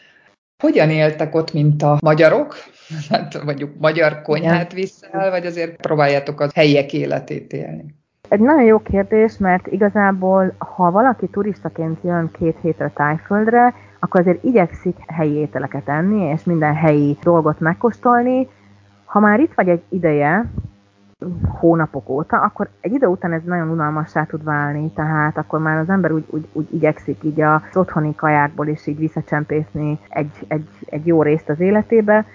Hogyan 0.65 0.89
éltek 0.89 1.35
ott, 1.35 1.53
mint 1.53 1.83
a 1.83 1.97
magyarok? 2.01 2.55
Hát 3.09 3.43
mondjuk 3.43 3.71
magyar 3.79 4.21
konyhát 4.21 4.73
viszel, 4.73 5.29
vagy 5.29 5.45
azért 5.45 5.75
próbáljátok 5.75 6.39
a 6.39 6.49
helyiek 6.53 6.93
életét 6.93 7.53
élni? 7.53 7.95
Egy 8.29 8.39
nagyon 8.39 8.63
jó 8.63 8.79
kérdés, 8.79 9.37
mert 9.37 9.67
igazából, 9.67 10.55
ha 10.57 10.91
valaki 10.91 11.27
turistaként 11.27 11.99
jön 12.03 12.31
két 12.39 12.57
hétre 12.61 12.91
Tájföldre, 12.95 13.73
akkor 13.99 14.19
azért 14.19 14.43
igyekszik 14.43 14.95
helyi 15.07 15.33
ételeket 15.33 15.89
enni, 15.89 16.21
és 16.21 16.43
minden 16.43 16.73
helyi 16.73 17.17
dolgot 17.23 17.59
megkóstolni. 17.59 18.47
Ha 19.05 19.19
már 19.19 19.39
itt 19.39 19.53
vagy 19.55 19.69
egy 19.69 19.81
ideje, 19.89 20.51
hónapok 21.47 22.09
óta, 22.09 22.37
akkor 22.37 22.69
egy 22.81 22.93
idő 22.93 23.07
után 23.07 23.31
ez 23.31 23.41
nagyon 23.43 23.69
unalmassá 23.69 24.23
tud 24.23 24.43
válni, 24.43 24.91
tehát 24.91 25.37
akkor 25.37 25.59
már 25.59 25.77
az 25.77 25.89
ember 25.89 26.11
úgy, 26.11 26.25
úgy, 26.29 26.47
úgy 26.51 26.67
igyekszik 26.73 27.23
így 27.23 27.41
az 27.41 27.61
otthoni 27.73 28.15
kajákból 28.15 28.67
is 28.67 28.87
így 28.87 28.97
visszacsempészni 28.97 29.99
egy, 30.09 30.45
egy, 30.47 30.67
egy 30.85 31.07
jó 31.07 31.21
részt 31.21 31.49
az 31.49 31.59
életébe. 31.59 32.25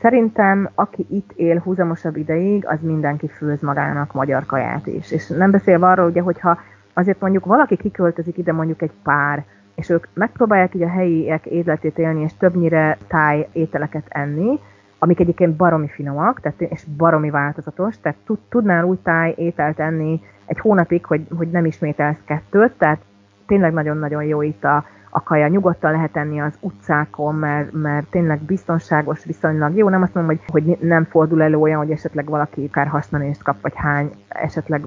Szerintem, 0.00 0.68
aki 0.74 1.06
itt 1.10 1.30
él 1.34 1.58
húzamosabb 1.58 2.16
ideig, 2.16 2.66
az 2.66 2.78
mindenki 2.80 3.28
főz 3.28 3.60
magának 3.60 4.12
magyar 4.12 4.46
kaját 4.46 4.86
is. 4.86 5.10
És 5.10 5.28
nem 5.28 5.50
beszélve 5.50 5.86
arról, 5.86 6.08
ugye, 6.08 6.20
hogyha 6.20 6.58
azért 6.92 7.20
mondjuk 7.20 7.44
valaki 7.44 7.76
kiköltözik 7.76 8.38
ide 8.38 8.52
mondjuk 8.52 8.82
egy 8.82 8.92
pár, 9.02 9.44
és 9.74 9.88
ők 9.88 10.06
megpróbálják 10.14 10.74
így 10.74 10.82
a 10.82 10.88
helyiek 10.88 11.46
életét 11.46 11.98
élni, 11.98 12.22
és 12.22 12.36
többnyire 12.36 12.98
táj 13.06 13.48
ételeket 13.52 14.04
enni, 14.08 14.60
amik 15.06 15.20
egyébként 15.20 15.56
baromi 15.56 15.88
finomak, 15.88 16.40
tehát, 16.40 16.60
és 16.60 16.84
baromi 16.96 17.30
változatos, 17.30 18.00
tehát 18.00 18.18
tudnál 18.48 18.84
úgy 18.84 18.98
táj 18.98 19.34
ételt 19.36 19.80
enni 19.80 20.20
egy 20.46 20.58
hónapig, 20.58 21.04
hogy, 21.04 21.26
hogy 21.36 21.50
nem 21.50 21.64
ismételsz 21.64 22.22
kettőt, 22.24 22.72
tehát 22.78 22.98
tényleg 23.46 23.72
nagyon-nagyon 23.72 24.24
jó 24.24 24.42
itt 24.42 24.64
a, 24.64 24.84
a 25.10 25.22
kaja. 25.22 25.48
Nyugodtan 25.48 25.90
lehet 25.90 26.16
enni 26.16 26.40
az 26.40 26.52
utcákon, 26.60 27.34
mert, 27.34 27.72
mert 27.72 28.06
tényleg 28.10 28.38
biztonságos, 28.38 29.24
viszonylag 29.24 29.76
jó. 29.76 29.88
Nem 29.88 30.02
azt 30.02 30.14
mondom, 30.14 30.36
hogy, 30.36 30.64
hogy 30.64 30.78
nem 30.80 31.04
fordul 31.04 31.42
elő 31.42 31.56
olyan, 31.56 31.78
hogy 31.78 31.90
esetleg 31.90 32.28
valaki 32.28 32.66
akár 32.68 32.86
használést 32.86 33.42
kap, 33.42 33.60
vagy 33.60 33.74
hány 33.76 34.10
esetleg 34.28 34.86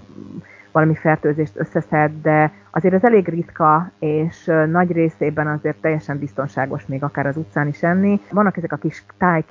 valami 0.72 0.95
fertőzést 0.95 1.59
összeszed, 1.59 2.11
de 2.22 2.51
azért 2.72 2.93
ez 2.93 3.03
elég 3.03 3.28
ritka, 3.28 3.91
és 3.99 4.51
nagy 4.72 4.91
részében 4.91 5.47
azért 5.47 5.82
teljesen 5.82 6.20
biztonságos 6.20 6.86
még 6.86 7.03
akár 7.03 7.26
az 7.26 7.38
utcán 7.38 7.67
is 7.67 7.84
enni. 7.84 8.20
Vannak 8.32 8.57
ezek 8.57 8.72
a 8.72 8.76
kis 8.76 9.05
táj 9.17 9.43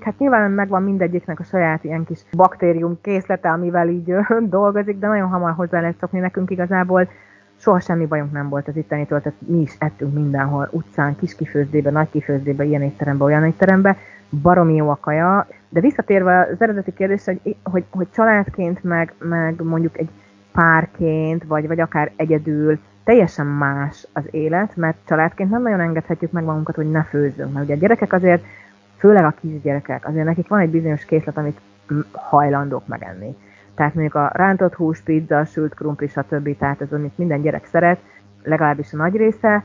hát 0.00 0.18
nyilván 0.18 0.50
megvan 0.50 0.82
mindegyiknek 0.82 1.40
a 1.40 1.44
saját 1.44 1.84
ilyen 1.84 2.04
kis 2.04 2.20
baktérium 2.32 2.98
készlete, 3.02 3.50
amivel 3.50 3.88
így 3.88 4.14
dolgozik, 4.56 4.98
de 4.98 5.06
nagyon 5.06 5.28
hamar 5.28 5.52
hozzá 5.52 5.80
lehet 5.80 5.98
szokni 6.00 6.18
nekünk 6.18 6.50
igazából. 6.50 7.08
Soha 7.56 7.80
semmi 7.80 8.06
bajunk 8.06 8.32
nem 8.32 8.48
volt 8.48 8.68
az 8.68 8.76
ittenitől, 8.76 9.20
tehát 9.20 9.38
mi 9.46 9.60
is 9.60 9.76
ettünk 9.78 10.14
mindenhol, 10.14 10.68
utcán, 10.70 11.16
kis 11.16 11.34
kifőzdébe, 11.34 11.90
nagy 11.90 12.10
kifőzdébe, 12.10 12.64
ilyen 12.64 12.82
étterembe, 12.82 13.24
olyan 13.24 13.44
étterembe, 13.44 13.96
baromi 14.42 14.74
jó 14.74 14.88
a 14.88 14.98
kaja, 15.00 15.46
de 15.68 15.80
visszatérve 15.80 16.48
az 16.52 16.60
eredeti 16.60 16.92
kérdés, 16.92 17.24
hogy, 17.24 17.56
hogy, 17.62 17.84
hogy 17.90 18.06
családként, 18.10 18.84
meg, 18.84 19.14
meg 19.18 19.62
mondjuk 19.62 19.98
egy 19.98 20.08
párként, 20.58 21.44
vagy, 21.44 21.66
vagy 21.66 21.80
akár 21.80 22.12
egyedül, 22.16 22.78
teljesen 23.04 23.46
más 23.46 24.06
az 24.12 24.22
élet, 24.30 24.76
mert 24.76 24.96
családként 25.06 25.50
nem 25.50 25.62
nagyon 25.62 25.80
engedhetjük 25.80 26.30
meg 26.30 26.44
magunkat, 26.44 26.74
hogy 26.74 26.90
ne 26.90 27.02
főzzünk. 27.02 27.52
Mert 27.52 27.64
ugye 27.64 27.74
a 27.74 27.78
gyerekek 27.78 28.12
azért, 28.12 28.44
főleg 28.96 29.24
a 29.24 29.34
kisgyerekek, 29.40 30.08
azért 30.08 30.24
nekik 30.24 30.48
van 30.48 30.60
egy 30.60 30.70
bizonyos 30.70 31.04
készlet, 31.04 31.36
amit 31.36 31.60
hajlandók 32.12 32.86
megenni. 32.86 33.36
Tehát 33.74 33.94
mondjuk 33.94 34.14
a 34.14 34.30
rántott 34.32 34.74
hús, 34.74 35.00
pizza, 35.00 35.44
sült 35.44 35.74
krumpli, 35.74 36.06
stb. 36.06 36.56
Tehát 36.58 36.80
ez, 36.80 36.92
amit 36.92 37.18
minden 37.18 37.42
gyerek 37.42 37.64
szeret, 37.64 37.98
legalábbis 38.42 38.92
a 38.92 38.96
nagy 38.96 39.16
része, 39.16 39.64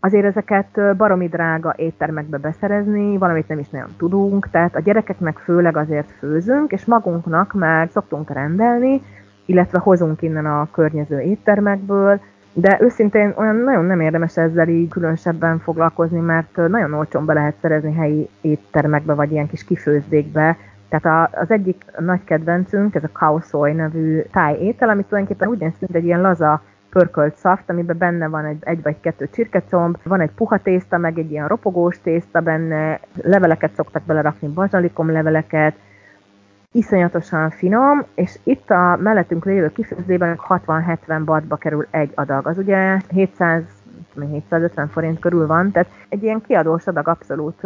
azért 0.00 0.24
ezeket 0.24 0.96
baromi 0.96 1.28
drága 1.28 1.74
éttermekbe 1.76 2.38
beszerezni, 2.38 3.18
valamit 3.18 3.48
nem 3.48 3.58
is 3.58 3.68
nagyon 3.68 3.90
tudunk, 3.96 4.50
tehát 4.50 4.76
a 4.76 4.80
gyerekeknek 4.80 5.38
főleg 5.38 5.76
azért 5.76 6.10
főzünk, 6.18 6.72
és 6.72 6.84
magunknak 6.84 7.52
meg 7.52 7.90
szoktunk 7.90 8.30
rendelni, 8.30 9.02
illetve 9.44 9.78
hozunk 9.78 10.22
innen 10.22 10.46
a 10.46 10.68
környező 10.72 11.20
éttermekből, 11.20 12.20
de 12.52 12.78
őszintén 12.80 13.32
olyan 13.36 13.56
nagyon 13.56 13.84
nem 13.84 14.00
érdemes 14.00 14.36
ezzel 14.36 14.68
így 14.68 14.88
különösebben 14.88 15.58
foglalkozni, 15.58 16.20
mert 16.20 16.56
nagyon 16.56 16.94
olcsón 16.94 17.24
be 17.24 17.32
lehet 17.32 17.54
szerezni 17.60 17.94
helyi 17.94 18.28
éttermekbe, 18.40 19.14
vagy 19.14 19.32
ilyen 19.32 19.48
kis 19.48 19.64
kifőzdékbe. 19.64 20.56
Tehát 20.88 21.34
az 21.34 21.50
egyik 21.50 21.84
nagy 21.98 22.24
kedvencünk, 22.24 22.94
ez 22.94 23.04
a 23.04 23.12
Kaosoy 23.12 23.72
nevű 23.72 24.20
táj 24.32 24.56
étel, 24.60 24.88
ami 24.88 25.04
tulajdonképpen 25.04 25.56
néz 25.58 25.72
mint 25.78 25.94
egy 25.94 26.04
ilyen 26.04 26.20
laza 26.20 26.62
pörkölt 26.90 27.36
szaft, 27.36 27.70
amiben 27.70 27.98
benne 27.98 28.28
van 28.28 28.44
egy, 28.44 28.58
egy 28.60 28.82
vagy 28.82 29.00
kettő 29.00 29.28
csirkecomb, 29.32 29.96
van 30.02 30.20
egy 30.20 30.30
puha 30.30 30.58
tészta, 30.58 30.98
meg 30.98 31.18
egy 31.18 31.30
ilyen 31.30 31.48
ropogós 31.48 32.00
tészta 32.02 32.40
benne, 32.40 33.00
leveleket 33.22 33.74
szoktak 33.74 34.02
belerakni, 34.02 34.48
bazsalikom 34.48 35.10
leveleket, 35.10 35.74
iszonyatosan 36.74 37.50
finom, 37.50 38.04
és 38.14 38.38
itt 38.42 38.70
a 38.70 38.98
mellettünk 39.02 39.44
lévő 39.44 39.72
kifőzdében 39.72 40.40
60-70 40.48 41.22
batba 41.24 41.56
kerül 41.56 41.86
egy 41.90 42.12
adag. 42.14 42.46
Az 42.46 42.58
ugye 42.58 43.00
700 43.08 43.62
750 44.20 44.88
forint 44.88 45.18
körül 45.18 45.46
van, 45.46 45.70
tehát 45.70 45.88
egy 46.08 46.22
ilyen 46.22 46.42
kiadós 46.46 46.86
adag 46.86 47.08
abszolút 47.08 47.60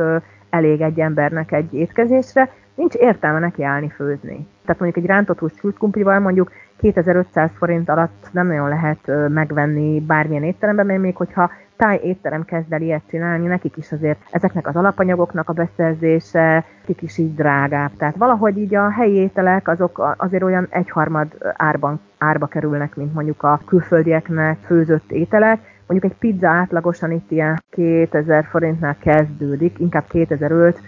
elég 0.51 0.81
egy 0.81 1.01
embernek 1.01 1.53
egy 1.53 1.75
étkezésre, 1.75 2.51
nincs 2.75 2.95
értelme 2.95 3.39
neki 3.39 3.65
állni 3.65 3.89
főzni. 3.89 4.47
Tehát 4.65 4.81
mondjuk 4.81 5.05
egy 5.05 5.11
rántott 5.11 5.39
hús 5.39 5.53
sült 5.59 5.79
mondjuk 6.03 6.53
2500 6.77 7.51
forint 7.59 7.89
alatt 7.89 8.29
nem 8.31 8.47
nagyon 8.47 8.69
lehet 8.69 9.29
megvenni 9.29 10.01
bármilyen 10.01 10.45
étteremben, 10.45 10.87
mert 10.87 11.01
még 11.01 11.17
hogyha 11.17 11.51
táj 11.79 12.01
étterem 12.03 12.45
kezd 12.45 12.73
el 12.73 12.83
ilyet 12.83 13.03
csinálni, 13.11 13.47
nekik 13.47 13.77
is 13.77 13.93
azért 13.93 14.19
ezeknek 14.31 14.67
az 14.67 14.77
alapanyagoknak 14.77 15.49
a 15.49 15.53
beszerzése, 15.53 16.65
nekik 16.81 17.03
is 17.03 17.19
így 17.19 17.35
drágább. 17.35 17.91
Tehát 17.97 18.17
valahogy 18.17 18.59
így 18.59 18.75
a 18.75 18.91
helyi 18.91 19.15
ételek 19.15 19.69
azok 19.69 20.17
azért 20.17 20.43
olyan 20.43 20.67
egyharmad 20.71 21.27
árban, 21.57 22.01
árba 22.19 22.47
kerülnek, 22.47 22.97
mint 22.97 23.15
mondjuk 23.15 23.43
a 23.43 23.61
külföldieknek 23.67 24.59
főzött 24.65 25.11
ételek. 25.11 25.59
Mondjuk 25.87 26.13
egy 26.13 26.19
pizza 26.19 26.49
átlagosan 26.49 27.11
itt 27.11 27.31
ilyen 27.31 27.63
2000 27.71 28.45
forintnál 28.45 28.97
kezdődik, 28.99 29.79
inkább 29.79 30.05
2005, 30.09 30.81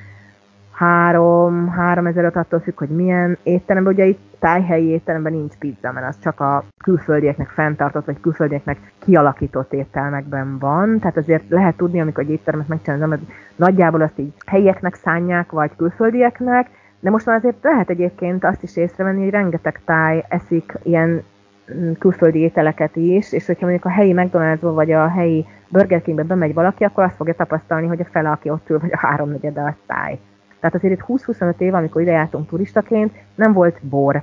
3, 0.80 1.68
3005 1.68 2.36
attól 2.36 2.60
függ, 2.60 2.78
hogy 2.78 2.88
milyen 2.88 3.38
étteremben. 3.42 3.92
Ugye 3.92 4.04
itt 4.04 4.36
tájhelyi 4.38 4.86
étteremben 4.86 5.32
nincs 5.32 5.54
pizza, 5.54 5.92
mert 5.92 6.08
az 6.08 6.18
csak 6.22 6.40
a 6.40 6.64
külföldieknek 6.82 7.48
fenntartott, 7.48 8.04
vagy 8.04 8.20
külföldieknek 8.20 8.92
kialakított 8.98 9.72
éttermekben 9.72 10.58
van. 10.58 10.98
Tehát 10.98 11.16
azért 11.16 11.48
lehet 11.48 11.76
tudni, 11.76 12.00
amikor 12.00 12.24
egy 12.24 12.30
éttermet 12.30 12.68
megcsinálom, 12.68 13.08
hogy 13.08 13.26
nagyjából 13.56 14.00
azt 14.00 14.18
így 14.18 14.32
helyieknek 14.46 14.94
szánják, 14.94 15.50
vagy 15.50 15.70
külföldieknek, 15.76 16.70
de 17.00 17.10
most 17.10 17.26
már 17.26 17.36
azért 17.36 17.62
lehet 17.62 17.90
egyébként 17.90 18.44
azt 18.44 18.62
is 18.62 18.76
észrevenni, 18.76 19.22
hogy 19.22 19.30
rengeteg 19.30 19.80
táj 19.84 20.24
eszik 20.28 20.78
ilyen 20.82 21.22
mm, 21.74 21.92
külföldi 21.98 22.38
ételeket 22.38 22.96
is, 22.96 23.32
és 23.32 23.46
hogyha 23.46 23.66
mondjuk 23.66 23.84
a 23.84 23.90
helyi 23.90 24.12
mcdonalds 24.12 24.60
vagy 24.60 24.92
a 24.92 25.08
helyi 25.08 25.46
Burger 25.68 26.02
Kingbe 26.02 26.22
bemegy 26.22 26.54
valaki, 26.54 26.84
akkor 26.84 27.04
azt 27.04 27.16
fogja 27.16 27.34
tapasztalni, 27.34 27.86
hogy 27.86 28.00
a 28.00 28.08
fele, 28.10 28.30
aki 28.30 28.50
ott 28.50 28.70
ül, 28.70 28.78
vagy 28.78 28.92
a 28.92 29.06
háromnegyede 29.06 29.60
a 29.60 29.76
táj. 29.86 30.18
Tehát 30.61 30.76
azért 30.76 30.92
itt 30.92 31.04
20-25 31.08 31.58
év, 31.58 31.74
amikor 31.74 32.00
ide 32.00 32.11
jártunk 32.11 32.48
turistaként, 32.48 33.12
nem 33.34 33.52
volt 33.52 33.78
bor, 33.82 34.22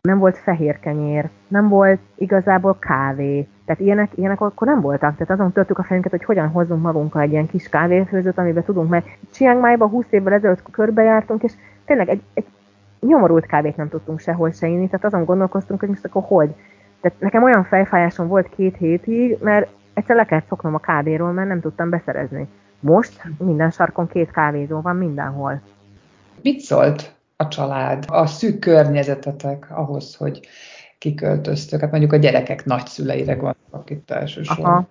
nem 0.00 0.18
volt 0.18 0.38
fehér 0.38 0.80
kenyér, 0.80 1.28
nem 1.48 1.68
volt 1.68 2.00
igazából 2.14 2.76
kávé. 2.78 3.46
Tehát 3.64 3.80
ilyenek, 3.80 4.10
ilyenek 4.14 4.40
akkor 4.40 4.66
nem 4.66 4.80
voltak. 4.80 5.16
Tehát 5.16 5.30
azon 5.30 5.52
töltük 5.52 5.78
a 5.78 5.82
fejünket, 5.82 6.10
hogy 6.10 6.24
hogyan 6.24 6.48
hozzunk 6.48 6.82
magunkkal 6.82 7.22
egy 7.22 7.30
ilyen 7.30 7.46
kis 7.46 7.68
kávéfőzőt, 7.68 8.38
amiben 8.38 8.62
tudunk, 8.62 8.90
mert 8.90 9.06
Chiang 9.32 9.60
Mai-ba 9.60 9.88
20 9.88 10.04
évvel 10.10 10.32
ezelőtt 10.32 10.70
körbejártunk, 10.70 11.42
és 11.42 11.52
tényleg 11.84 12.08
egy, 12.08 12.22
egy 12.34 12.46
nyomorult 13.00 13.46
kávét 13.46 13.76
nem 13.76 13.88
tudtunk 13.88 14.20
sehol 14.20 14.50
se 14.50 14.66
inni, 14.66 14.86
tehát 14.86 15.04
azon 15.04 15.24
gondolkoztunk, 15.24 15.80
hogy 15.80 15.88
most 15.88 16.04
akkor 16.04 16.22
hogy. 16.22 16.54
Tehát 17.00 17.20
nekem 17.20 17.42
olyan 17.42 17.64
fejfájásom 17.64 18.28
volt 18.28 18.48
két 18.48 18.76
hétig, 18.76 19.38
mert 19.40 19.70
egyszer 19.94 20.16
le 20.16 20.24
kellett 20.24 20.46
szoknom 20.48 20.74
a 20.74 20.78
kávéról, 20.78 21.32
mert 21.32 21.48
nem 21.48 21.60
tudtam 21.60 21.90
beszerezni. 21.90 22.48
Most 22.82 23.22
minden 23.38 23.70
sarkon 23.70 24.06
két 24.06 24.30
kávézó 24.30 24.80
van 24.80 24.96
mindenhol. 24.96 25.60
Mit 26.42 26.60
szólt 26.60 27.14
a 27.36 27.48
család, 27.48 28.04
a 28.08 28.26
szűk 28.26 28.58
környezetetek 28.58 29.66
ahhoz, 29.70 30.16
hogy 30.16 30.40
kiköltöztök? 30.98 31.80
Hát 31.80 31.90
mondjuk 31.90 32.12
a 32.12 32.16
gyerekek 32.16 32.64
nagyszüleire 32.64 33.34
gondolok 33.34 33.90
itt 33.90 34.10
elsősorban. 34.10 34.64
Aha. 34.64 34.86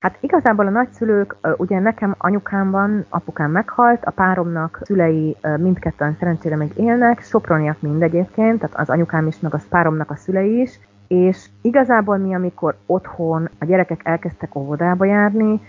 Hát 0.00 0.16
igazából 0.20 0.66
a 0.66 0.70
nagyszülők, 0.70 1.36
ugye 1.56 1.78
nekem 1.78 2.14
anyukám 2.18 2.70
van, 2.70 3.04
apukám 3.08 3.50
meghalt, 3.50 4.04
a 4.04 4.10
páromnak 4.10 4.80
szülei 4.84 5.36
mindketten 5.56 6.16
szerencsére 6.18 6.56
még 6.56 6.72
élnek, 6.76 7.20
soproniak 7.20 7.80
mind 7.80 8.02
egyébként, 8.02 8.60
tehát 8.60 8.78
az 8.78 8.90
anyukám 8.90 9.26
is, 9.26 9.40
meg 9.40 9.54
a 9.54 9.60
páromnak 9.68 10.10
a 10.10 10.16
szülei 10.16 10.60
is, 10.60 10.78
és 11.06 11.46
igazából 11.62 12.16
mi, 12.16 12.34
amikor 12.34 12.76
otthon 12.86 13.48
a 13.58 13.64
gyerekek 13.64 14.00
elkezdtek 14.04 14.54
óvodába 14.54 15.04
járni, 15.04 15.60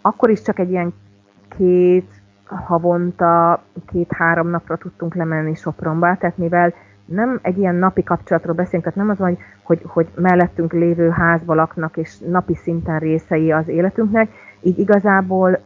akkor 0.00 0.30
is 0.30 0.42
csak 0.42 0.58
egy 0.58 0.70
ilyen 0.70 0.94
két 1.56 2.10
havonta, 2.44 3.62
két-három 3.92 4.48
napra 4.48 4.76
tudtunk 4.76 5.14
lemenni 5.14 5.54
Sopronba, 5.54 6.16
tehát 6.16 6.38
mivel 6.38 6.74
nem 7.04 7.38
egy 7.42 7.58
ilyen 7.58 7.74
napi 7.74 8.02
kapcsolatról 8.02 8.54
beszélünk, 8.54 8.84
tehát 8.84 8.98
nem 8.98 9.10
az 9.10 9.18
van, 9.18 9.38
hogy, 9.62 9.80
hogy 9.86 10.08
mellettünk 10.14 10.72
lévő 10.72 11.08
házba 11.08 11.54
laknak, 11.54 11.96
és 11.96 12.18
napi 12.18 12.54
szinten 12.54 12.98
részei 12.98 13.52
az 13.52 13.68
életünknek, 13.68 14.30
így 14.60 14.78
igazából 14.78 15.58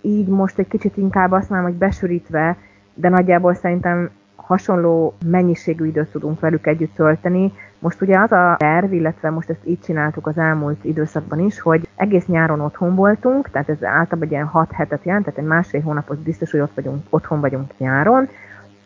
így 0.00 0.26
most 0.26 0.58
egy 0.58 0.68
kicsit 0.68 0.96
inkább 0.96 1.32
azt 1.32 1.50
mondom, 1.50 1.68
hogy 1.68 1.78
besűrítve, 1.78 2.56
de 2.94 3.08
nagyjából 3.08 3.54
szerintem 3.54 4.10
hasonló 4.36 5.14
mennyiségű 5.26 5.86
időt 5.86 6.10
tudunk 6.10 6.40
velük 6.40 6.66
együtt 6.66 6.94
tölteni. 6.94 7.52
Most 7.78 8.00
ugye 8.00 8.18
az 8.18 8.32
a 8.32 8.54
terv, 8.58 8.92
illetve 8.92 9.30
most 9.30 9.50
ezt 9.50 9.66
így 9.66 9.80
csináltuk 9.80 10.26
az 10.26 10.38
elmúlt 10.38 10.84
időszakban 10.84 11.38
is, 11.38 11.60
hogy 11.60 11.88
egész 11.96 12.26
nyáron 12.26 12.60
otthon 12.60 12.94
voltunk, 12.94 13.50
tehát 13.50 13.68
ez 13.68 13.84
általában 13.84 14.22
egy 14.22 14.30
ilyen 14.30 14.46
6 14.46 14.72
hetet 14.72 15.04
jelent, 15.04 15.24
tehát 15.24 15.40
egy 15.40 15.46
másfél 15.46 15.80
hónapot 15.80 16.18
biztos, 16.18 16.50
hogy 16.50 16.60
ott 16.60 16.74
vagyunk, 16.74 17.06
otthon 17.10 17.40
vagyunk 17.40 17.70
nyáron, 17.78 18.28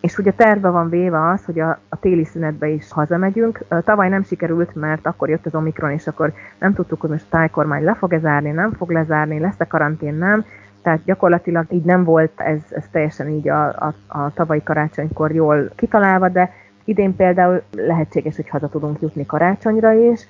és 0.00 0.18
ugye 0.18 0.32
terve 0.32 0.68
van 0.68 0.88
véve 0.88 1.28
az, 1.28 1.44
hogy 1.44 1.60
a, 1.60 1.78
a 1.88 1.98
téli 1.98 2.24
szünetbe 2.24 2.68
is 2.68 2.92
hazamegyünk. 2.92 3.64
Tavaly 3.84 4.08
nem 4.08 4.22
sikerült, 4.22 4.74
mert 4.74 5.06
akkor 5.06 5.28
jött 5.28 5.46
az 5.46 5.54
Omikron, 5.54 5.90
és 5.90 6.06
akkor 6.06 6.32
nem 6.58 6.74
tudtuk, 6.74 7.00
hogy 7.00 7.10
most 7.10 7.24
a 7.24 7.36
tájkormány 7.36 7.84
le 7.84 7.94
fog-e 7.94 8.18
zárni, 8.18 8.50
nem 8.50 8.72
fog 8.72 8.90
lezárni, 8.90 9.38
lesz-e 9.38 9.64
karantén, 9.64 10.14
nem 10.14 10.44
tehát 10.82 11.04
gyakorlatilag 11.04 11.66
így 11.70 11.84
nem 11.84 12.04
volt 12.04 12.40
ez, 12.40 12.58
ez 12.70 12.84
teljesen 12.90 13.28
így 13.28 13.48
a, 13.48 13.66
a, 13.66 13.94
a 14.06 14.32
tavalyi 14.34 14.62
karácsonykor 14.62 15.32
jól 15.32 15.70
kitalálva, 15.76 16.28
de 16.28 16.52
idén 16.84 17.16
például 17.16 17.62
lehetséges, 17.70 18.36
hogy 18.36 18.48
haza 18.48 18.68
tudunk 18.68 19.00
jutni 19.00 19.26
karácsonyra 19.26 19.92
is, 19.92 20.26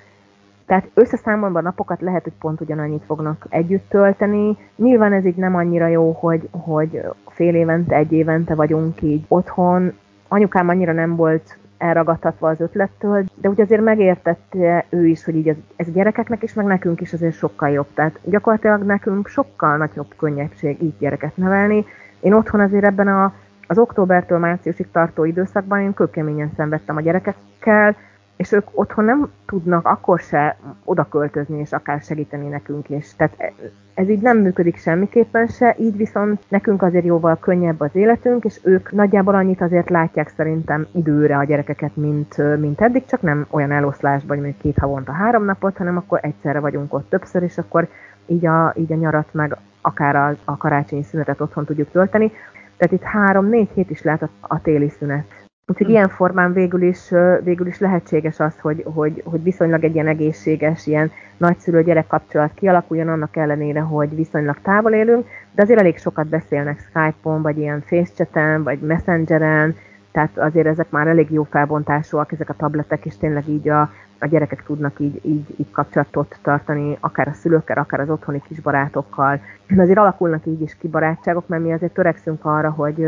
tehát 0.69 0.89
összeszámolva 0.93 1.61
napokat 1.61 2.01
lehet, 2.01 2.23
hogy 2.23 2.33
pont 2.39 2.61
ugyanannyit 2.61 3.03
fognak 3.05 3.45
együtt 3.49 3.89
tölteni. 3.89 4.57
Nyilván 4.75 5.13
ez 5.13 5.25
így 5.25 5.35
nem 5.35 5.55
annyira 5.55 5.87
jó, 5.87 6.11
hogy, 6.11 6.49
hogy 6.51 7.01
fél 7.27 7.55
évente, 7.55 7.95
egy 7.95 8.11
évente 8.11 8.55
vagyunk 8.55 9.01
így 9.01 9.25
otthon. 9.27 9.93
Anyukám 10.27 10.69
annyira 10.69 10.91
nem 10.91 11.15
volt 11.15 11.57
elragadtatva 11.79 12.49
az 12.49 12.59
ötlettől, 12.59 13.23
de 13.35 13.49
úgy 13.49 13.61
azért 13.61 13.81
megértette 13.81 14.85
ő 14.89 15.07
is, 15.07 15.23
hogy 15.23 15.35
így 15.35 15.47
ez, 15.47 15.55
ez 15.75 15.91
gyerekeknek 15.91 16.43
is, 16.43 16.53
meg 16.53 16.65
nekünk 16.65 17.01
is 17.01 17.13
azért 17.13 17.35
sokkal 17.35 17.69
jobb. 17.69 17.87
Tehát 17.93 18.19
gyakorlatilag 18.23 18.83
nekünk 18.83 19.27
sokkal 19.27 19.77
nagyobb 19.77 20.13
könnyebbség 20.17 20.81
így 20.81 20.97
gyereket 20.99 21.37
nevelni. 21.37 21.85
Én 22.19 22.33
otthon 22.33 22.59
azért 22.59 22.85
ebben 22.85 23.07
a, 23.07 23.33
az 23.67 23.77
októbertől 23.77 24.37
márciusig 24.37 24.91
tartó 24.91 25.23
időszakban 25.23 25.81
én 25.81 25.93
kőkeményen 25.93 26.51
szenvedtem 26.55 26.95
a 26.95 27.01
gyerekekkel, 27.01 27.95
és 28.39 28.51
ők 28.51 28.67
otthon 28.71 29.05
nem 29.05 29.31
tudnak 29.45 29.87
akkor 29.87 30.19
se 30.19 30.57
oda 30.83 31.07
költözni, 31.09 31.59
és 31.59 31.71
akár 31.71 32.01
segíteni 32.01 32.47
nekünk 32.47 32.89
is. 32.89 33.15
Tehát 33.15 33.53
ez 33.93 34.09
így 34.09 34.21
nem 34.21 34.37
működik 34.37 34.77
semmiképpen 34.77 35.47
se, 35.47 35.75
így 35.79 35.97
viszont 35.97 36.43
nekünk 36.47 36.81
azért 36.81 37.05
jóval 37.05 37.37
könnyebb 37.39 37.79
az 37.79 37.95
életünk, 37.95 38.43
és 38.43 38.59
ők 38.63 38.91
nagyjából 38.91 39.35
annyit 39.35 39.61
azért 39.61 39.89
látják 39.89 40.33
szerintem 40.35 40.87
időre 40.91 41.37
a 41.37 41.43
gyerekeket, 41.43 41.95
mint, 41.95 42.57
mint 42.59 42.81
eddig, 42.81 43.05
csak 43.05 43.21
nem 43.21 43.45
olyan 43.49 43.71
eloszlásban, 43.71 44.39
hogy 44.39 44.57
két 44.57 44.77
havonta 44.77 45.11
három 45.11 45.45
napot, 45.45 45.77
hanem 45.77 45.97
akkor 45.97 46.19
egyszerre 46.21 46.59
vagyunk 46.59 46.93
ott 46.93 47.09
többször, 47.09 47.43
és 47.43 47.57
akkor 47.57 47.87
így 48.25 48.45
a, 48.45 48.73
így 48.77 48.91
a 48.91 48.95
nyarat 48.95 49.27
meg 49.31 49.57
akár 49.81 50.15
a, 50.15 50.35
a 50.45 50.57
karácsonyi 50.57 51.03
szünetet 51.03 51.41
otthon 51.41 51.65
tudjuk 51.65 51.91
tölteni. 51.91 52.31
Tehát 52.77 52.93
itt 52.93 53.03
három-négy 53.03 53.69
hét 53.73 53.89
is 53.89 54.01
lehet 54.01 54.21
a, 54.21 54.29
a 54.39 54.61
téli 54.61 54.89
szünet. 54.89 55.38
Úgyhogy 55.69 55.87
hm. 55.87 55.91
ilyen 55.91 56.09
formán 56.09 56.53
végül 56.53 56.81
is, 56.81 57.09
végül 57.43 57.67
is 57.67 57.79
lehetséges 57.79 58.39
az, 58.39 58.59
hogy, 58.61 58.83
hogy, 58.93 59.21
hogy 59.25 59.43
viszonylag 59.43 59.83
egy 59.83 59.93
ilyen 59.93 60.07
egészséges, 60.07 60.87
ilyen 60.87 61.11
nagyszülő-gyerek 61.37 62.07
kapcsolat 62.07 62.51
kialakuljon, 62.53 63.07
annak 63.07 63.35
ellenére, 63.35 63.79
hogy 63.79 64.15
viszonylag 64.15 64.57
távol 64.61 64.91
élünk, 64.91 65.27
de 65.51 65.61
azért 65.61 65.79
elég 65.79 65.97
sokat 65.97 66.27
beszélnek 66.27 66.79
Skype-on, 66.79 67.41
vagy 67.41 67.57
ilyen 67.57 67.83
FaceChat-en, 67.85 68.63
vagy 68.63 68.79
Messengeren, 68.79 69.75
tehát 70.11 70.37
azért 70.37 70.67
ezek 70.67 70.89
már 70.89 71.07
elég 71.07 71.31
jó 71.31 71.43
felbontásúak, 71.43 72.31
ezek 72.31 72.49
a 72.49 72.55
tabletek, 72.57 73.05
és 73.05 73.17
tényleg 73.17 73.47
így 73.47 73.69
a, 73.69 73.81
a 74.19 74.27
gyerekek 74.27 74.63
tudnak 74.63 74.99
így, 74.99 75.19
így, 75.21 75.45
így 75.57 75.71
kapcsolatot 75.71 76.39
tartani, 76.41 76.97
akár 76.99 77.27
a 77.27 77.33
szülőkkel, 77.33 77.77
akár 77.77 77.99
az 77.99 78.09
otthoni 78.09 78.41
kis 78.47 78.59
barátokkal. 78.59 79.41
De 79.67 79.81
azért 79.81 79.97
alakulnak 79.97 80.45
így 80.45 80.61
is 80.61 80.77
ki 80.79 80.87
barátságok, 80.87 81.47
mert 81.47 81.63
mi 81.63 81.73
azért 81.73 81.93
törekszünk 81.93 82.45
arra, 82.45 82.69
hogy 82.69 83.07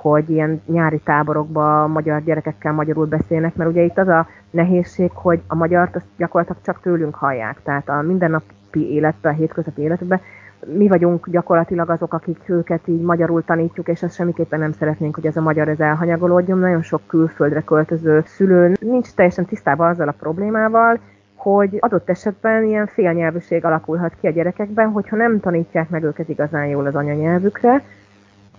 hogy 0.00 0.30
ilyen 0.30 0.62
nyári 0.66 1.00
táborokba 1.04 1.86
magyar 1.86 2.22
gyerekekkel 2.22 2.72
magyarul 2.72 3.06
beszélnek, 3.06 3.54
mert 3.54 3.70
ugye 3.70 3.82
itt 3.82 3.98
az 3.98 4.08
a 4.08 4.26
nehézség, 4.50 5.10
hogy 5.14 5.40
a 5.46 5.54
magyart 5.54 5.96
azt 5.96 6.06
gyakorlatilag 6.16 6.62
csak 6.62 6.80
tőlünk 6.80 7.14
hallják, 7.14 7.62
tehát 7.62 7.88
a 7.88 8.02
mindennapi 8.02 8.92
életben, 8.92 9.32
a 9.32 9.36
hétköznapi 9.36 9.82
életben 9.82 10.20
mi 10.66 10.88
vagyunk 10.88 11.28
gyakorlatilag 11.30 11.90
azok, 11.90 12.12
akik 12.12 12.38
őket 12.46 12.88
így 12.88 13.00
magyarul 13.00 13.44
tanítjuk, 13.44 13.88
és 13.88 14.02
ezt 14.02 14.14
semmiképpen 14.14 14.58
nem 14.58 14.72
szeretnénk, 14.72 15.14
hogy 15.14 15.26
ez 15.26 15.36
a 15.36 15.40
magyar 15.40 15.68
ez 15.68 15.80
elhanyagolódjon. 15.80 16.58
Nagyon 16.58 16.82
sok 16.82 17.00
külföldre 17.06 17.60
költöző 17.60 18.22
szülő 18.26 18.72
nincs 18.80 19.12
teljesen 19.14 19.44
tisztában 19.44 19.88
azzal 19.88 20.08
a 20.08 20.14
problémával, 20.18 20.98
hogy 21.34 21.76
adott 21.80 22.10
esetben 22.10 22.64
ilyen 22.64 22.86
félnyelvűség 22.86 23.64
alakulhat 23.64 24.12
ki 24.20 24.26
a 24.26 24.30
gyerekekben, 24.30 24.90
hogyha 24.90 25.16
nem 25.16 25.40
tanítják 25.40 25.88
meg 25.88 26.02
őket 26.02 26.28
igazán 26.28 26.66
jól 26.66 26.86
az 26.86 26.94
anyanyelvükre, 26.94 27.82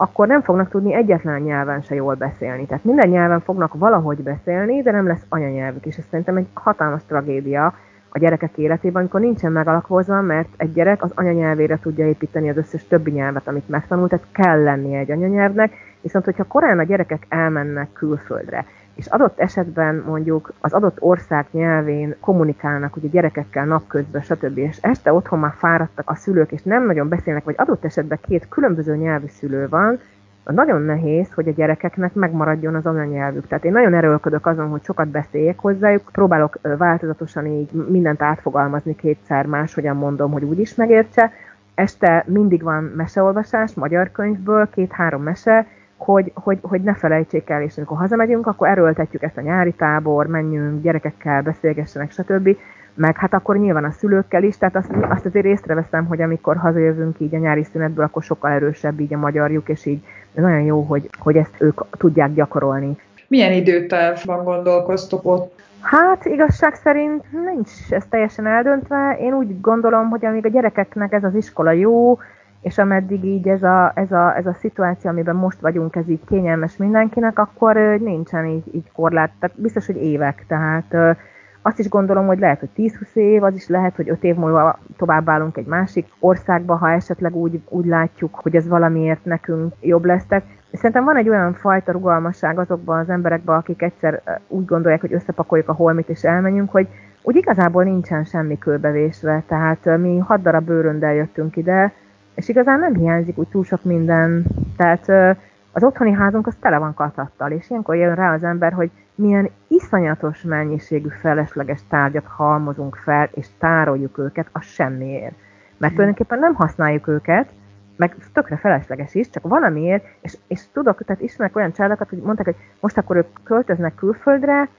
akkor 0.02 0.28
nem 0.28 0.42
fognak 0.42 0.70
tudni 0.70 0.94
egyetlen 0.94 1.42
nyelven 1.42 1.82
se 1.82 1.96
jól 1.96 2.16
beszélni. 2.16 2.66
Tehát 2.66 2.84
minden 2.84 3.10
nyelven 3.10 3.40
fognak 3.40 3.74
valahogy 3.74 4.24
beszélni, 4.24 4.82
de 4.82 4.92
nem 4.92 5.08
lesz 5.08 5.26
anyanyelvük, 5.30 5.86
és 5.86 5.98
ez 5.98 6.06
szerintem 6.10 6.38
egy 6.38 6.48
hatalmas 6.54 7.02
tragédia 7.08 7.74
a 8.10 8.20
gyerekek 8.20 8.58
életében, 8.58 9.02
amikor 9.02 9.20
nincsen 9.20 9.52
megalapozva, 9.52 10.22
mert 10.22 10.50
egy 10.58 10.74
gyerek 10.74 11.04
az 11.04 11.12
anyanyelvére 11.16 11.80
tudja 11.80 12.08
építeni 12.08 12.50
az 12.50 12.58
összes 12.58 12.88
többi 12.88 13.12
nyelvet, 13.12 13.48
amit 13.48 13.70
megtanult, 13.70 14.10
tehát 14.10 14.26
kell 14.32 14.64
lennie 14.64 15.00
egy 15.00 15.12
anyanyelvnek, 15.12 15.72
Viszont, 16.02 16.26
hogyha 16.26 16.44
korán 16.44 16.80
a 16.80 16.84
gyerekek 16.84 17.26
elmennek 17.30 17.94
külföldre, 17.94 18.66
és 19.00 19.06
adott 19.06 19.40
esetben 19.40 20.04
mondjuk 20.08 20.54
az 20.60 20.74
adott 20.74 20.98
ország 21.02 21.46
nyelvén 21.52 22.16
kommunikálnak 22.20 22.96
ugye 22.96 23.08
gyerekekkel 23.08 23.66
napközben, 23.66 24.22
stb. 24.22 24.58
és 24.58 24.78
este 24.82 25.14
otthon 25.14 25.40
már 25.40 25.54
fáradtak 25.58 26.10
a 26.10 26.16
szülők, 26.16 26.52
és 26.52 26.64
nem 26.64 26.86
nagyon 26.86 27.10
beszélnek, 27.10 27.44
vagy 27.44 27.56
adott 27.58 27.86
esetben 27.86 28.20
két 28.22 28.48
különböző 28.50 28.96
nyelvű 28.96 29.28
szülő 29.28 29.68
van, 29.70 30.00
nagyon 30.44 30.82
nehéz, 30.82 31.34
hogy 31.34 31.48
a 31.48 31.52
gyerekeknek 31.52 32.14
megmaradjon 32.14 32.76
az 32.76 32.86
anyanyelvük. 32.86 33.48
Tehát 33.48 33.66
én 33.66 33.72
nagyon 33.72 33.94
erőlködök 33.94 34.46
azon, 34.46 34.68
hogy 34.70 34.84
sokat 34.84 35.08
beszéljek 35.08 35.60
hozzájuk, 35.60 36.10
próbálok 36.12 36.60
változatosan 36.78 37.46
így 37.46 37.72
mindent 37.72 38.22
átfogalmazni 38.22 38.96
kétszer 38.96 39.46
más, 39.46 39.74
hogyan 39.74 39.96
mondom, 39.96 40.32
hogy 40.32 40.44
úgy 40.44 40.60
is 40.60 40.76
megértse. 40.76 41.32
Este 41.76 42.24
mindig 42.28 42.64
van 42.64 42.84
meseolvasás, 42.84 43.74
magyar 43.74 44.12
könyvből, 44.12 44.70
két-három 44.70 45.24
mese, 45.24 45.66
hogy, 46.00 46.32
hogy, 46.34 46.58
hogy 46.62 46.82
ne 46.82 46.94
felejtsék 46.94 47.50
el, 47.50 47.62
és 47.62 47.78
amikor 47.78 47.98
hazamegyünk, 47.98 48.48
akkor 48.48 48.68
erőltetjük 48.68 49.24
ezt 49.24 49.38
a 49.38 49.42
nyári 49.42 49.72
tábor, 49.72 50.28
menjünk, 50.28 50.82
gyerekekkel 50.82 51.42
beszélgessenek, 51.42 52.12
stb. 52.12 52.58
Meg 52.94 53.18
hát 53.18 53.34
akkor 53.34 53.58
nyilván 53.58 53.84
a 53.84 53.92
szülőkkel 53.92 54.44
is, 54.44 54.58
tehát 54.58 54.76
azt, 54.76 54.90
azt 55.10 55.26
azért 55.26 55.46
észreveszem, 55.46 56.06
hogy 56.06 56.22
amikor 56.22 56.58
hazajövünk 56.58 57.20
így 57.20 57.36
a 57.36 57.38
nyári 57.38 57.64
szünetből, 57.64 58.06
akkor 58.06 58.24
sokkal 58.24 58.52
erősebb 58.52 59.00
így 59.00 59.14
a 59.14 59.18
magyarjuk, 59.18 59.70
és 59.70 59.86
így 59.86 60.04
nagyon 60.34 60.62
jó, 60.62 60.82
hogy, 60.82 61.10
hogy 61.20 61.36
ezt 61.36 61.56
ők 61.58 61.82
tudják 61.98 62.34
gyakorolni. 62.34 62.98
Milyen 63.28 63.52
időtávban 63.52 64.44
gondolkoztok 64.44 65.26
ott? 65.26 65.62
Hát 65.82 66.26
igazság 66.26 66.76
szerint 66.76 67.24
nincs 67.32 67.70
ez 67.90 68.04
teljesen 68.10 68.48
eldöntve. 68.48 69.18
Én 69.20 69.34
úgy 69.34 69.62
gondolom, 69.62 70.10
hogy 70.10 70.26
amíg 70.26 70.46
a 70.46 70.50
gyerekeknek 70.50 71.14
ez 71.14 71.24
az 71.24 71.36
iskola 71.36 71.72
jó, 71.72 72.20
és 72.62 72.78
ameddig 72.78 73.24
így 73.24 73.48
ez 73.48 73.64
a, 73.64 73.92
ez, 73.96 74.12
a, 74.12 74.38
ez 74.38 74.46
a 74.46 74.54
szituáció, 74.54 75.10
amiben 75.10 75.36
most 75.36 75.60
vagyunk, 75.60 75.96
ez 75.96 76.10
így 76.10 76.24
kényelmes 76.26 76.78
mindenkinek, 76.78 77.40
akkor 77.40 77.76
nincsen 78.00 78.46
így, 78.46 78.76
így 78.76 78.92
korlát, 78.92 79.32
tehát 79.40 79.62
biztos, 79.62 79.86
hogy 79.86 80.04
évek, 80.04 80.46
tehát 80.48 81.18
azt 81.62 81.80
is 81.80 81.90
gondolom, 81.90 82.26
hogy 82.26 82.40
lehet, 82.40 82.60
hogy 82.60 82.70
10-20 82.78 83.14
év, 83.14 83.44
az 83.44 83.56
is 83.56 83.68
lehet, 83.68 83.96
hogy 83.96 84.10
5 84.10 84.24
év 84.24 84.36
múlva 84.36 84.80
továbbállunk 84.98 85.58
egy 85.58 85.66
másik 85.66 86.08
országba, 86.20 86.76
ha 86.76 86.92
esetleg 86.92 87.36
úgy, 87.36 87.62
úgy 87.70 87.86
látjuk, 87.86 88.36
hogy 88.36 88.56
ez 88.56 88.68
valamiért 88.68 89.26
nekünk 89.26 89.74
jobb 89.80 90.06
lesz. 90.06 90.26
Tehát 90.26 90.46
szerintem 90.74 91.04
van 91.04 91.18
egy 91.18 91.30
olyan 91.30 91.54
fajta 91.54 91.92
rugalmasság 91.92 92.60
azokban 92.60 93.00
az 93.00 93.10
emberekben, 93.10 93.56
akik 93.56 93.82
egyszer 93.82 94.42
úgy 94.48 94.66
gondolják, 94.66 95.02
hogy 95.02 95.14
összepakoljuk 95.14 95.70
a 95.70 95.74
holmit 95.74 96.10
és 96.10 96.24
elmenjünk, 96.24 96.72
hogy 96.72 96.88
úgy 97.22 97.36
igazából 97.36 97.84
nincsen 97.84 98.24
semmi 98.24 98.58
kőbevésve. 98.58 99.44
Tehát 99.48 99.98
mi 99.98 100.18
hat 100.18 100.42
darab 100.42 100.66
bőröndel 100.66 101.14
jöttünk 101.14 101.56
ide, 101.56 101.94
és 102.40 102.50
igazán 102.50 102.80
nem 102.80 102.96
hiányzik 102.96 103.38
úgy 103.38 103.48
túl 103.48 103.64
sok 103.64 103.84
minden. 103.84 104.46
Tehát 104.78 105.38
az 105.72 105.84
otthoni 105.84 106.12
házunk 106.12 106.48
az 106.48 106.56
tele 106.60 106.78
van 106.78 106.94
katattal, 106.94 107.52
és 107.52 107.70
ilyenkor 107.70 107.96
jön 107.96 108.16
rá 108.16 108.34
az 108.34 108.44
ember, 108.44 108.74
hogy 108.74 108.92
milyen 109.16 109.50
iszonyatos 109.68 110.42
mennyiségű 110.42 111.08
felesleges 111.22 111.80
tárgyat 111.90 112.26
halmozunk 112.26 112.96
fel, 112.96 113.30
és 113.34 113.48
tároljuk 113.58 114.18
őket 114.18 114.48
a 114.52 114.60
semmiért. 114.60 115.36
Mert 115.78 115.94
tulajdonképpen 115.94 116.40
nem 116.40 116.54
használjuk 116.54 117.08
őket, 117.08 117.50
meg 117.96 118.16
tökre 118.34 118.58
felesleges 118.58 119.16
is, 119.16 119.30
csak 119.30 119.48
valamiért, 119.48 120.06
és, 120.22 120.38
és 120.48 120.62
tudok, 120.74 121.06
tehát 121.06 121.22
ismerek 121.22 121.56
olyan 121.56 121.72
családokat, 121.72 122.10
hogy 122.10 122.22
mondták, 122.22 122.46
hogy 122.46 122.56
most 122.80 122.98
akkor 122.98 123.16
ők 123.16 123.28
költöznek 123.44 123.96
külföldre, 123.96 124.70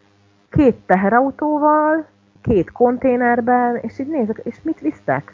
két 0.51 0.77
teherautóval, 0.87 2.07
két 2.43 2.73
konténerben, 2.73 3.77
és 3.77 3.99
így 3.99 4.09
nézek, 4.09 4.41
és 4.45 4.57
mit 4.63 4.81
visztek? 4.81 5.33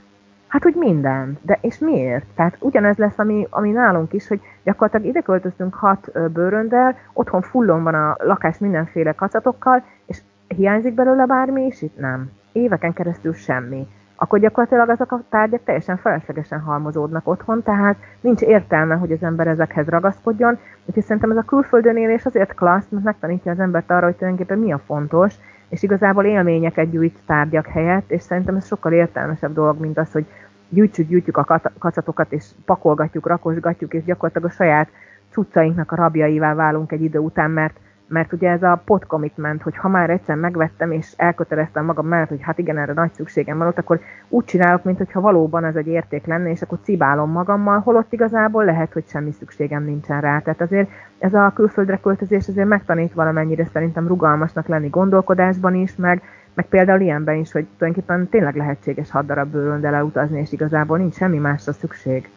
Hát, 0.57 0.65
hogy 0.65 0.75
minden. 0.75 1.39
De 1.43 1.59
és 1.61 1.79
miért? 1.79 2.25
Tehát 2.35 2.57
ugyanez 2.61 2.97
lesz, 2.97 3.19
ami, 3.19 3.47
ami 3.51 3.71
nálunk 3.71 4.13
is, 4.13 4.29
hogy 4.29 4.41
gyakorlatilag 4.65 5.07
ide 5.07 5.21
költöztünk 5.21 5.75
hat 5.75 6.33
bőröndel, 6.33 6.97
otthon 7.13 7.43
fullon 7.43 7.83
van 7.83 7.95
a 7.95 8.17
lakás 8.19 8.59
mindenféle 8.59 9.13
kacatokkal, 9.13 9.85
és 10.07 10.21
hiányzik 10.49 10.95
belőle 10.95 11.27
bármi, 11.27 11.67
és 11.67 11.83
itt 11.83 11.99
nem. 11.99 12.31
Éveken 12.53 12.93
keresztül 12.93 13.33
semmi. 13.33 13.87
Akkor 14.15 14.39
gyakorlatilag 14.39 14.89
azok 14.89 15.13
a 15.13 15.23
tárgyak 15.29 15.65
teljesen 15.65 15.97
feleslegesen 15.97 16.61
halmozódnak 16.61 17.29
otthon, 17.29 17.63
tehát 17.63 17.97
nincs 18.21 18.41
értelme, 18.41 18.95
hogy 18.95 19.13
az 19.13 19.23
ember 19.23 19.47
ezekhez 19.47 19.87
ragaszkodjon. 19.87 20.59
Úgyhogy 20.85 21.05
szerintem 21.05 21.31
ez 21.31 21.37
a 21.37 21.43
külföldön 21.43 21.97
élés 21.97 22.25
azért 22.25 22.55
klassz, 22.55 22.89
mert 22.91 23.05
megtanítja 23.05 23.53
az 23.53 23.61
embert 23.61 23.91
arra, 23.91 24.05
hogy 24.05 24.17
tulajdonképpen 24.17 24.59
mi 24.59 24.73
a 24.73 24.79
fontos, 24.79 25.35
és 25.69 25.83
igazából 25.83 26.25
élményeket 26.25 26.91
gyűjt 26.91 27.19
tárgyak 27.27 27.67
helyett, 27.67 28.11
és 28.11 28.23
szerintem 28.23 28.57
ez 28.57 28.67
sokkal 28.67 28.93
értelmesebb 28.93 29.53
dolog, 29.53 29.81
mint 29.81 29.99
az, 29.99 30.13
hogy 30.13 30.27
gyűjtsük, 30.69 31.09
gyűjtjük 31.09 31.37
a 31.37 31.61
kacatokat, 31.79 32.33
és 32.33 32.45
pakolgatjuk, 32.65 33.27
rakosgatjuk, 33.27 33.95
és 33.95 34.05
gyakorlatilag 34.05 34.51
a 34.51 34.55
saját 34.55 34.89
cuccainknak 35.31 35.93
a 35.93 35.97
rabjaivá 35.97 36.55
válunk 36.55 36.93
egy 36.93 37.03
idő 37.03 37.19
után, 37.19 37.51
mert 37.51 37.79
mert 38.09 38.33
ugye 38.33 38.51
ez 38.51 38.63
a 38.63 38.83
pot 38.85 39.07
commitment, 39.07 39.63
hogy 39.63 39.77
ha 39.77 39.89
már 39.89 40.11
egyszer 40.11 40.37
megvettem, 40.37 40.91
és 40.91 41.13
elköteleztem 41.17 41.85
magam 41.85 42.07
mellett, 42.07 42.29
hogy 42.29 42.43
hát 42.43 42.59
igen, 42.59 42.79
erre 42.79 42.93
nagy 42.93 43.13
szükségem 43.13 43.59
van 43.59 43.67
ott, 43.67 43.79
akkor 43.79 44.01
úgy 44.29 44.45
csinálok, 44.45 44.85
mintha 44.85 45.21
valóban 45.21 45.65
ez 45.65 45.77
egy 45.77 45.87
érték 45.87 46.27
lenne, 46.27 46.51
és 46.51 46.63
akkor 46.63 46.79
cibálom 46.83 47.31
magammal, 47.31 47.79
holott 47.79 48.13
igazából 48.13 48.65
lehet, 48.65 48.93
hogy 48.93 49.05
semmi 49.07 49.33
szükségem 49.33 49.85
nincsen 49.85 50.21
rá. 50.21 50.39
Tehát 50.39 50.61
azért 50.61 50.89
ez 51.19 51.35
a 51.35 51.53
külföldre 51.55 51.99
költözés 52.03 52.49
azért 52.49 52.69
megtanít 52.69 53.13
valamennyire 53.13 53.65
szerintem 53.65 54.07
rugalmasnak 54.07 54.67
lenni 54.67 54.89
gondolkodásban 54.89 55.75
is, 55.75 55.97
meg, 55.97 56.23
meg 56.57 56.67
például 56.69 57.01
ilyenben 57.01 57.37
is, 57.37 57.53
hogy 57.53 57.67
tulajdonképpen 57.79 58.29
tényleg 58.29 58.57
lehetséges 58.57 59.11
hat 59.11 59.27
darab 59.27 59.51
bőröndel 59.51 60.03
utazni, 60.03 60.41
és 60.41 60.53
igazából 60.53 60.99
nincs 60.99 61.15
semmi 61.15 61.39
másra 61.39 61.73
szükség. 61.73 62.31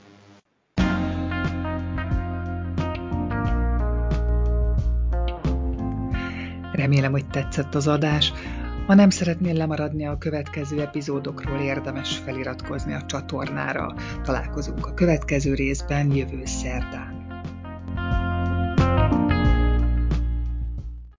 Remélem, 6.71 7.11
hogy 7.11 7.25
tetszett 7.31 7.75
az 7.75 7.87
adás. 7.87 8.33
Ha 8.87 8.93
nem 8.93 9.09
szeretnél 9.09 9.53
lemaradni 9.53 10.05
a 10.05 10.17
következő 10.17 10.81
epizódokról, 10.81 11.59
érdemes 11.59 12.17
feliratkozni 12.17 12.93
a 12.93 13.05
csatornára. 13.05 13.93
Találkozunk 14.23 14.85
a 14.85 14.93
következő 14.93 15.53
részben 15.53 16.11
jövő 16.15 16.45
szerdán. 16.45 17.18